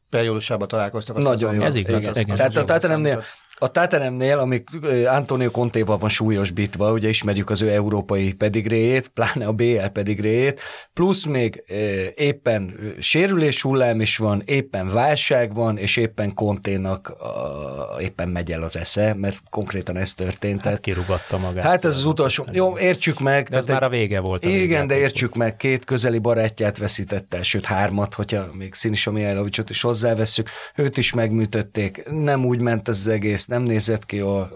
periódusában 0.09 0.67
találkoztak. 0.67 1.17
Nagyon 1.17 1.55
jó. 1.55 1.61
Ez 1.61 1.75
igaz. 1.75 2.11
Igen. 2.13 2.35
Tehát 2.35 2.55
a 2.55 2.63
Tottenhamnél 2.63 3.23
a 3.63 3.67
Tottenhamnél, 3.67 4.37
amik 4.37 4.69
Antonio 5.07 5.51
Contéval 5.51 5.97
van 5.97 6.09
súlyosbítva, 6.09 6.91
ugye 6.91 7.09
ismerjük 7.09 7.49
az 7.49 7.61
ő 7.61 7.69
európai 7.69 8.33
pedigréjét, 8.33 9.07
pláne 9.07 9.45
a 9.45 9.51
BL 9.51 9.85
pedigréjét, 9.93 10.61
plusz 10.93 11.25
még 11.25 11.63
éppen 12.15 12.75
sérülés 12.99 13.61
hullám 13.61 14.01
is 14.01 14.17
van, 14.17 14.41
éppen 14.45 14.93
válság 14.93 15.53
van, 15.53 15.77
és 15.77 15.97
éppen 15.97 16.33
Konténak 16.33 17.13
éppen 17.99 18.29
megy 18.29 18.51
el 18.51 18.63
az 18.63 18.77
esze, 18.77 19.13
mert 19.13 19.41
konkrétan 19.49 19.97
ez 19.97 20.13
történt. 20.13 20.61
Hát 20.61 20.79
kirugatta 20.79 21.37
magát. 21.37 21.63
Hát 21.63 21.85
ez 21.85 21.95
az 21.95 22.05
utolsó. 22.05 22.45
Jó, 22.51 22.77
értsük 22.77 23.19
meg. 23.19 23.47
De 23.47 23.57
ez 23.57 23.65
már 23.65 23.83
a 23.83 23.89
vége 23.89 24.19
volt. 24.19 24.45
A 24.45 24.49
igen, 24.49 24.87
de 24.87 24.97
értsük 24.97 25.35
meg, 25.35 25.55
két 25.55 25.85
közeli 25.85 26.19
barátját 26.19 26.77
veszítette, 26.77 27.43
sőt 27.43 27.65
hármat, 27.65 28.13
hogyha 28.13 28.45
még 28.53 28.73
Szinisa 28.73 29.11
Mihálovicsot 29.11 29.69
is 29.69 29.81
hozzávesszük, 29.81 30.49
őt 30.75 30.97
is 30.97 31.13
megműtötték, 31.13 32.03
nem 32.09 32.45
úgy 32.45 32.61
ment 32.61 32.89
ez 32.89 32.97
az 32.97 33.07
egész, 33.07 33.49
nem 33.51 33.63
nézett 33.63 34.05
ki, 34.05 34.19
a, 34.19 34.49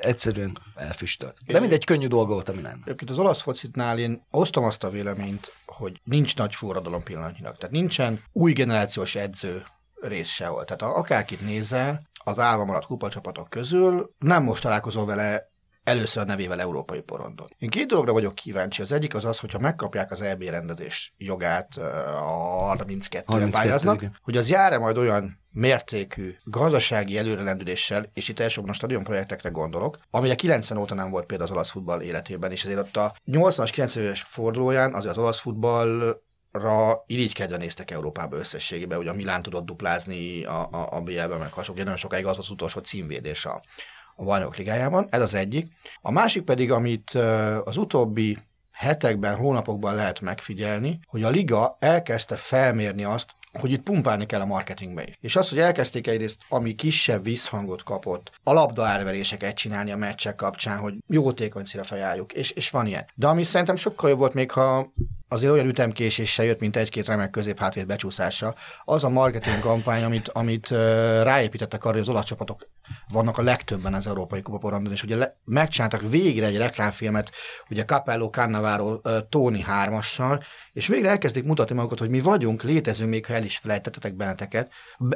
egyszerűen 0.00 0.58
elfüstölt. 0.74 1.36
De 1.46 1.60
mindegy, 1.60 1.84
könnyű 1.84 2.06
dolga 2.06 2.32
volt, 2.32 2.48
ami 2.48 2.60
nem. 2.60 2.80
Egyébként 2.84 3.10
az 3.10 3.18
olasz 3.18 3.42
focitnál 3.42 3.98
én 3.98 4.26
osztom 4.30 4.64
azt 4.64 4.84
a 4.84 4.90
véleményt, 4.90 5.52
hogy 5.66 6.00
nincs 6.04 6.36
nagy 6.36 6.54
forradalom 6.54 7.02
pillanatnyilag. 7.02 7.56
Tehát 7.56 7.74
nincsen 7.74 8.22
új 8.32 8.52
generációs 8.52 9.14
edző 9.14 9.64
rész 10.00 10.28
sehol. 10.28 10.64
Tehát 10.64 10.96
akárkit 10.96 11.40
nézel, 11.40 12.08
az 12.24 12.38
állam 12.38 12.70
alatt 12.70 12.86
kupacsapatok 12.86 13.50
közül 13.50 14.14
nem 14.18 14.42
most 14.42 14.62
találkozol 14.62 15.06
vele 15.06 15.49
először 15.84 16.22
a 16.22 16.26
nevével 16.26 16.60
európai 16.60 17.00
porondon. 17.00 17.48
Én 17.58 17.68
két 17.68 17.86
dologra 17.86 18.12
vagyok 18.12 18.34
kíváncsi. 18.34 18.82
Az 18.82 18.92
egyik 18.92 19.14
az 19.14 19.24
az, 19.24 19.38
hogyha 19.38 19.58
megkapják 19.58 20.10
az 20.10 20.20
EB 20.20 20.42
rendezés 20.42 21.14
jogát 21.16 21.76
a 21.76 22.76
32-re 22.76 23.48
pályáznak, 23.50 24.04
hogy 24.22 24.36
az 24.36 24.50
jár-e 24.50 24.78
majd 24.78 24.96
olyan 24.96 25.38
mértékű 25.52 26.36
gazdasági 26.44 27.18
előrelendüléssel, 27.18 28.04
és 28.14 28.28
itt 28.28 28.38
elsősorban 28.38 28.72
a 28.72 28.76
stadionprojektekre 28.76 29.48
gondolok, 29.48 29.98
ami 30.10 30.30
a 30.30 30.34
90 30.34 30.78
óta 30.78 30.94
nem 30.94 31.10
volt 31.10 31.26
például 31.26 31.48
az 31.48 31.54
olasz 31.56 31.70
futball 31.70 32.00
életében, 32.00 32.50
és 32.50 32.64
ezért 32.64 32.78
ott 32.78 32.96
a 32.96 33.14
80-as, 33.26 33.70
90-es 33.76 34.20
fordulóján 34.24 34.94
azért 34.94 35.10
az 35.10 35.18
olasz 35.18 35.40
futball 35.40 36.20
ra 36.52 37.04
irigykedve 37.06 37.56
néztek 37.56 37.90
Európába 37.90 38.36
összességében, 38.36 38.98
hogy 38.98 39.08
a 39.08 39.14
Milán 39.14 39.42
tudott 39.42 39.64
duplázni 39.64 40.44
a, 40.44 40.68
a, 40.70 40.88
a 40.90 41.00
BL-ben, 41.00 41.38
meg 41.38 41.52
hasonló, 41.52 41.80
nagyon 41.82 41.96
sokáig 41.96 42.26
az 42.26 42.38
az 42.38 42.50
utolsó 42.50 42.80
címvédés 42.80 43.44
a, 43.44 43.62
a 44.20 44.24
bajnok 44.24 44.56
ligájában, 44.56 45.06
ez 45.10 45.20
az 45.20 45.34
egyik. 45.34 45.72
A 46.00 46.10
másik 46.10 46.42
pedig, 46.42 46.70
amit 46.70 47.10
az 47.64 47.76
utóbbi 47.76 48.38
hetekben, 48.70 49.36
hónapokban 49.36 49.94
lehet 49.94 50.20
megfigyelni, 50.20 51.00
hogy 51.06 51.22
a 51.22 51.30
liga 51.30 51.76
elkezdte 51.80 52.36
felmérni 52.36 53.04
azt, 53.04 53.30
hogy 53.52 53.72
itt 53.72 53.82
pumpálni 53.82 54.26
kell 54.26 54.40
a 54.40 54.46
marketingbe 54.46 55.02
is. 55.02 55.14
És 55.20 55.36
az, 55.36 55.48
hogy 55.48 55.58
elkezdték 55.58 56.06
egyrészt, 56.06 56.38
ami 56.48 56.74
kisebb 56.74 57.24
visszhangot 57.24 57.82
kapott, 57.82 58.32
a 58.42 58.52
labda 58.52 58.86
elveréseket 58.86 59.56
csinálni 59.56 59.90
a 59.90 59.96
meccsek 59.96 60.34
kapcsán, 60.34 60.78
hogy 60.78 60.94
jótékony 61.06 61.64
célra 61.64 62.26
és, 62.32 62.50
és 62.50 62.70
van 62.70 62.86
ilyen. 62.86 63.06
De 63.14 63.26
ami 63.26 63.42
szerintem 63.42 63.76
sokkal 63.76 64.10
jobb 64.10 64.18
volt 64.18 64.34
még, 64.34 64.50
ha 64.50 64.92
azért 65.32 65.52
olyan 65.52 65.66
ütemkéséssel 65.66 66.44
jött, 66.44 66.60
mint 66.60 66.76
egy-két 66.76 67.06
remek 67.06 67.30
közép 67.30 67.62
becsúszása. 67.86 68.54
Az 68.84 69.04
a 69.04 69.08
marketing 69.08 69.58
kampány, 69.58 70.02
amit, 70.02 70.28
amit 70.28 70.68
ráépítettek 71.22 71.84
arra, 71.84 71.92
hogy 71.92 72.02
az 72.02 72.08
olasz 72.08 72.24
csapatok 72.24 72.68
vannak 73.12 73.38
a 73.38 73.42
legtöbben 73.42 73.94
az 73.94 74.06
Európai 74.06 74.42
Kupa 74.42 74.58
porondon, 74.58 74.92
és 74.92 75.02
ugye 75.02 75.16
le, 75.16 75.36
megcsináltak 75.44 76.08
végre 76.08 76.46
egy 76.46 76.56
reklámfilmet, 76.56 77.30
ugye 77.68 77.84
Capello 77.84 78.28
Cannavaro 78.30 79.00
Tony 79.28 79.62
hármassal, 79.62 80.42
és 80.72 80.86
végre 80.86 81.08
elkezdik 81.08 81.44
mutatni 81.44 81.74
magukat, 81.74 81.98
hogy 81.98 82.10
mi 82.10 82.20
vagyunk, 82.20 82.62
létezünk, 82.62 83.10
még 83.10 83.26
ha 83.26 83.34
el 83.34 83.44
is 83.44 83.58
felejtettetek 83.58 84.14
benneteket, 84.14 84.72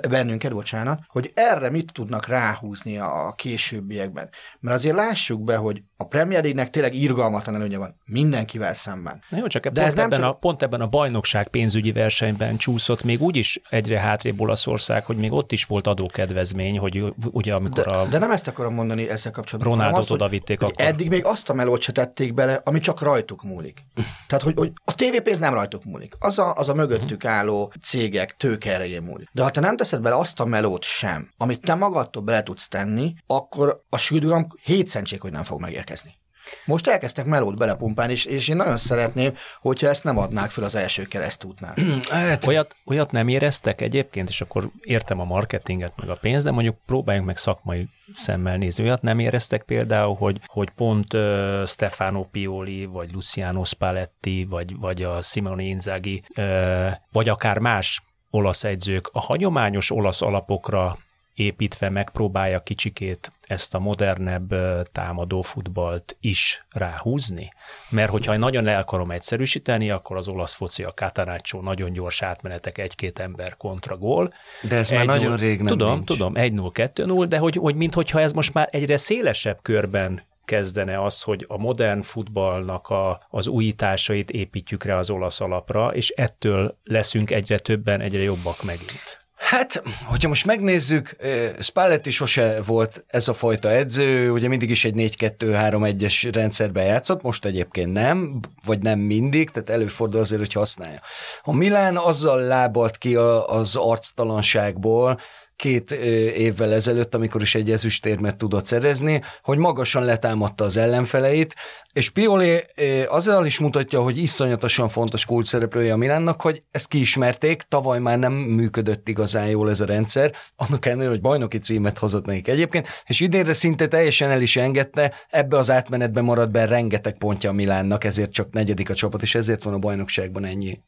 bennünket, 0.08 0.52
bocsánat, 0.52 1.00
hogy 1.06 1.32
erre 1.34 1.70
mit 1.70 1.92
tudnak 1.92 2.26
ráhúzni 2.26 2.98
a 2.98 3.34
későbbiekben. 3.36 4.28
Mert 4.60 4.76
azért 4.76 4.96
lássuk 4.96 5.44
be, 5.44 5.56
hogy 5.56 5.82
a 5.96 6.06
Premier 6.06 6.42
League-nek 6.42 6.70
tényleg 6.70 6.94
irgalmatlan 6.94 7.54
előnye 7.54 7.78
van 7.78 8.00
mindenkivel 8.04 8.74
szemben. 8.74 9.22
Na 9.28 9.36
jó, 9.36 9.46
csak 9.46 9.66
De 9.66 9.84
ez 9.84 9.94
ebben 10.04 10.20
csak... 10.20 10.28
a, 10.28 10.32
pont 10.32 10.62
ebben 10.62 10.80
a 10.80 10.86
bajnokság 10.86 11.48
pénzügyi 11.48 11.92
versenyben 11.92 12.56
csúszott 12.56 13.04
még 13.04 13.22
úgyis 13.22 13.60
egyre 13.68 14.00
hátrébb 14.00 14.40
Olaszország, 14.40 15.04
hogy 15.04 15.16
még 15.16 15.32
ott 15.32 15.52
is 15.52 15.64
volt 15.64 15.86
adókedvezmény, 15.86 16.78
hogy 16.78 17.14
ugye 17.30 17.54
amikor 17.54 17.84
de, 17.84 17.90
a... 17.90 18.06
De 18.06 18.18
nem 18.18 18.30
ezt 18.30 18.46
akarom 18.46 18.74
mondani 18.74 19.08
ezzel 19.08 19.32
kapcsolatban. 19.32 19.76
Ronaldot 19.76 20.10
oda 20.10 20.28
vitték 20.28 20.60
hogy 20.60 20.70
akkor. 20.72 20.84
Eddig 20.84 21.08
még 21.08 21.24
azt 21.24 21.48
a 21.48 21.54
melót 21.54 21.80
se 21.80 21.92
tették 21.92 22.34
bele, 22.34 22.60
ami 22.64 22.80
csak 22.80 23.00
rajtuk 23.00 23.42
múlik. 23.42 23.84
Tehát, 24.28 24.44
hogy, 24.44 24.54
hogy 24.56 24.72
a 24.84 24.94
tévépénz 24.94 25.38
nem 25.38 25.54
rajtuk 25.54 25.84
múlik. 25.84 26.14
Az 26.18 26.38
a, 26.38 26.54
az 26.54 26.68
a 26.68 26.74
mögöttük 26.74 27.24
álló 27.24 27.72
cégek 27.82 28.36
tőkerején 28.36 29.02
múlik. 29.02 29.28
De 29.32 29.42
ha 29.42 29.50
te 29.50 29.60
nem 29.60 29.76
teszed 29.76 30.00
bele 30.00 30.16
azt 30.16 30.40
a 30.40 30.44
melót 30.44 30.82
sem, 30.82 31.30
amit 31.36 31.60
te 31.60 31.74
magadtól 31.74 32.22
bele 32.22 32.42
tudsz 32.42 32.68
tenni, 32.68 33.14
akkor 33.26 33.82
a 33.88 33.96
sűrűram 33.96 34.46
hétszentség, 34.62 35.20
hogy 35.20 35.32
nem 35.32 35.42
fog 35.42 35.60
megérkezni. 35.60 36.22
Most 36.64 36.86
elkezdtek 36.86 37.24
melót 37.24 37.56
belepumpálni, 37.56 38.12
és, 38.12 38.24
és 38.24 38.48
én 38.48 38.56
nagyon 38.56 38.76
szeretném, 38.76 39.34
hogyha 39.60 39.88
ezt 39.88 40.04
nem 40.04 40.18
adnák 40.18 40.50
fel 40.50 40.64
az 40.64 40.74
első 40.74 41.02
keresztútnál. 41.02 41.74
hát... 42.10 42.46
olyat, 42.46 42.76
olyat 42.84 43.10
nem 43.10 43.28
éreztek 43.28 43.80
egyébként, 43.80 44.28
és 44.28 44.40
akkor 44.40 44.70
értem 44.80 45.20
a 45.20 45.24
marketinget, 45.24 45.92
meg 45.96 46.08
a 46.08 46.18
pénzt, 46.20 46.44
de 46.44 46.50
mondjuk 46.50 46.76
próbáljunk 46.86 47.26
meg 47.26 47.36
szakmai 47.36 47.88
szemmel 48.12 48.56
nézni. 48.56 48.84
Olyat 48.84 49.02
nem 49.02 49.18
éreztek 49.18 49.62
például, 49.62 50.14
hogy, 50.14 50.40
hogy 50.46 50.70
pont 50.70 51.14
uh, 51.14 51.66
Stefano 51.66 52.24
Pioli, 52.24 52.84
vagy 52.84 53.12
Luciano 53.12 53.64
Spalletti, 53.64 54.46
vagy, 54.50 54.76
vagy 54.78 55.02
a 55.02 55.22
Simone 55.22 55.62
Inzaghi, 55.62 56.22
uh, 56.36 56.90
vagy 57.12 57.28
akár 57.28 57.58
más 57.58 58.02
olasz 58.30 58.64
egyzők 58.64 59.08
a 59.12 59.20
hagyományos 59.20 59.90
olasz 59.90 60.22
alapokra 60.22 60.98
építve 61.34 61.88
megpróbálja 61.88 62.60
kicsikét 62.60 63.32
ezt 63.46 63.74
a 63.74 63.78
modernebb 63.78 64.54
támadó 64.92 65.42
futballt 65.42 66.16
is 66.20 66.64
ráhúzni? 66.70 67.52
Mert 67.88 68.10
hogyha 68.10 68.36
nagyon 68.36 68.64
le 68.64 68.78
akarom 68.78 69.10
egyszerűsíteni, 69.10 69.90
akkor 69.90 70.16
az 70.16 70.28
olasz 70.28 70.54
foci 70.54 70.82
a 70.82 70.92
Catanaccio 70.92 71.60
nagyon 71.60 71.92
gyors 71.92 72.22
átmenetek, 72.22 72.78
egy-két 72.78 73.18
ember 73.18 73.56
kontra 73.56 73.96
gól. 73.96 74.32
De 74.62 74.76
ez 74.76 74.90
már 74.90 75.06
nagyon 75.06 75.36
rég 75.36 75.56
nem 75.56 75.66
Tudom, 75.66 75.92
nincs. 75.92 76.06
tudom, 76.06 76.32
1-0, 76.36 76.70
2-0, 76.94 77.26
de 77.28 77.38
hogy, 77.38 77.56
hogy 77.56 77.74
minthogyha 77.74 78.20
ez 78.20 78.32
most 78.32 78.54
már 78.54 78.68
egyre 78.70 78.96
szélesebb 78.96 79.58
körben 79.62 80.22
kezdene 80.44 81.02
az, 81.02 81.22
hogy 81.22 81.44
a 81.48 81.58
modern 81.58 82.02
futballnak 82.02 82.88
a, 82.88 83.26
az 83.30 83.46
újításait 83.46 84.30
építjük 84.30 84.84
rá 84.84 84.98
az 84.98 85.10
olasz 85.10 85.40
alapra, 85.40 85.94
és 85.94 86.10
ettől 86.10 86.78
leszünk 86.84 87.30
egyre 87.30 87.58
többen, 87.58 88.00
egyre 88.00 88.22
jobbak 88.22 88.62
megint. 88.62 89.23
Hát, 89.50 89.82
hogyha 90.04 90.28
most 90.28 90.46
megnézzük, 90.46 91.16
Spalletti 91.58 92.10
sose 92.10 92.62
volt 92.66 93.04
ez 93.06 93.28
a 93.28 93.32
fajta 93.32 93.70
edző, 93.70 94.30
ugye 94.30 94.48
mindig 94.48 94.70
is 94.70 94.84
egy 94.84 94.94
4-2-3-1-es 94.96 96.30
rendszerben 96.32 96.84
játszott, 96.84 97.22
most 97.22 97.44
egyébként 97.44 97.92
nem, 97.92 98.40
vagy 98.64 98.78
nem 98.78 98.98
mindig, 98.98 99.50
tehát 99.50 99.70
előfordul 99.70 100.20
azért, 100.20 100.40
hogy 100.40 100.52
használja. 100.52 101.00
A 101.42 101.52
Milán 101.52 101.96
azzal 101.96 102.40
lábalt 102.40 102.98
ki 102.98 103.14
az 103.46 103.76
arctalanságból, 103.76 105.20
két 105.56 105.90
évvel 106.36 106.72
ezelőtt, 106.72 107.14
amikor 107.14 107.42
is 107.42 107.54
egy 107.54 107.70
ezüstérmet 107.70 108.36
tudott 108.36 108.64
szerezni, 108.64 109.22
hogy 109.42 109.58
magasan 109.58 110.04
letámadta 110.04 110.64
az 110.64 110.76
ellenfeleit, 110.76 111.54
és 111.94 112.10
Pioli 112.10 112.60
azzal 113.08 113.46
is 113.46 113.58
mutatja, 113.58 114.02
hogy 114.02 114.18
iszonyatosan 114.18 114.88
fontos 114.88 115.24
kult 115.24 115.46
szereplője 115.46 115.92
a 115.92 115.96
Milánnak, 115.96 116.40
hogy 116.40 116.62
ezt 116.70 116.88
kiismerték, 116.88 117.62
tavaly 117.62 117.98
már 117.98 118.18
nem 118.18 118.32
működött 118.32 119.08
igazán 119.08 119.46
jól 119.46 119.70
ez 119.70 119.80
a 119.80 119.84
rendszer, 119.84 120.32
annak 120.56 120.86
ellenére, 120.86 121.08
hogy 121.08 121.20
bajnoki 121.20 121.58
címet 121.58 121.98
hozott 121.98 122.26
nekik 122.26 122.48
egyébként, 122.48 122.88
és 123.06 123.20
idénre 123.20 123.52
szinte 123.52 123.86
teljesen 123.86 124.30
el 124.30 124.40
is 124.40 124.56
engedte, 124.56 125.12
ebbe 125.30 125.58
az 125.58 125.70
átmenetben 125.70 126.24
marad 126.24 126.50
be 126.50 126.66
rengeteg 126.66 127.18
pontja 127.18 127.50
a 127.50 127.52
Milánnak, 127.52 128.04
ezért 128.04 128.32
csak 128.32 128.52
negyedik 128.52 128.90
a 128.90 128.94
csapat, 128.94 129.22
és 129.22 129.34
ezért 129.34 129.62
van 129.62 129.74
a 129.74 129.78
bajnokságban 129.78 130.44
ennyi, 130.44 130.80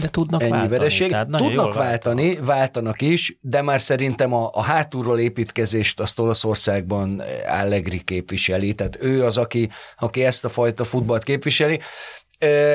de 0.00 0.08
tudnak 0.08 0.42
ennyi 0.42 0.50
váltani, 0.50 0.76
vereség. 0.76 1.16
Tudnak 1.30 1.74
váltani, 1.74 2.24
váltanak. 2.24 2.46
váltanak 2.46 3.00
is, 3.00 3.36
de 3.40 3.62
már 3.62 3.80
szerintem 3.80 4.32
a, 4.32 4.50
a 4.52 4.62
hátulról 4.62 5.18
építkezést 5.18 6.00
azt 6.00 6.20
Olaszországban 6.20 7.22
Allegri 7.48 8.00
képviseli, 8.00 8.74
tehát 8.74 8.96
ő 9.00 9.24
az, 9.24 9.38
aki, 9.38 9.68
aki 10.04 10.24
ezt 10.24 10.44
a 10.44 10.48
fajta 10.48 10.84
futballt 10.84 11.22
képviseli. 11.22 11.80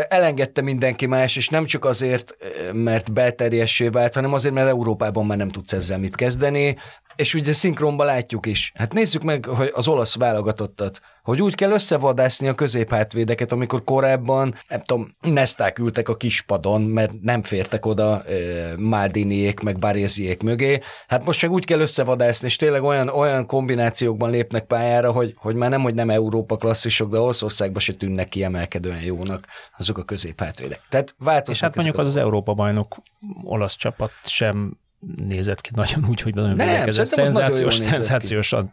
Elengedte 0.08 0.62
mindenki 0.62 1.06
más, 1.06 1.36
és 1.36 1.50
nem 1.50 1.66
csak 1.66 1.86
azért, 1.86 2.36
mert 2.74 3.14
belterjessé 3.14 3.88
vált, 3.88 4.14
hanem 4.14 4.34
azért, 4.34 4.54
mert 4.54 4.68
Európában 4.68 5.26
már 5.26 5.38
nem 5.38 5.50
tudsz 5.50 5.74
ezzel 5.74 5.98
mit 5.98 6.16
kezdeni, 6.16 6.78
és 7.16 7.34
ugye 7.34 7.54
szinkronban 7.54 8.06
látjuk 8.06 8.46
is. 8.46 8.72
Hát 8.76 8.94
nézzük 8.94 9.24
meg 9.24 9.46
hogy 9.46 9.72
az 9.74 9.88
olasz 9.88 10.16
válogatottat 10.16 11.00
hogy 11.30 11.42
úgy 11.42 11.56
kell 11.56 11.72
összevadászni 11.72 12.48
a 12.48 12.56
középhátvédeket, 12.56 13.52
amikor 13.52 13.84
korábban, 13.84 14.56
nem 14.68 14.82
tudom, 14.82 15.16
Nesták 15.22 15.80
ültek 15.80 16.10
a 16.10 16.18
kispadon, 16.18 16.82
mert 16.82 17.12
nem 17.22 17.44
fértek 17.44 17.86
oda 17.86 18.24
e, 18.24 18.34
Maldiniék 18.78 19.60
meg 19.60 19.80
Baréziék 19.80 20.44
mögé. 20.44 20.80
Hát 21.08 21.26
most 21.26 21.42
meg 21.42 21.52
úgy 21.52 21.66
kell 21.66 21.80
összevadászni, 21.80 22.48
és 22.48 22.56
tényleg 22.56 22.84
olyan, 22.84 23.08
olyan 23.08 23.46
kombinációkban 23.46 24.30
lépnek 24.30 24.66
pályára, 24.66 25.12
hogy, 25.12 25.34
hogy 25.38 25.56
már 25.56 25.70
nem, 25.70 25.82
hogy 25.82 25.94
nem 25.94 26.10
Európa 26.10 26.58
klasszisok, 26.58 27.10
de 27.10 27.20
Olaszországban 27.20 27.82
se 27.82 27.94
tűnnek 27.94 28.30
kiemelkedően 28.30 29.02
jónak 29.02 29.48
azok 29.78 29.98
a 29.98 30.04
középhátvédek. 30.04 30.82
Tehát 30.90 31.16
változnak 31.18 31.56
És 31.56 31.62
hát 31.62 31.76
mondjuk 31.76 31.98
az 31.98 32.08
az 32.08 32.18
Európa 32.18 32.54
bajnok 32.54 32.98
olasz 33.44 33.76
csapat 33.76 34.12
sem 34.24 34.78
nézett 35.16 35.62
ki 35.62 35.70
nagyon 35.76 36.06
úgy, 36.10 36.22
hogy 36.22 36.36
nagyon 36.36 36.56
védekezett. 36.56 37.06
Szenzációs, 37.06 37.76
szenzációsan 37.76 38.72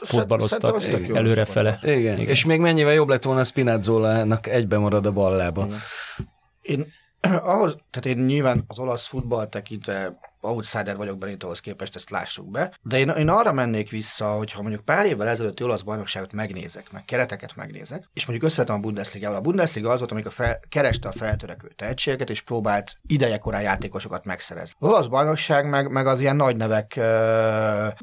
futballoztak 0.00 0.84
előrefele. 1.14 1.78
Igen. 1.82 1.96
Igen. 1.96 2.18
És 2.18 2.44
még 2.44 2.60
mennyivel 2.60 2.92
jobb 2.92 3.08
lett 3.08 3.24
volna 3.24 3.40
a 3.40 3.44
Spinazzola-nak 3.44 4.46
egybe 4.46 4.78
marad 4.78 5.06
a 5.06 5.12
ballába. 5.12 5.68
Én 6.62 6.86
ahhoz, 7.42 7.76
tehát 7.90 8.18
én 8.18 8.24
nyilván 8.24 8.64
az 8.66 8.78
olasz 8.78 9.06
futball 9.06 9.48
tekintve 9.48 10.18
outsider 10.40 10.96
vagyok 10.96 11.18
Benitohoz 11.18 11.60
képest, 11.60 11.96
ezt 11.96 12.10
lássuk 12.10 12.50
be. 12.50 12.72
De 12.82 12.98
én, 12.98 13.08
én 13.08 13.28
arra 13.28 13.52
mennék 13.52 13.90
vissza, 13.90 14.30
hogy 14.30 14.52
ha 14.52 14.62
mondjuk 14.62 14.84
pár 14.84 15.06
évvel 15.06 15.28
ezelőtti 15.28 15.62
olasz 15.62 15.80
bajnokságot 15.80 16.32
megnézek, 16.32 16.92
meg 16.92 17.04
kereteket 17.04 17.56
megnézek, 17.56 18.04
és 18.12 18.26
mondjuk 18.26 18.50
összevetem 18.50 18.76
a 18.76 18.78
Bundesliga-val. 18.78 19.36
A 19.38 19.40
Bundesliga 19.40 19.90
az 19.90 19.98
volt, 19.98 20.12
amikor 20.12 20.32
fel, 20.32 20.60
kereste 20.68 21.08
a 21.08 21.12
feltörekvő 21.12 21.72
tehetségeket, 21.76 22.30
és 22.30 22.40
próbált 22.40 22.96
idejekorán 23.06 23.62
játékosokat 23.62 24.24
megszerezni. 24.24 24.74
Az 24.78 24.88
olasz 24.88 25.06
bajnokság 25.06 25.68
meg, 25.68 25.90
meg 25.90 26.06
az 26.06 26.20
ilyen 26.20 26.36
nagy 26.36 26.56
nevek 26.56 26.94
uh, 26.96 27.04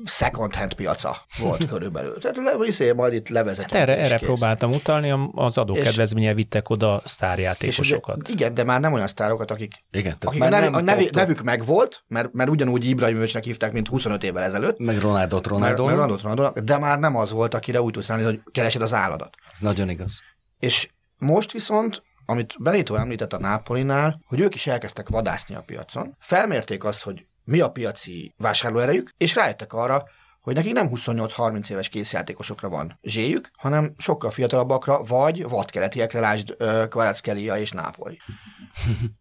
second 0.06 0.56
hand 0.56 0.74
piaca 0.74 1.26
volt 1.40 1.66
körülbelül. 1.72 2.20
Tehát 2.20 2.38
le, 2.38 2.66
izé, 2.66 2.92
majd 2.92 3.14
itt 3.14 3.30
levezetünk. 3.30 3.72
Hát 3.72 3.82
erre, 3.82 3.98
erre 3.98 4.18
próbáltam 4.18 4.72
utalni, 4.72 5.14
az 5.32 5.58
adókedvezménye 5.58 6.34
vittek 6.34 6.70
oda 6.70 7.02
sztárjátékosokat. 7.06 8.18
És 8.24 8.30
ugye, 8.30 8.34
igen, 8.34 8.54
de 8.54 8.64
már 8.64 8.80
nem 8.80 8.94
olyan 8.94 9.08
sztárokat, 9.08 9.52
akik, 9.52 9.84
igen, 9.92 10.16
akik 10.22 10.42
a, 10.42 10.50
nev, 10.50 10.74
a 10.74 10.82
nev, 10.82 11.10
nevük 11.12 11.42
megvolt, 11.42 12.04
mert 12.08 12.25
mert, 12.26 12.34
mert 12.34 12.50
ugyanúgy 12.50 12.86
Ibrahimovicsnak 12.86 13.44
hívták, 13.44 13.72
mint 13.72 13.88
25 13.88 14.24
évvel 14.24 14.44
ezelőtt. 14.44 14.80
Meg 14.80 15.00
Ronaldot 15.00 15.48
Ronaldo. 15.48 15.86
Meg, 15.86 15.86
meg 15.86 15.94
Ronaldot 15.94 16.22
Ronaldo, 16.22 16.62
de 16.62 16.78
már 16.78 17.00
nem 17.00 17.16
az 17.16 17.32
volt, 17.32 17.54
akire 17.54 17.82
úgy 17.82 17.94
tudsz 17.94 18.08
hogy 18.08 18.42
keresed 18.52 18.82
az 18.82 18.94
álladat. 18.94 19.36
Ez 19.52 19.60
nagyon 19.60 19.90
igaz. 19.90 20.22
És 20.60 20.90
most 21.18 21.52
viszont 21.52 22.04
amit 22.26 22.56
Benito 22.60 22.96
említett 22.96 23.34
a 23.34 23.40
Nápolinál, 23.40 24.22
hogy 24.28 24.40
ők 24.40 24.56
is 24.56 24.68
elkezdtek 24.68 25.10
vadászni 25.10 25.56
a 25.56 25.64
piacon, 25.66 26.16
felmérték 26.20 26.84
azt, 26.84 27.04
hogy 27.04 27.26
mi 27.44 27.60
a 27.60 27.70
piaci 27.70 28.34
vásárlóerejük, 28.38 29.10
és 29.18 29.36
rájöttek 29.36 29.74
arra, 29.74 30.04
hogy 30.46 30.56
nekik 30.56 30.74
nem 30.74 30.89
28-30 30.93 31.70
éves 31.70 31.89
készjátékosokra 31.89 32.70
van 32.70 33.00
zséjük, 33.04 33.52
hanem 33.56 33.93
sokkal 33.98 34.32
fiatalabbakra, 34.32 35.04
vagy 35.04 35.50
vadkeletiekre, 35.50 36.20
lásd 36.20 36.56
Kvaratskhelia 36.89 37.58
és 37.58 37.72
Nápoli. 37.72 38.20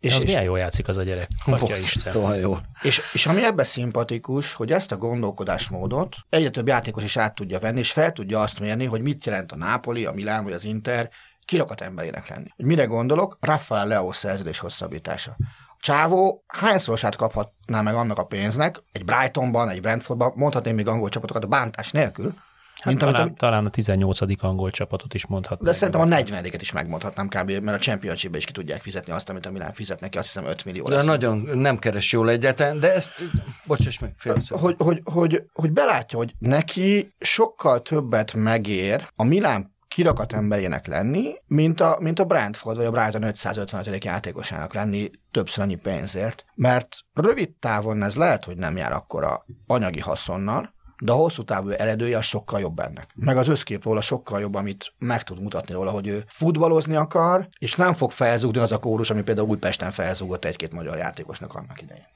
és, 0.01 0.15
az 0.15 0.21
és, 0.21 0.27
milyen 0.27 0.43
jól 0.43 0.59
játszik 0.59 0.89
az 0.89 0.97
a 0.97 1.03
gyerek. 1.03 1.29
Bosszasztóan 1.47 2.37
jó. 2.37 2.57
És, 2.83 3.01
és 3.13 3.27
ami 3.27 3.45
ebben 3.45 3.65
szimpatikus, 3.65 4.53
hogy 4.53 4.73
ezt 4.73 4.93
a 4.93 4.97
gondolkodásmódot 4.97 6.17
egyre 6.29 6.51
több 6.51 6.67
játékos 6.67 7.03
is 7.03 7.17
át 7.17 7.35
tudja 7.35 7.59
venni, 7.59 7.79
és 7.79 7.93
fel 7.93 8.13
tudja 8.13 8.41
azt 8.41 8.61
mérni, 8.61 8.85
hogy 8.85 9.01
mit 9.03 9.25
jelent 9.25 9.53
a 9.53 9.57
Nápoli, 9.57 10.05
a 10.05 10.13
Milán 10.13 10.45
vagy 10.45 10.53
az 10.53 10.65
Inter 10.65 11.11
kirakat 11.45 11.81
emberének 11.81 12.29
lenni. 12.29 12.49
Hogy 12.57 12.65
mire 12.65 12.85
gondolok? 12.85 13.39
Rafael 13.41 13.87
Leo 13.87 14.13
szerződés 14.13 14.59
hosszabbítása. 14.59 15.37
Csávó 15.85 16.45
hányszorosát 16.47 17.17
kaphatná 17.17 17.81
meg 17.81 17.95
annak 17.95 18.19
a 18.19 18.25
pénznek, 18.25 18.83
egy 18.93 19.05
Brightonban, 19.05 19.69
egy 19.69 19.81
Brentfordban, 19.81 20.33
mondhatném 20.35 20.75
még 20.75 20.89
angol 20.89 21.09
csapatokat 21.09 21.45
a 21.45 21.47
bántás 21.47 21.91
nélkül, 21.91 22.35
Hát 22.75 22.87
mint 22.87 22.99
talán, 22.99 23.21
amit, 23.21 23.39
talán 23.39 23.67
a 23.67 23.71
18. 23.71 24.43
angol 24.45 24.71
csapatot 24.71 25.15
is 25.15 25.27
mondhatnám. 25.27 25.73
De 25.73 25.77
szerintem 25.77 26.01
a 26.01 26.05
40 26.05 26.45
et 26.45 26.61
is 26.61 26.73
megmondhatnám 26.73 27.29
kb., 27.29 27.51
mert 27.51 27.79
a 27.79 27.81
championship 27.81 28.37
is 28.37 28.45
ki 28.45 28.53
tudják 28.53 28.81
fizetni 28.81 29.13
azt, 29.13 29.29
amit 29.29 29.47
a 29.47 29.51
Milán 29.51 29.73
fizet 29.73 30.01
neki, 30.01 30.19
azt 30.19 30.27
hiszem 30.27 30.47
5 30.47 30.65
millió. 30.65 30.85
De 30.85 30.95
lesz. 30.95 31.05
nagyon 31.05 31.39
nem 31.39 31.79
keres 31.79 32.13
jól 32.13 32.31
egyáltalán, 32.31 32.81
de 32.81 32.95
ezt, 32.95 33.25
bocsáss 33.65 33.99
meg, 33.99 34.15
fél 34.17 34.37
hogy, 34.49 34.75
hogy, 34.79 35.01
hogy, 35.05 35.43
hogy 35.53 35.73
belátja, 35.73 36.19
hogy 36.19 36.35
neki 36.39 37.15
sokkal 37.19 37.83
többet 37.83 38.33
megér 38.33 39.07
a 39.17 39.25
Milán 39.25 39.74
kirakat 39.95 40.33
emberének 40.33 40.87
lenni, 40.87 41.35
mint 41.47 41.81
a, 41.81 41.97
mint 42.01 42.19
a 42.19 42.25
Brentford 42.25 42.77
vagy 42.77 42.87
a 42.87 42.91
Brighton 42.91 43.23
555. 43.23 44.05
játékosának 44.05 44.75
lenni 44.75 45.11
többször 45.31 45.65
annyi 45.65 45.75
pénzért, 45.75 46.45
mert 46.55 46.97
rövid 47.13 47.51
távon 47.51 48.03
ez 48.03 48.17
lehet, 48.17 48.45
hogy 48.45 48.57
nem 48.57 48.77
jár 48.77 48.93
akkora 48.93 49.45
anyagi 49.67 50.01
haszonnal, 50.01 50.75
de 50.99 51.13
a 51.13 51.15
hosszú 51.15 51.43
távú 51.43 51.69
eredője 51.69 52.17
az 52.17 52.25
sokkal 52.25 52.61
jobb 52.61 52.79
ennek. 52.79 53.11
Meg 53.15 53.37
az 53.37 53.49
összkép 53.49 53.85
róla 53.85 54.01
sokkal 54.01 54.41
jobb, 54.41 54.55
amit 54.55 54.95
meg 54.99 55.23
tud 55.23 55.41
mutatni 55.41 55.75
róla, 55.75 55.91
hogy 55.91 56.07
ő 56.07 56.25
futballozni 56.27 56.97
akar, 56.97 57.49
és 57.59 57.75
nem 57.75 57.93
fog 57.93 58.11
felzúgni 58.11 58.61
az 58.61 58.73
a 58.73 58.79
kórus, 58.79 59.11
ami 59.11 59.23
például 59.23 59.49
Újpesten 59.49 59.91
felzúgott 59.91 60.45
egy-két 60.45 60.73
magyar 60.73 60.97
játékosnak 60.97 61.55
annak 61.55 61.83
idején. 61.83 62.07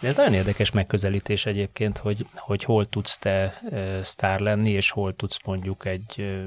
De 0.00 0.08
ez 0.08 0.16
nagyon 0.16 0.34
érdekes 0.34 0.70
megközelítés 0.70 1.46
egyébként, 1.46 1.98
hogy, 1.98 2.26
hogy 2.34 2.64
hol 2.64 2.88
tudsz 2.88 3.18
te 3.18 3.60
sztár 4.02 4.40
lenni, 4.40 4.70
és 4.70 4.90
hol 4.90 5.16
tudsz 5.16 5.38
mondjuk 5.44 5.86
egy 5.86 6.40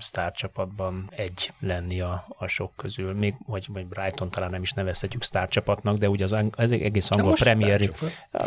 sztárcsapatban 0.00 1.10
egy 1.16 1.52
lenni 1.60 2.00
a, 2.00 2.24
a 2.38 2.46
sok 2.46 2.72
közül. 2.76 3.12
Még, 3.12 3.34
vagy, 3.46 3.66
vagy 3.68 3.86
Brighton 3.86 4.30
talán 4.30 4.50
nem 4.50 4.62
is 4.62 4.72
nevezhetjük 4.72 5.22
sztárcsapatnak, 5.22 5.96
de 5.96 6.08
ugye 6.08 6.24
az, 6.24 6.36
az 6.56 6.72
egész 6.72 7.10
angol 7.10 7.32
premier... 7.32 7.90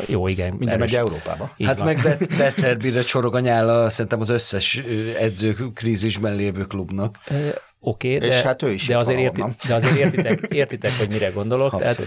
Jó, 0.07 0.27
igen. 0.27 0.53
Minden 0.53 0.79
megy 0.79 0.95
Európába. 0.95 1.53
Így 1.57 1.67
hát 1.67 1.77
van. 1.77 1.85
meg 1.85 1.99
de, 1.99 2.17
Decerbire 2.37 3.01
csorog 3.01 3.35
a 3.35 3.39
nyála 3.39 3.89
szerintem 3.89 4.21
az 4.21 4.29
összes 4.29 4.81
edző 5.19 5.53
krízisben 5.73 6.35
lévő 6.35 6.63
klubnak. 6.63 7.19
Oké, 7.79 8.15
okay, 8.15 8.29
de, 8.29 8.43
hát 8.43 8.61
ő 8.61 8.71
is 8.71 8.87
de, 8.87 8.97
azért 8.97 9.19
érti, 9.19 9.43
de 9.67 9.73
azért 9.73 9.95
értitek, 9.95 10.53
értitek, 10.53 10.91
hogy 10.97 11.09
mire 11.09 11.29
gondolok. 11.29 11.77
Tehát, 11.77 12.03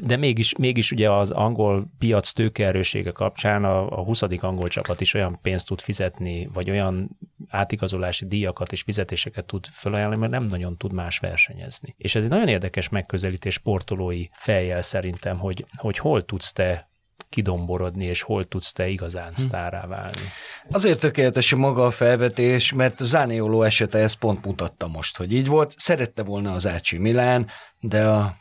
de 0.00 0.16
mégis, 0.16 0.56
mégis 0.56 0.90
ugye 0.90 1.10
az 1.10 1.30
angol 1.30 1.86
piac 1.98 2.32
tőkeerősége 2.32 3.10
kapcsán 3.10 3.64
a, 3.64 3.98
a 3.98 4.02
20. 4.02 4.22
angol 4.22 4.68
csapat 4.68 5.00
is 5.00 5.14
olyan 5.14 5.38
pénzt 5.42 5.66
tud 5.66 5.80
fizetni, 5.80 6.48
vagy 6.52 6.70
olyan 6.70 7.18
átigazolási 7.48 8.26
díjakat 8.26 8.72
és 8.72 8.82
fizetéseket 8.82 9.44
tud 9.44 9.66
felajánlani, 9.70 10.20
mert 10.20 10.32
nem 10.32 10.44
nagyon 10.44 10.76
tud 10.76 10.92
más 10.92 11.18
versenyezni. 11.18 11.94
És 11.98 12.14
ez 12.14 12.24
egy 12.24 12.30
nagyon 12.30 12.48
érdekes 12.48 12.88
megközelítés 12.88 13.54
sportolói 13.54 14.26
fejjel 14.32 14.82
szerintem, 14.82 15.38
hogy, 15.38 15.66
hogy 15.76 15.98
hol 15.98 16.24
tudsz 16.24 16.52
te 16.52 16.88
kidomborodni, 17.34 18.04
és 18.04 18.22
hol 18.22 18.44
tudsz 18.44 18.72
te 18.72 18.88
igazán 18.88 19.32
hm. 19.34 19.40
sztárá 19.40 19.86
válni. 19.86 20.28
Azért 20.70 21.00
tökéletes 21.00 21.52
a 21.52 21.56
maga 21.56 21.86
a 21.86 21.90
felvetés, 21.90 22.72
mert 22.72 22.98
Zánioló 23.02 23.62
esete 23.62 23.98
ezt 23.98 24.16
pont 24.16 24.44
mutatta 24.44 24.88
most, 24.88 25.16
hogy 25.16 25.32
így 25.32 25.46
volt. 25.46 25.74
Szerette 25.76 26.22
volna 26.22 26.52
az 26.52 26.66
Ácsi 26.66 26.98
Milán, 26.98 27.46
de 27.80 28.06
a 28.06 28.36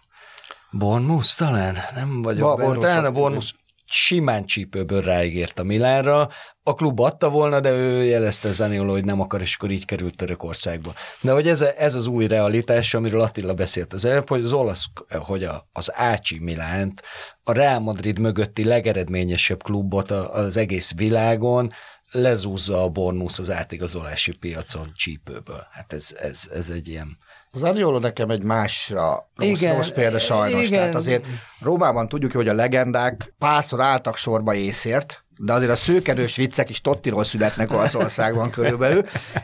Bornmus 0.72 1.36
talán? 1.36 1.78
Nem 1.96 2.22
vagyok 2.22 2.58
benne. 2.58 2.78
Talán 2.78 3.06
a 3.06 3.12
Bornmus 3.12 3.54
simán 3.86 4.46
csípőből 4.46 5.02
ráígért 5.02 5.60
a 5.60 5.64
Milánra, 5.64 6.30
a 6.64 6.74
klub 6.74 6.99
adta 6.99 7.30
volna, 7.30 7.59
de 7.59 7.72
ő 7.72 8.03
jelezte 8.03 8.51
Zanioló, 8.51 8.91
hogy 8.91 9.05
nem 9.05 9.22
akar, 9.22 9.41
és 9.41 9.55
akkor 9.55 9.72
így 9.72 9.86
került 9.86 10.16
Törökországba. 10.16 10.93
De 11.22 11.32
hogy 11.32 11.47
ez, 11.47 11.61
a, 11.61 11.74
ez 11.78 11.95
az 11.95 12.07
új 12.07 12.28
realitás, 12.28 12.93
amiről 12.93 13.22
Attila 13.22 13.53
beszélt 13.53 13.93
az 13.93 14.05
előbb, 14.05 14.30
hogy 14.30 14.43
az 14.43 14.53
olasz, 14.53 14.86
hogy 15.09 15.43
a, 15.43 15.68
az 15.72 15.91
Ácsi 15.93 16.39
Milánt, 16.39 17.01
a 17.43 17.51
Real 17.51 17.80
Madrid 17.80 18.20
mögötti 18.20 18.64
legeredményesebb 18.64 19.64
klubot 19.64 20.11
az 20.11 20.57
egész 20.57 20.93
világon, 20.95 21.72
lezúzza 22.11 22.84
a 22.84 22.89
Bornusz 22.89 23.39
az 23.39 23.51
átigazolási 23.51 24.32
piacon 24.32 24.91
csípőből. 24.95 25.68
Hát 25.72 25.93
ez, 25.93 26.16
ez, 26.20 26.49
ez 26.53 26.70
egy 26.70 26.88
ilyen 26.88 27.18
az 27.55 27.64
Ariolo 27.64 27.99
nekem 27.99 28.30
egy 28.30 28.43
másra 28.43 29.30
rossz, 29.36 29.47
igen, 29.49 29.76
rossz 29.76 29.89
példa 29.89 30.20
sajnos. 30.20 30.68
Igen. 30.68 30.80
Tehát 30.80 30.95
azért 30.95 31.26
Rómában 31.59 32.07
tudjuk, 32.07 32.32
hogy 32.32 32.47
a 32.47 32.53
legendák 32.53 33.34
párszor 33.38 33.82
álltak 33.82 34.16
sorba 34.18 34.53
észért, 34.53 35.23
de 35.46 35.54
azért 35.54 35.72
a 35.72 35.76
szőkerős 35.76 36.36
viccek 36.36 36.70
is 36.70 36.82
Tottiról 36.82 37.24
születnek 37.24 37.72
Olaszországban 37.72 38.50
körülbelül, 38.50 39.04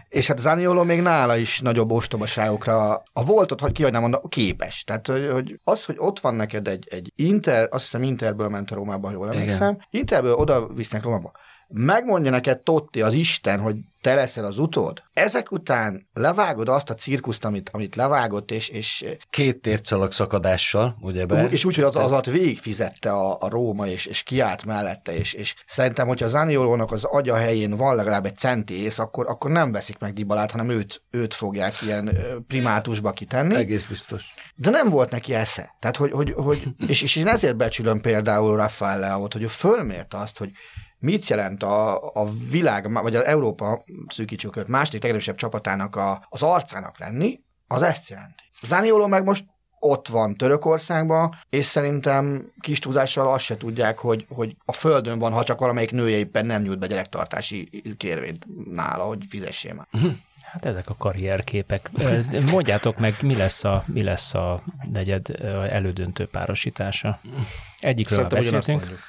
és 0.09 0.27
hát 0.27 0.37
az 0.37 0.45
Aniolo 0.45 0.83
még 0.83 1.01
nála 1.01 1.35
is 1.35 1.59
nagyobb 1.59 1.91
ostobaságokra, 1.91 3.03
a 3.13 3.25
voltot, 3.25 3.59
hogy 3.59 3.71
ki, 3.71 3.91
mondom, 3.91 4.21
képes. 4.29 4.83
Tehát, 4.83 5.07
hogy, 5.07 5.29
hogy 5.31 5.59
az, 5.63 5.85
hogy 5.85 5.95
ott 5.97 6.19
van 6.19 6.35
neked 6.35 6.67
egy, 6.67 6.87
egy 6.89 7.11
Inter, 7.15 7.67
azt 7.71 7.83
hiszem 7.83 8.03
Interből 8.03 8.49
ment 8.49 8.71
a 8.71 8.75
Rómába, 8.75 9.11
jól 9.11 9.31
emlékszem, 9.31 9.77
Interből 9.89 10.33
oda 10.33 10.67
visznek 10.67 11.03
Rómába. 11.03 11.31
Megmondja 11.67 12.31
neked 12.31 12.63
Totti, 12.63 13.01
az 13.01 13.13
Isten, 13.13 13.59
hogy 13.59 13.75
te 14.01 14.13
leszel 14.13 14.45
az 14.45 14.59
utód, 14.59 15.03
ezek 15.13 15.51
után 15.51 16.07
levágod 16.13 16.69
azt 16.69 16.89
a 16.89 16.93
cirkuszt, 16.93 17.45
amit, 17.45 17.69
amit 17.73 17.95
levágott, 17.95 18.51
és... 18.51 18.67
és 18.67 19.05
Két 19.29 19.61
tércalag 19.61 20.11
szakadással, 20.11 20.97
ugye 21.01 21.25
be? 21.25 21.47
És 21.49 21.65
úgy, 21.65 21.75
hogy 21.75 21.83
az, 21.83 21.95
az 21.95 22.11
alatt 22.11 22.25
végigfizette 22.25 23.11
a, 23.11 23.37
a 23.39 23.49
Róma, 23.49 23.87
és, 23.87 24.05
és 24.05 24.23
kiállt 24.23 24.65
mellette, 24.65 25.15
és, 25.15 25.33
és 25.33 25.55
szerintem, 25.67 26.07
hogyha 26.07 26.25
az 26.25 26.31
Zaniolónak 26.31 26.91
az 26.91 27.03
agya 27.03 27.35
helyén 27.35 27.75
van 27.75 27.95
legalább 27.95 28.25
egy 28.25 28.37
centész, 28.37 28.99
akkor, 28.99 29.25
akkor 29.27 29.51
nem 29.51 29.71
veszik 29.71 29.97
meg 29.97 30.13
Dibalát, 30.13 30.51
hanem 30.51 30.69
őt, 30.69 31.01
őt 31.11 31.33
fogják 31.33 31.81
ilyen 31.81 32.17
primátusba 32.47 33.11
kitenni. 33.11 33.55
Egész 33.55 33.85
biztos. 33.85 34.33
De 34.55 34.69
nem 34.69 34.89
volt 34.89 35.11
neki 35.11 35.33
esze. 35.33 35.75
Tehát, 35.79 35.97
hogy, 35.97 36.11
hogy, 36.11 36.33
hogy 36.37 36.63
és, 36.87 37.01
és 37.01 37.15
én 37.15 37.27
ezért 37.27 37.55
becsülöm 37.55 38.01
például 38.01 38.55
Rafael 38.55 38.99
Leao-t, 38.99 39.33
hogy 39.33 39.43
ő 39.43 39.47
fölmérte 39.47 40.17
azt, 40.17 40.37
hogy 40.37 40.51
mit 40.99 41.27
jelent 41.27 41.63
a, 41.63 42.11
a 42.13 42.25
világ, 42.49 42.91
vagy 42.91 43.15
az 43.15 43.23
Európa 43.23 43.83
szűkítsük 44.07 44.67
második 44.67 45.01
legerősebb 45.01 45.35
csapatának 45.35 45.95
a, 45.95 46.25
az 46.29 46.43
arcának 46.43 46.99
lenni, 46.99 47.39
az 47.67 47.81
ezt 47.81 48.09
jelenti. 48.09 48.43
Zánioló 48.61 49.07
meg 49.07 49.23
most 49.23 49.45
ott 49.79 50.07
van 50.07 50.35
Törökországban, 50.35 51.35
és 51.49 51.65
szerintem 51.65 52.51
kis 52.59 52.79
túlzással 52.79 53.33
azt 53.33 53.43
se 53.43 53.57
tudják, 53.57 53.97
hogy, 53.97 54.25
hogy 54.29 54.55
a 54.65 54.71
földön 54.71 55.19
van, 55.19 55.31
ha 55.31 55.43
csak 55.43 55.59
valamelyik 55.59 55.91
nője 55.91 56.17
éppen 56.17 56.45
nem 56.45 56.61
nyújt 56.61 56.79
be 56.79 56.87
gyerektartási 56.87 57.83
kérvényt 57.97 58.45
nála, 58.73 59.03
hogy 59.03 59.25
fizessél 59.29 59.73
már. 59.73 59.87
Hát 60.51 60.65
ezek 60.65 60.89
a 60.89 60.95
karrierképek. 60.97 61.91
Mondjátok 62.51 62.97
meg, 62.97 63.15
mi 63.21 63.35
lesz 63.35 63.63
a, 63.63 63.83
mi 63.85 64.03
lesz 64.03 64.33
a 64.33 64.63
negyed 64.91 65.29
elődöntő 65.69 66.27
párosítása? 66.27 67.19
Egyikről 67.79 68.27
beszéltünk. 68.27 69.07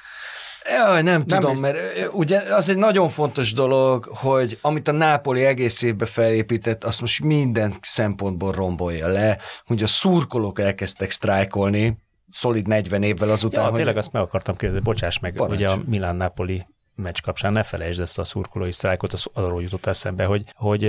Jaj, 0.69 1.01
nem, 1.01 1.23
nem 1.25 1.39
tudom, 1.39 1.57
mert 1.57 1.77
ugye 2.13 2.39
az 2.39 2.69
egy 2.69 2.77
nagyon 2.77 3.09
fontos 3.09 3.53
dolog, 3.53 4.09
hogy 4.13 4.57
amit 4.61 4.87
a 4.87 4.91
Nápoli 4.91 5.45
egész 5.45 5.81
évben 5.81 6.07
felépített, 6.07 6.83
azt 6.83 7.01
most 7.01 7.23
minden 7.23 7.73
szempontból 7.81 8.51
rombolja 8.51 9.07
le, 9.07 9.37
hogy 9.65 9.83
a 9.83 9.87
szurkolók 9.87 10.59
elkezdtek 10.59 11.11
sztrájkolni, 11.11 11.97
szolid 12.31 12.67
40 12.67 13.03
évvel 13.03 13.29
azután, 13.29 13.63
ja, 13.63 13.67
hogy... 13.69 13.75
tényleg 13.75 13.97
azt 13.97 14.11
meg 14.11 14.21
akartam 14.21 14.55
kérdezni, 14.55 14.83
bocsáss 14.83 15.19
meg, 15.19 15.33
Parancs. 15.33 15.59
ugye 15.59 15.69
a 15.69 15.81
Milán-Napoli 15.85 16.65
meccs 16.95 17.21
kapcsán 17.23 17.53
ne 17.53 17.63
felejtsd 17.63 17.99
ezt 17.99 18.19
a 18.19 18.23
szurkolói 18.23 18.71
sztrájkot, 18.71 19.13
az 19.13 19.25
arról 19.33 19.61
jutott 19.61 19.85
eszembe, 19.85 20.25
hogy, 20.25 20.43
hogy 20.55 20.83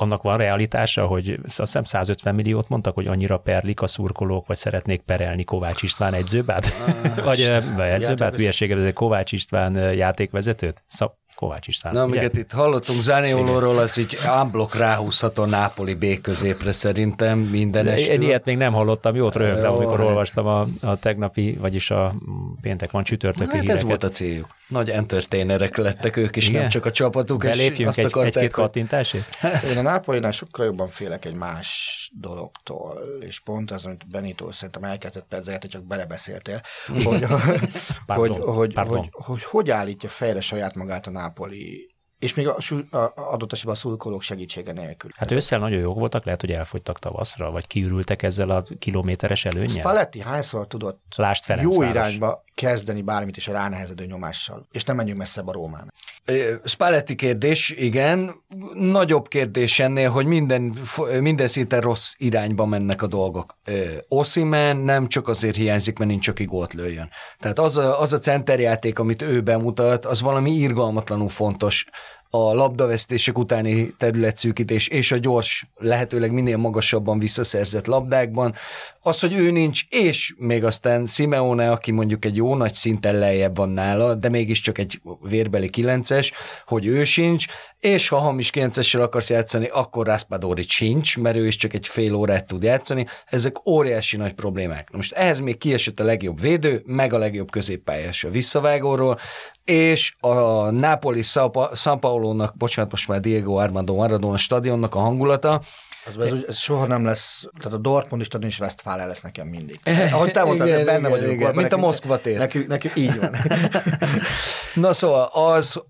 annak 0.00 0.22
van 0.22 0.36
realitása, 0.36 1.06
hogy 1.06 1.38
azt 1.44 1.58
hiszem 1.58 1.84
150 1.84 2.34
milliót 2.34 2.68
mondtak, 2.68 2.94
hogy 2.94 3.06
annyira 3.06 3.38
perlik 3.38 3.82
a 3.82 3.86
szurkolók, 3.86 4.46
vagy 4.46 4.56
szeretnék 4.56 5.00
perelni 5.00 5.44
Kovács 5.44 5.82
István 5.82 6.14
egyzőbát? 6.14 6.72
Ah, 6.86 7.24
vagy, 7.24 7.50
vagy 7.76 7.88
egyzőbát, 7.88 8.34
hülyeséged, 8.34 8.92
Kovács 8.92 9.32
István 9.32 9.94
játékvezetőt? 9.94 10.82
Szab, 10.86 11.12
Kovács 11.38 11.66
István. 11.66 11.92
Na, 11.92 12.02
amiket 12.02 12.36
itt 12.36 12.52
hallottunk 12.52 13.00
Zániolóról, 13.00 13.78
az 13.78 13.96
így 13.96 14.18
ámblok 14.24 14.76
ráhúzható 14.76 15.44
Nápoli 15.44 15.94
B 15.94 16.20
középre 16.20 16.72
szerintem 16.72 17.38
minden 17.38 17.86
estől. 17.86 18.14
Én 18.14 18.22
ilyet 18.22 18.44
még 18.44 18.56
nem 18.56 18.72
hallottam, 18.72 19.14
jót 19.14 19.36
röhögtem, 19.36 19.72
amikor 19.72 20.00
olvastam 20.00 20.46
a, 20.46 20.66
a 20.80 20.96
tegnapi, 20.96 21.56
vagyis 21.60 21.90
a 21.90 22.14
péntek 22.60 22.90
van 22.90 23.02
csütörtöki 23.02 23.44
hát 23.44 23.52
híreket. 23.52 23.76
ez 23.76 23.82
volt 23.82 24.02
a 24.04 24.08
céljuk. 24.08 24.46
Nagy 24.68 24.90
entertainerek 24.90 25.76
lettek 25.76 26.16
ők 26.16 26.36
is, 26.36 26.48
Igen? 26.48 26.60
nem 26.60 26.68
csak 26.68 26.84
a 26.84 26.90
csapatuk. 26.90 27.42
Belépjünk 27.42 27.96
és 27.96 28.04
azt 28.04 28.16
egy, 28.16 28.26
egy-két 28.26 28.52
kattintásért? 28.52 29.34
Hát. 29.34 29.62
Én 29.62 29.78
a 29.78 29.82
Nápolinál 29.82 30.30
sokkal 30.30 30.64
jobban 30.64 30.88
félek 30.88 31.24
egy 31.24 31.34
más 31.34 32.10
dologtól, 32.14 32.98
és 33.20 33.40
pont 33.40 33.70
az, 33.70 33.84
amit 33.84 34.10
Benito 34.10 34.52
szerintem 34.52 34.84
elkezdett 34.84 35.26
pedzegetni, 35.28 35.68
csak 35.68 35.84
belebeszéltél, 35.84 36.60
hogy, 36.86 37.04
hogy, 38.06 38.30
hogy, 38.30 38.36
hogy, 38.44 38.74
hogy, 38.74 39.08
hogy, 39.12 39.42
hogy 39.42 39.70
állítja 39.70 40.08
fejre 40.08 40.40
saját 40.40 40.74
magát 40.74 41.06
a 41.06 41.10
Nápoli 41.10 41.26
és 42.18 42.34
még 42.34 42.48
a, 42.48 42.56
a, 42.90 43.12
adott 43.14 43.52
esetben 43.52 43.74
a 43.74 43.78
szurkolók 43.78 44.22
segítsége 44.22 44.72
nélkül. 44.72 45.10
Hát 45.14 45.30
ősszel 45.30 45.58
nagyon 45.58 45.80
jók 45.80 45.98
voltak, 45.98 46.24
lehet, 46.24 46.40
hogy 46.40 46.50
elfogytak 46.50 46.98
tavaszra, 46.98 47.50
vagy 47.50 47.66
kiürültek 47.66 48.22
ezzel 48.22 48.50
a 48.50 48.62
kilométeres 48.78 49.44
előnnyel. 49.44 49.68
Spalletti 49.68 50.20
hányszor 50.20 50.66
tudott 50.66 51.02
Lást 51.16 51.54
jó 51.60 51.82
irányba 51.82 52.44
kezdeni 52.58 53.02
bármit 53.02 53.36
is 53.36 53.48
a 53.48 53.52
ránehezedő 53.52 54.04
nyomással, 54.04 54.66
és 54.72 54.84
nem 54.84 54.96
menjünk 54.96 55.18
messzebb 55.18 55.48
a 55.48 55.52
Rómán. 55.52 55.92
Spalletti 56.64 57.14
kérdés, 57.14 57.70
igen. 57.70 58.34
Nagyobb 58.74 59.28
kérdés 59.28 59.78
ennél, 59.78 60.10
hogy 60.10 60.26
minden, 60.26 60.74
minden 61.20 61.46
szinten 61.46 61.80
rossz 61.80 62.12
irányba 62.16 62.66
mennek 62.66 63.02
a 63.02 63.06
dolgok. 63.06 63.58
Oszimen 64.08 64.76
nem 64.76 65.08
csak 65.08 65.28
azért 65.28 65.56
hiányzik, 65.56 65.98
mert 65.98 66.10
nincs, 66.10 66.28
aki 66.28 66.44
gólt 66.44 66.72
lőjön. 66.72 67.10
Tehát 67.38 67.58
az 67.58 67.76
a, 67.76 68.00
az 68.00 68.12
a 68.12 68.18
centerjáték, 68.18 68.98
amit 68.98 69.22
ő 69.22 69.40
bemutat, 69.40 70.04
az 70.04 70.20
valami 70.20 70.50
irgalmatlanul 70.50 71.28
fontos 71.28 71.86
a 72.30 72.54
labdavesztések 72.54 73.38
utáni 73.38 73.94
területszűkítés 73.98 74.88
és 74.88 75.12
a 75.12 75.16
gyors, 75.16 75.68
lehetőleg 75.74 76.32
minél 76.32 76.56
magasabban 76.56 77.18
visszaszerzett 77.18 77.86
labdákban, 77.86 78.54
az, 79.00 79.20
hogy 79.20 79.34
ő 79.34 79.50
nincs, 79.50 79.82
és 79.88 80.34
még 80.38 80.64
aztán 80.64 81.06
Simeone, 81.06 81.70
aki 81.70 81.90
mondjuk 81.90 82.24
egy 82.24 82.36
jó 82.36 82.54
nagy 82.54 82.74
szinten 82.74 83.18
lejjebb 83.18 83.56
van 83.56 83.68
nála, 83.68 84.14
de 84.14 84.28
mégiscsak 84.28 84.78
egy 84.78 85.00
vérbeli 85.20 85.70
kilences, 85.70 86.32
hogy 86.66 86.86
ő 86.86 87.04
sincs, 87.04 87.46
és 87.80 88.08
ha 88.08 88.16
hamis 88.16 88.50
kilencessel 88.50 89.02
akarsz 89.02 89.30
játszani, 89.30 89.66
akkor 89.66 90.06
Raspadori 90.06 90.64
sincs, 90.68 91.18
mert 91.18 91.36
ő 91.36 91.46
is 91.46 91.56
csak 91.56 91.74
egy 91.74 91.86
fél 91.86 92.14
órát 92.14 92.46
tud 92.46 92.62
játszani, 92.62 93.06
ezek 93.26 93.68
óriási 93.68 94.16
nagy 94.16 94.32
problémák. 94.32 94.90
Most 94.90 95.12
ehhez 95.12 95.40
még 95.40 95.58
kiesett 95.58 96.00
a 96.00 96.04
legjobb 96.04 96.40
védő, 96.40 96.82
meg 96.86 97.12
a 97.12 97.18
legjobb 97.18 97.50
középpályás 97.50 98.24
a 98.24 98.30
visszavágóról, 98.30 99.18
és 99.68 100.14
a 100.20 100.70
Napoli 100.70 101.22
San 101.72 102.00
Paolo-nak, 102.00 102.56
bocsánat, 102.56 102.90
most 102.90 103.08
már 103.08 103.20
Diego 103.20 103.54
Armando 103.54 103.94
Maradona 103.94 104.36
stadionnak 104.36 104.94
a 104.94 104.98
hangulata, 104.98 105.60
Az, 106.06 106.18
ez, 106.18 106.32
ez 106.48 106.56
soha 106.56 106.86
nem 106.86 107.04
lesz, 107.04 107.44
tehát 107.58 107.78
a 107.78 107.80
Dortmund 107.80 108.22
is 108.22 108.28
is 108.46 108.60
Westfalen 108.60 109.06
lesz 109.06 109.20
nekem 109.20 109.48
mindig. 109.48 109.80
Ahogy 110.12 110.30
te 110.30 110.44
mondtad, 110.44 110.66
igen, 110.66 110.84
benne 110.84 111.08
vagyok. 111.08 111.32
Igen, 111.32 111.54
mint 111.54 111.72
a 111.72 111.76
Moszkva 111.76 112.20
tér. 112.20 112.38
Nekünk, 112.38 112.66
nekünk 112.66 112.96
így 112.96 113.18
van. 113.18 113.36
Na 114.74 114.92
szóval 114.92 115.24
az, 115.32 115.82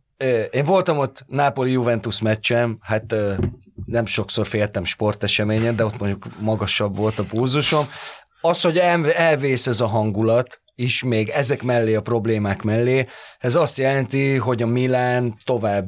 én 0.51 0.65
voltam 0.65 0.99
ott 0.99 1.25
Napoli-Juventus 1.27 2.23
meccsem, 2.23 2.79
hát 2.81 3.15
nem 3.87 4.07
sokszor 4.07 4.47
féltem 4.47 4.85
sporteseményen, 4.85 5.77
de 5.77 5.85
ott 5.85 5.99
mondjuk 5.99 6.27
magasabb 6.41 6.97
volt 6.97 7.19
a 7.19 7.25
pulzusom. 7.25 7.89
Az, 8.41 8.61
hogy 8.61 8.79
elvész 8.79 9.67
ez 9.67 9.81
a 9.81 9.87
hangulat, 9.87 10.61
is 10.79 11.03
még 11.03 11.29
ezek 11.29 11.63
mellé, 11.63 11.95
a 11.95 12.01
problémák 12.01 12.63
mellé, 12.63 13.07
ez 13.39 13.55
azt 13.55 13.79
jelenti, 13.79 14.37
hogy 14.37 14.63
a 14.63 14.67
Milán 14.67 15.35
tovább 15.45 15.87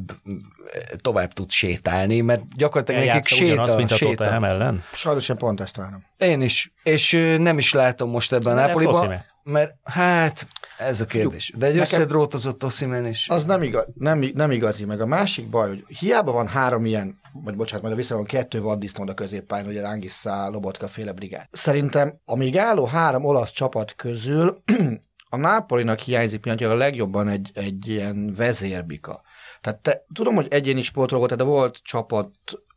tovább 0.97 1.33
tud 1.33 1.51
sétálni, 1.51 2.21
mert 2.21 2.43
gyakorlatilag 2.57 3.05
nekik 3.05 3.27
séta. 3.27 3.77
Mint 3.77 3.91
a 3.91 3.97
séta. 3.97 4.11
Tottenham 4.11 4.45
ellen? 4.45 4.83
Sajnos 4.93 5.29
én 5.29 5.37
pont 5.37 5.61
ezt 5.61 5.77
várom. 5.77 6.05
Én 6.19 6.41
is, 6.41 6.73
és 6.83 7.37
nem 7.39 7.59
is 7.59 7.73
látom 7.73 8.11
most 8.11 8.33
ebben 8.33 8.59
a 8.59 8.67
Napoliban, 8.67 9.25
mert 9.43 9.75
hát 9.85 10.47
ez 10.79 11.01
a 11.01 11.07
kérdés. 11.07 11.53
De 11.57 11.67
egy 11.67 11.73
Nekem... 11.73 11.83
összedrótozott 11.83 12.65
Oszimen 12.65 13.07
is. 13.07 13.29
Az 13.29 13.45
nem, 13.45 13.63
igaz, 13.63 13.85
nem, 13.95 14.31
nem 14.35 14.51
igazi, 14.51 14.85
meg 14.85 15.01
a 15.01 15.07
másik 15.07 15.51
baj, 15.51 15.69
hogy 15.69 15.85
hiába 15.99 16.33
van 16.33 16.49
három 16.49 16.85
ilyen, 16.85 17.20
vagy 17.33 17.57
bocsánat, 17.57 17.83
majd 17.83 17.95
a 17.95 17.99
vissza 17.99 18.15
van 18.15 18.25
kettő 18.25 18.61
vaddisznod 18.61 19.09
a 19.09 19.15
középpályán, 19.15 19.67
ugye 19.67 19.87
Angissa, 19.87 20.49
Lobotka 20.51 20.89
féle 20.89 21.13
brigád. 21.13 21.47
Szerintem 21.51 22.21
a 22.25 22.37
még 22.37 22.57
álló 22.57 22.85
három 22.85 23.25
olasz 23.25 23.51
csapat 23.51 23.95
közül 23.95 24.63
a 25.33 25.37
Nápolinak 25.37 25.99
hiányzik 25.99 26.41
pillanatnyilag 26.41 26.77
a 26.77 26.81
legjobban 26.85 27.29
egy, 27.29 27.51
egy 27.55 27.89
ilyen 27.89 28.33
vezérbika. 28.37 29.23
Tehát 29.61 29.79
te, 29.81 30.05
tudom, 30.15 30.35
hogy 30.35 30.47
egyéni 30.51 30.83
sportoló 30.83 31.21
volt, 31.21 31.37
de 31.37 31.43
volt 31.43 31.81
csapat, 31.83 32.31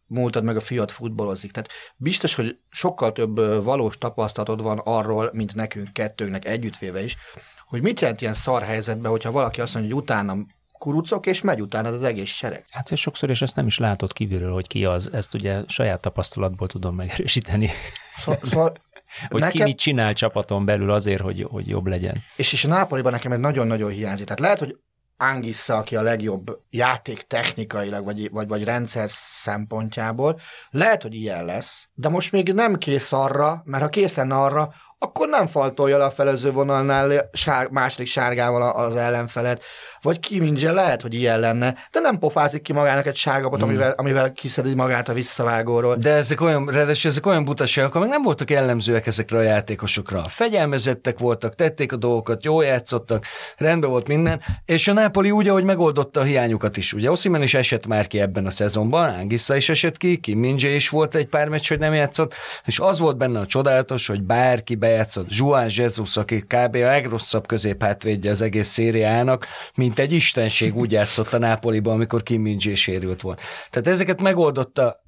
múltad 0.08 0.44
meg 0.44 0.56
a 0.56 0.60
fiat 0.60 0.92
futballozik. 0.92 1.52
Tehát 1.52 1.70
biztos, 1.96 2.36
hogy 2.36 2.60
sokkal 2.70 3.12
több 3.12 3.64
valós 3.64 3.98
tapasztalatod 3.98 4.62
van 4.62 4.82
arról, 4.84 5.30
mint 5.34 5.56
nekünk 5.56 5.94
kettőnknek 5.94 6.46
együttvéve 6.46 7.04
is, 7.04 7.18
hogy 7.66 7.82
mit 7.82 8.00
jelent 8.00 8.22
ilyen 8.22 8.34
szar 8.34 8.62
helyzetben, 8.62 9.12
hogyha 9.12 9.32
valaki 9.32 9.62
azt 9.62 9.74
mondja, 9.74 9.94
hogy 9.94 10.04
utána 10.04 10.38
kurucok, 10.84 11.26
és 11.26 11.42
megy 11.42 11.62
utána 11.62 11.90
az 11.90 12.04
egész 12.04 12.30
sereg. 12.30 12.64
Hát 12.72 12.92
és 12.92 13.00
sokszor, 13.00 13.30
és 13.30 13.42
ezt 13.42 13.56
nem 13.56 13.66
is 13.66 13.78
látod 13.78 14.14
kívülről, 14.14 14.54
hogy 14.54 14.68
ki 14.68 14.86
az, 14.86 15.10
ezt 15.14 15.34
ugye 15.34 15.62
saját 15.68 16.00
tapasztalatból 16.00 16.68
tudom 16.68 16.96
megerősíteni. 16.96 17.70
Szóval, 18.16 18.40
szóval 18.44 18.74
hogy 19.30 19.42
nekem... 19.42 19.52
ki 19.52 19.64
mit 19.64 19.78
csinál 19.78 20.14
csapaton 20.14 20.66
belül 20.66 20.92
azért, 20.92 21.22
hogy, 21.22 21.48
hogy 21.50 21.68
jobb 21.68 21.88
legyen. 21.88 22.24
És, 22.36 22.54
és 22.54 22.66
a 22.66 22.68
Nápoliban 22.68 23.12
nekem 23.12 23.32
egy 23.32 23.40
nagyon-nagyon 23.40 23.92
hiányzik. 23.92 24.26
Tehát 24.26 24.42
lehet, 24.42 24.60
hogy 24.60 24.78
Angissa, 25.18 25.78
aki 25.78 25.96
a 25.96 26.02
legjobb 26.02 26.60
játék 26.70 27.22
technikailag, 27.22 28.06
vagy, 28.06 28.30
vagy, 28.32 28.48
vagy 28.48 28.64
rendszer 28.64 29.10
szempontjából, 29.14 30.40
lehet, 30.70 31.02
hogy 31.02 31.14
ilyen 31.16 31.46
lesz, 31.46 31.88
de 31.94 32.10
most 32.10 32.32
még 32.32 32.54
nem 32.54 32.78
kész 32.78 33.12
arra, 33.12 33.62
mert 33.66 33.84
ha 33.84 33.90
kész 33.90 34.16
lenne 34.16 34.36
arra, 34.36 34.74
akkor 35.04 35.28
nem 35.28 35.48
faltolja 35.48 35.98
le 35.98 36.04
a 36.06 36.10
felező 36.10 36.52
vonalnál 36.52 37.30
sár, 37.34 37.68
második 37.70 38.08
sárgával 38.08 38.62
az 38.62 38.96
ellenfelet. 38.96 39.64
Vagy 40.02 40.20
Kimingye 40.20 40.72
lehet, 40.72 41.02
hogy 41.02 41.14
ilyen 41.14 41.40
lenne, 41.40 41.76
de 41.92 42.00
nem 42.00 42.20
pofázik 42.20 42.62
ki 42.62 42.74
magának 42.74 43.06
egy 43.06 43.16
sárgapot, 43.16 43.60
mm. 43.60 43.64
amivel, 43.64 43.94
amivel 43.98 44.32
kiszedi 44.32 44.74
magát 44.74 45.10
a 45.10 45.14
visszavágóról. 45.14 45.96
De 45.96 46.14
ezek 46.14 46.42
olyan, 46.42 46.66
ráadásul 46.66 47.10
ezek 47.10 47.26
olyan 47.26 47.46
butaságok, 47.46 47.96
amik 47.96 48.10
nem 48.10 48.22
voltak 48.22 48.50
jellemzőek 48.50 49.08
ezekre 49.08 49.38
a 49.38 49.42
játékosokra. 49.42 50.24
Fegyelmezettek 50.28 51.20
voltak, 51.20 51.56
tették 51.56 51.92
a 51.92 51.96
dolgokat, 51.96 52.44
jól 52.44 52.64
játszottak, 52.64 53.26
rendben 53.58 53.90
volt 53.90 54.08
minden, 54.08 54.42
és 54.66 54.88
a 54.88 54.94
Napoli 54.94 55.32
úgy, 55.32 55.48
ahogy 55.48 55.64
megoldotta 55.64 56.20
a 56.20 56.24
hiányukat 56.24 56.78
is. 56.78 56.94
Ugye 56.94 57.12
Oszimen 57.12 57.42
is 57.42 57.54
esett 57.54 57.88
már 57.88 58.08
ki 58.08 58.20
ebben 58.20 58.46
a 58.46 58.52
szezonban, 58.52 59.10
Angissa 59.10 59.56
is 59.56 59.70
esett 59.70 59.98
ki, 59.98 60.18
Kim 60.18 60.44
is 60.44 60.90
volt 60.90 61.16
egy 61.16 61.28
pár 61.28 61.48
meccs, 61.48 61.68
hogy 61.68 61.80
nem 61.80 61.94
játszott, 61.94 62.34
és 62.66 62.80
az 62.80 63.00
volt 63.00 63.18
benne 63.18 63.40
a 63.40 63.46
csodálatos, 63.46 64.08
hogy 64.08 64.22
bárki 64.24 64.76
be 64.76 64.93
bejátszott 64.94 65.28
Juan 65.30 65.70
Jesus, 65.70 66.18
aki 66.18 66.42
kb. 66.42 66.76
a 66.76 66.86
legrosszabb 66.86 67.48
középhátvédje 67.48 68.32
az 68.32 68.42
egész 68.42 68.68
szériának, 68.68 69.48
mint 69.76 70.00
egy 70.00 70.14
istenség 70.14 70.76
úgy 70.76 70.92
játszott 70.92 71.34
a 71.34 71.38
Nápoliban, 71.38 71.94
amikor 71.94 72.24
Kim 72.24 72.42
min 72.42 72.60
sérült 72.60 73.22
volt. 73.22 73.42
Tehát 73.70 73.88
ezeket 73.88 74.22
megoldotta, 74.22 75.04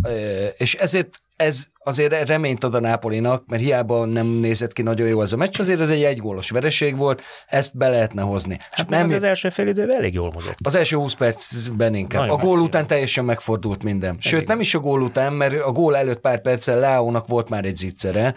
és 0.58 0.74
ezért 0.74 1.20
ez 1.36 1.64
azért 1.84 2.28
reményt 2.28 2.64
ad 2.64 2.76
a 2.76 2.80
Nápolinak, 2.80 3.44
mert 3.48 3.62
hiába 3.62 4.06
nem 4.06 4.28
nézett 4.28 4.74
ki 4.74 4.82
nagyon 4.82 5.08
jó 5.08 5.22
ez 5.22 5.34
a 5.34 5.38
meccs, 5.38 5.60
azért 5.60 5.80
ez 5.80 5.90
egy 5.90 6.04
egygólos 6.04 6.50
vereség 6.50 6.98
volt, 6.98 7.22
ezt 7.48 7.78
be 7.78 7.90
lehetne 7.90 8.22
hozni. 8.22 8.60
Hát 8.70 8.90
nem, 8.90 9.04
az, 9.06 9.12
az 9.12 9.24
első 9.24 9.50
fél 9.50 9.68
időben 9.68 9.96
elég 9.96 10.14
jól 10.14 10.32
mozott. 10.32 10.58
Az 10.64 10.76
első 10.76 10.96
20 10.96 11.14
percben 11.14 11.96
inkább. 11.96 12.22
Nagyon 12.22 12.40
a 12.40 12.44
gól 12.44 12.60
után 12.60 12.88
teljesen 12.88 13.26
megfordult 13.26 13.84
minden. 13.84 14.16
Sőt, 14.20 14.48
nem 14.48 14.60
is 14.60 14.74
a 14.74 14.80
gól 14.80 15.02
után, 15.02 15.34
mert 15.34 15.62
a 15.62 15.72
gól 15.72 15.98
előtt 15.98 16.20
pár 16.20 16.42
perccel 16.42 16.80
Leónak 16.80 17.28
volt 17.28 17.50
már 17.50 17.66
egy 17.66 17.76
zicsere, 17.76 18.36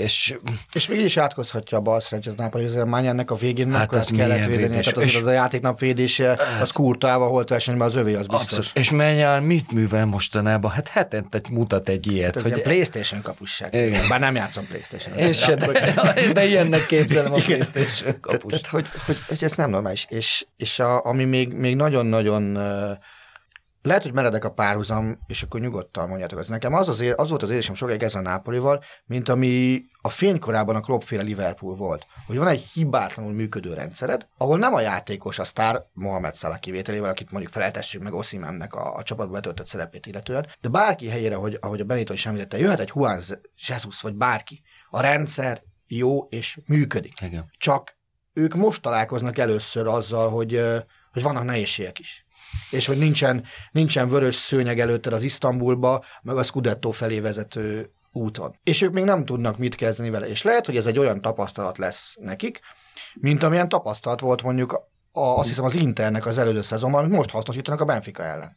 és, 0.00 0.38
és 0.72 0.88
még 0.88 1.00
is 1.00 1.16
átkozhatja 1.16 1.78
a 1.78 1.80
bal 1.80 2.00
szerencsét 2.00 2.36
Nápoly, 2.36 2.62
hogy 2.64 3.06
ennek 3.06 3.30
a 3.30 3.34
végén 3.34 3.72
hát 3.72 3.94
ezt 3.94 4.16
kellett 4.16 4.44
védeni, 4.44 4.80
tehát 4.80 4.96
az, 4.96 5.14
az 5.14 5.26
a 5.26 5.30
játéknap 5.30 5.78
védése, 5.78 6.38
az 6.60 6.70
kurtával 6.70 7.28
holt 7.28 7.48
versenyben 7.48 7.86
az 7.86 7.94
övé, 7.94 8.14
az 8.14 8.26
biztos. 8.26 8.42
Abszolút. 8.42 8.70
És 8.74 8.90
mennyire 8.90 9.40
mit 9.40 9.72
művel 9.72 10.06
mostanában? 10.06 10.70
Hát 10.70 10.88
hetente 10.88 11.40
mutat 11.50 11.88
egy 11.88 12.12
ilyet. 12.12 12.34
Hát 12.34 12.52
hogy... 12.52 12.62
Playstation 12.62 13.22
kapusság. 13.22 13.74
Igen. 13.74 14.08
Bár 14.08 14.20
nem 14.20 14.34
játszom 14.34 14.66
Playstation. 14.66 15.16
Én 15.16 15.32
se, 15.32 15.54
de, 16.14 16.32
de 16.32 16.44
ilyennek 16.44 16.86
képzelem 16.86 17.32
a 17.32 17.38
Playstation 17.38 18.20
kapus. 18.20 18.50
Tehát, 18.50 18.66
hogy, 18.66 18.86
hogy, 19.06 19.16
hogy, 19.28 19.44
ez 19.44 19.52
nem 19.52 19.70
normális. 19.70 20.06
És, 20.08 20.46
és 20.56 20.78
a, 20.78 21.04
ami 21.04 21.24
még, 21.24 21.52
még 21.52 21.76
nagyon-nagyon 21.76 22.58
lehet, 23.86 24.02
hogy 24.02 24.12
meredek 24.12 24.44
a 24.44 24.52
párhuzam, 24.52 25.18
és 25.26 25.42
akkor 25.42 25.60
nyugodtan 25.60 26.08
mondjátok, 26.08 26.38
ez 26.38 26.48
nekem 26.48 26.74
az, 26.74 26.88
az, 26.88 27.04
az 27.16 27.28
volt 27.28 27.42
az 27.42 27.50
érzésem 27.50 27.74
sokáig 27.74 28.02
ez 28.02 28.14
a 28.14 28.20
Nápolival, 28.20 28.82
mint 29.04 29.28
ami 29.28 29.84
a 30.00 30.08
fénykorában 30.08 30.76
a 30.76 30.80
Kloppféle 30.80 31.22
Liverpool 31.22 31.74
volt. 31.74 32.06
Hogy 32.26 32.36
van 32.36 32.48
egy 32.48 32.60
hibátlanul 32.60 33.32
működő 33.32 33.74
rendszered, 33.74 34.26
ahol 34.38 34.58
nem 34.58 34.74
a 34.74 34.80
játékos 34.80 35.38
a 35.38 35.44
sztár 35.44 35.84
Mohamed 35.92 36.36
Salah 36.36 36.58
kivételével, 36.58 37.10
akit 37.10 37.30
mondjuk 37.30 37.52
feleltessük 37.52 38.02
meg 38.02 38.14
Osimhennek 38.14 38.74
a, 38.74 38.94
a 38.94 39.02
csapatba 39.02 39.32
betöltött 39.32 39.66
szerepét 39.66 40.06
illetően, 40.06 40.46
de 40.60 40.68
bárki 40.68 41.08
helyére, 41.08 41.34
hogy, 41.34 41.58
ahogy 41.60 41.80
a 41.80 41.84
Benito 41.84 42.12
is 42.12 42.26
említette, 42.26 42.58
jöhet 42.58 42.80
egy 42.80 42.90
Juan 42.94 43.20
Jesus 43.66 44.00
vagy 44.00 44.14
bárki. 44.14 44.62
A 44.90 45.00
rendszer 45.00 45.62
jó 45.86 46.24
és 46.28 46.58
működik. 46.66 47.20
Igen. 47.20 47.50
Csak 47.58 47.96
ők 48.32 48.54
most 48.54 48.82
találkoznak 48.82 49.38
először 49.38 49.86
azzal, 49.86 50.30
hogy, 50.30 50.62
hogy 51.12 51.22
vannak 51.22 51.44
nehézségek 51.44 51.98
is 51.98 52.25
és 52.70 52.86
hogy 52.86 52.98
nincsen, 52.98 53.44
nincsen 53.70 54.08
vörös 54.08 54.34
szőnyeg 54.34 54.80
előtted 54.80 55.12
az 55.12 55.22
Isztambulba, 55.22 56.04
meg 56.22 56.36
a 56.36 56.42
Scudetto 56.42 56.90
felé 56.90 57.20
vezető 57.20 57.90
úton. 58.12 58.58
És 58.62 58.82
ők 58.82 58.92
még 58.92 59.04
nem 59.04 59.24
tudnak 59.24 59.58
mit 59.58 59.74
kezdeni 59.74 60.10
vele. 60.10 60.28
És 60.28 60.42
lehet, 60.42 60.66
hogy 60.66 60.76
ez 60.76 60.86
egy 60.86 60.98
olyan 60.98 61.20
tapasztalat 61.20 61.78
lesz 61.78 62.14
nekik, 62.20 62.60
mint 63.14 63.42
amilyen 63.42 63.68
tapasztalat 63.68 64.20
volt 64.20 64.42
mondjuk 64.42 64.72
a, 64.72 65.20
azt 65.20 65.48
hiszem 65.48 65.64
az 65.64 65.74
Internek 65.74 66.26
az 66.26 66.38
előző 66.38 66.62
szezonban, 66.62 67.04
amit 67.04 67.16
most 67.16 67.30
hasznosítanak 67.30 67.80
a 67.80 67.84
Benfica 67.84 68.22
ellen. 68.22 68.56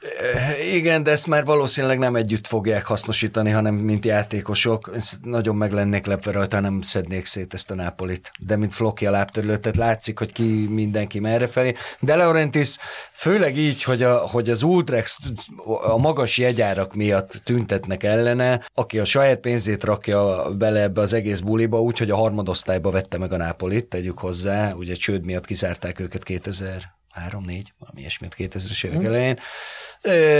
Eh, 0.00 0.74
igen, 0.74 1.02
de 1.02 1.10
ezt 1.10 1.26
már 1.26 1.44
valószínűleg 1.44 1.98
nem 1.98 2.16
együtt 2.16 2.46
fogják 2.46 2.86
hasznosítani, 2.86 3.50
hanem 3.50 3.74
mint 3.74 4.04
játékosok. 4.04 4.90
Nagyon 5.22 5.56
meg 5.56 5.72
lennék 5.72 6.06
lepve 6.06 6.32
rajta, 6.32 6.60
nem 6.60 6.80
szednék 6.80 7.26
szét 7.26 7.54
ezt 7.54 7.70
a 7.70 7.74
Nápolit. 7.74 8.32
De 8.38 8.56
mint 8.56 8.74
Floki 8.74 9.06
a 9.06 9.10
lábterületet 9.10 9.76
látszik, 9.76 10.18
hogy 10.18 10.32
ki 10.32 10.66
mindenki 10.70 11.18
merre 11.18 11.46
felé. 11.46 11.74
De 12.00 12.16
Laurentis 12.16 12.76
főleg 13.12 13.56
így, 13.56 13.82
hogy, 13.82 14.02
a, 14.02 14.16
hogy 14.16 14.50
az 14.50 14.62
Ultrex 14.62 15.18
a 15.82 15.96
magas 15.96 16.38
jegyárak 16.38 16.94
miatt 16.94 17.40
tüntetnek 17.44 18.02
ellene, 18.02 18.64
aki 18.74 18.98
a 18.98 19.04
saját 19.04 19.38
pénzét 19.38 19.84
rakja 19.84 20.44
bele 20.58 20.80
ebbe 20.80 21.00
az 21.00 21.12
egész 21.12 21.40
buliba, 21.40 21.80
úgyhogy 21.80 22.10
a 22.10 22.16
harmadosztályba 22.16 22.90
vette 22.90 23.18
meg 23.18 23.32
a 23.32 23.36
Nápolit, 23.36 23.86
tegyük 23.86 24.18
hozzá, 24.18 24.72
ugye 24.72 24.94
csőd 24.94 25.24
miatt 25.24 25.46
kizárták 25.46 26.00
őket 26.00 26.22
2000 26.22 26.98
3-4, 27.28 27.64
valami 27.78 28.00
ilyesmit 28.00 28.34
2000-es 28.38 28.84
évek 28.84 28.96
hmm. 28.96 29.06
elején 29.06 29.38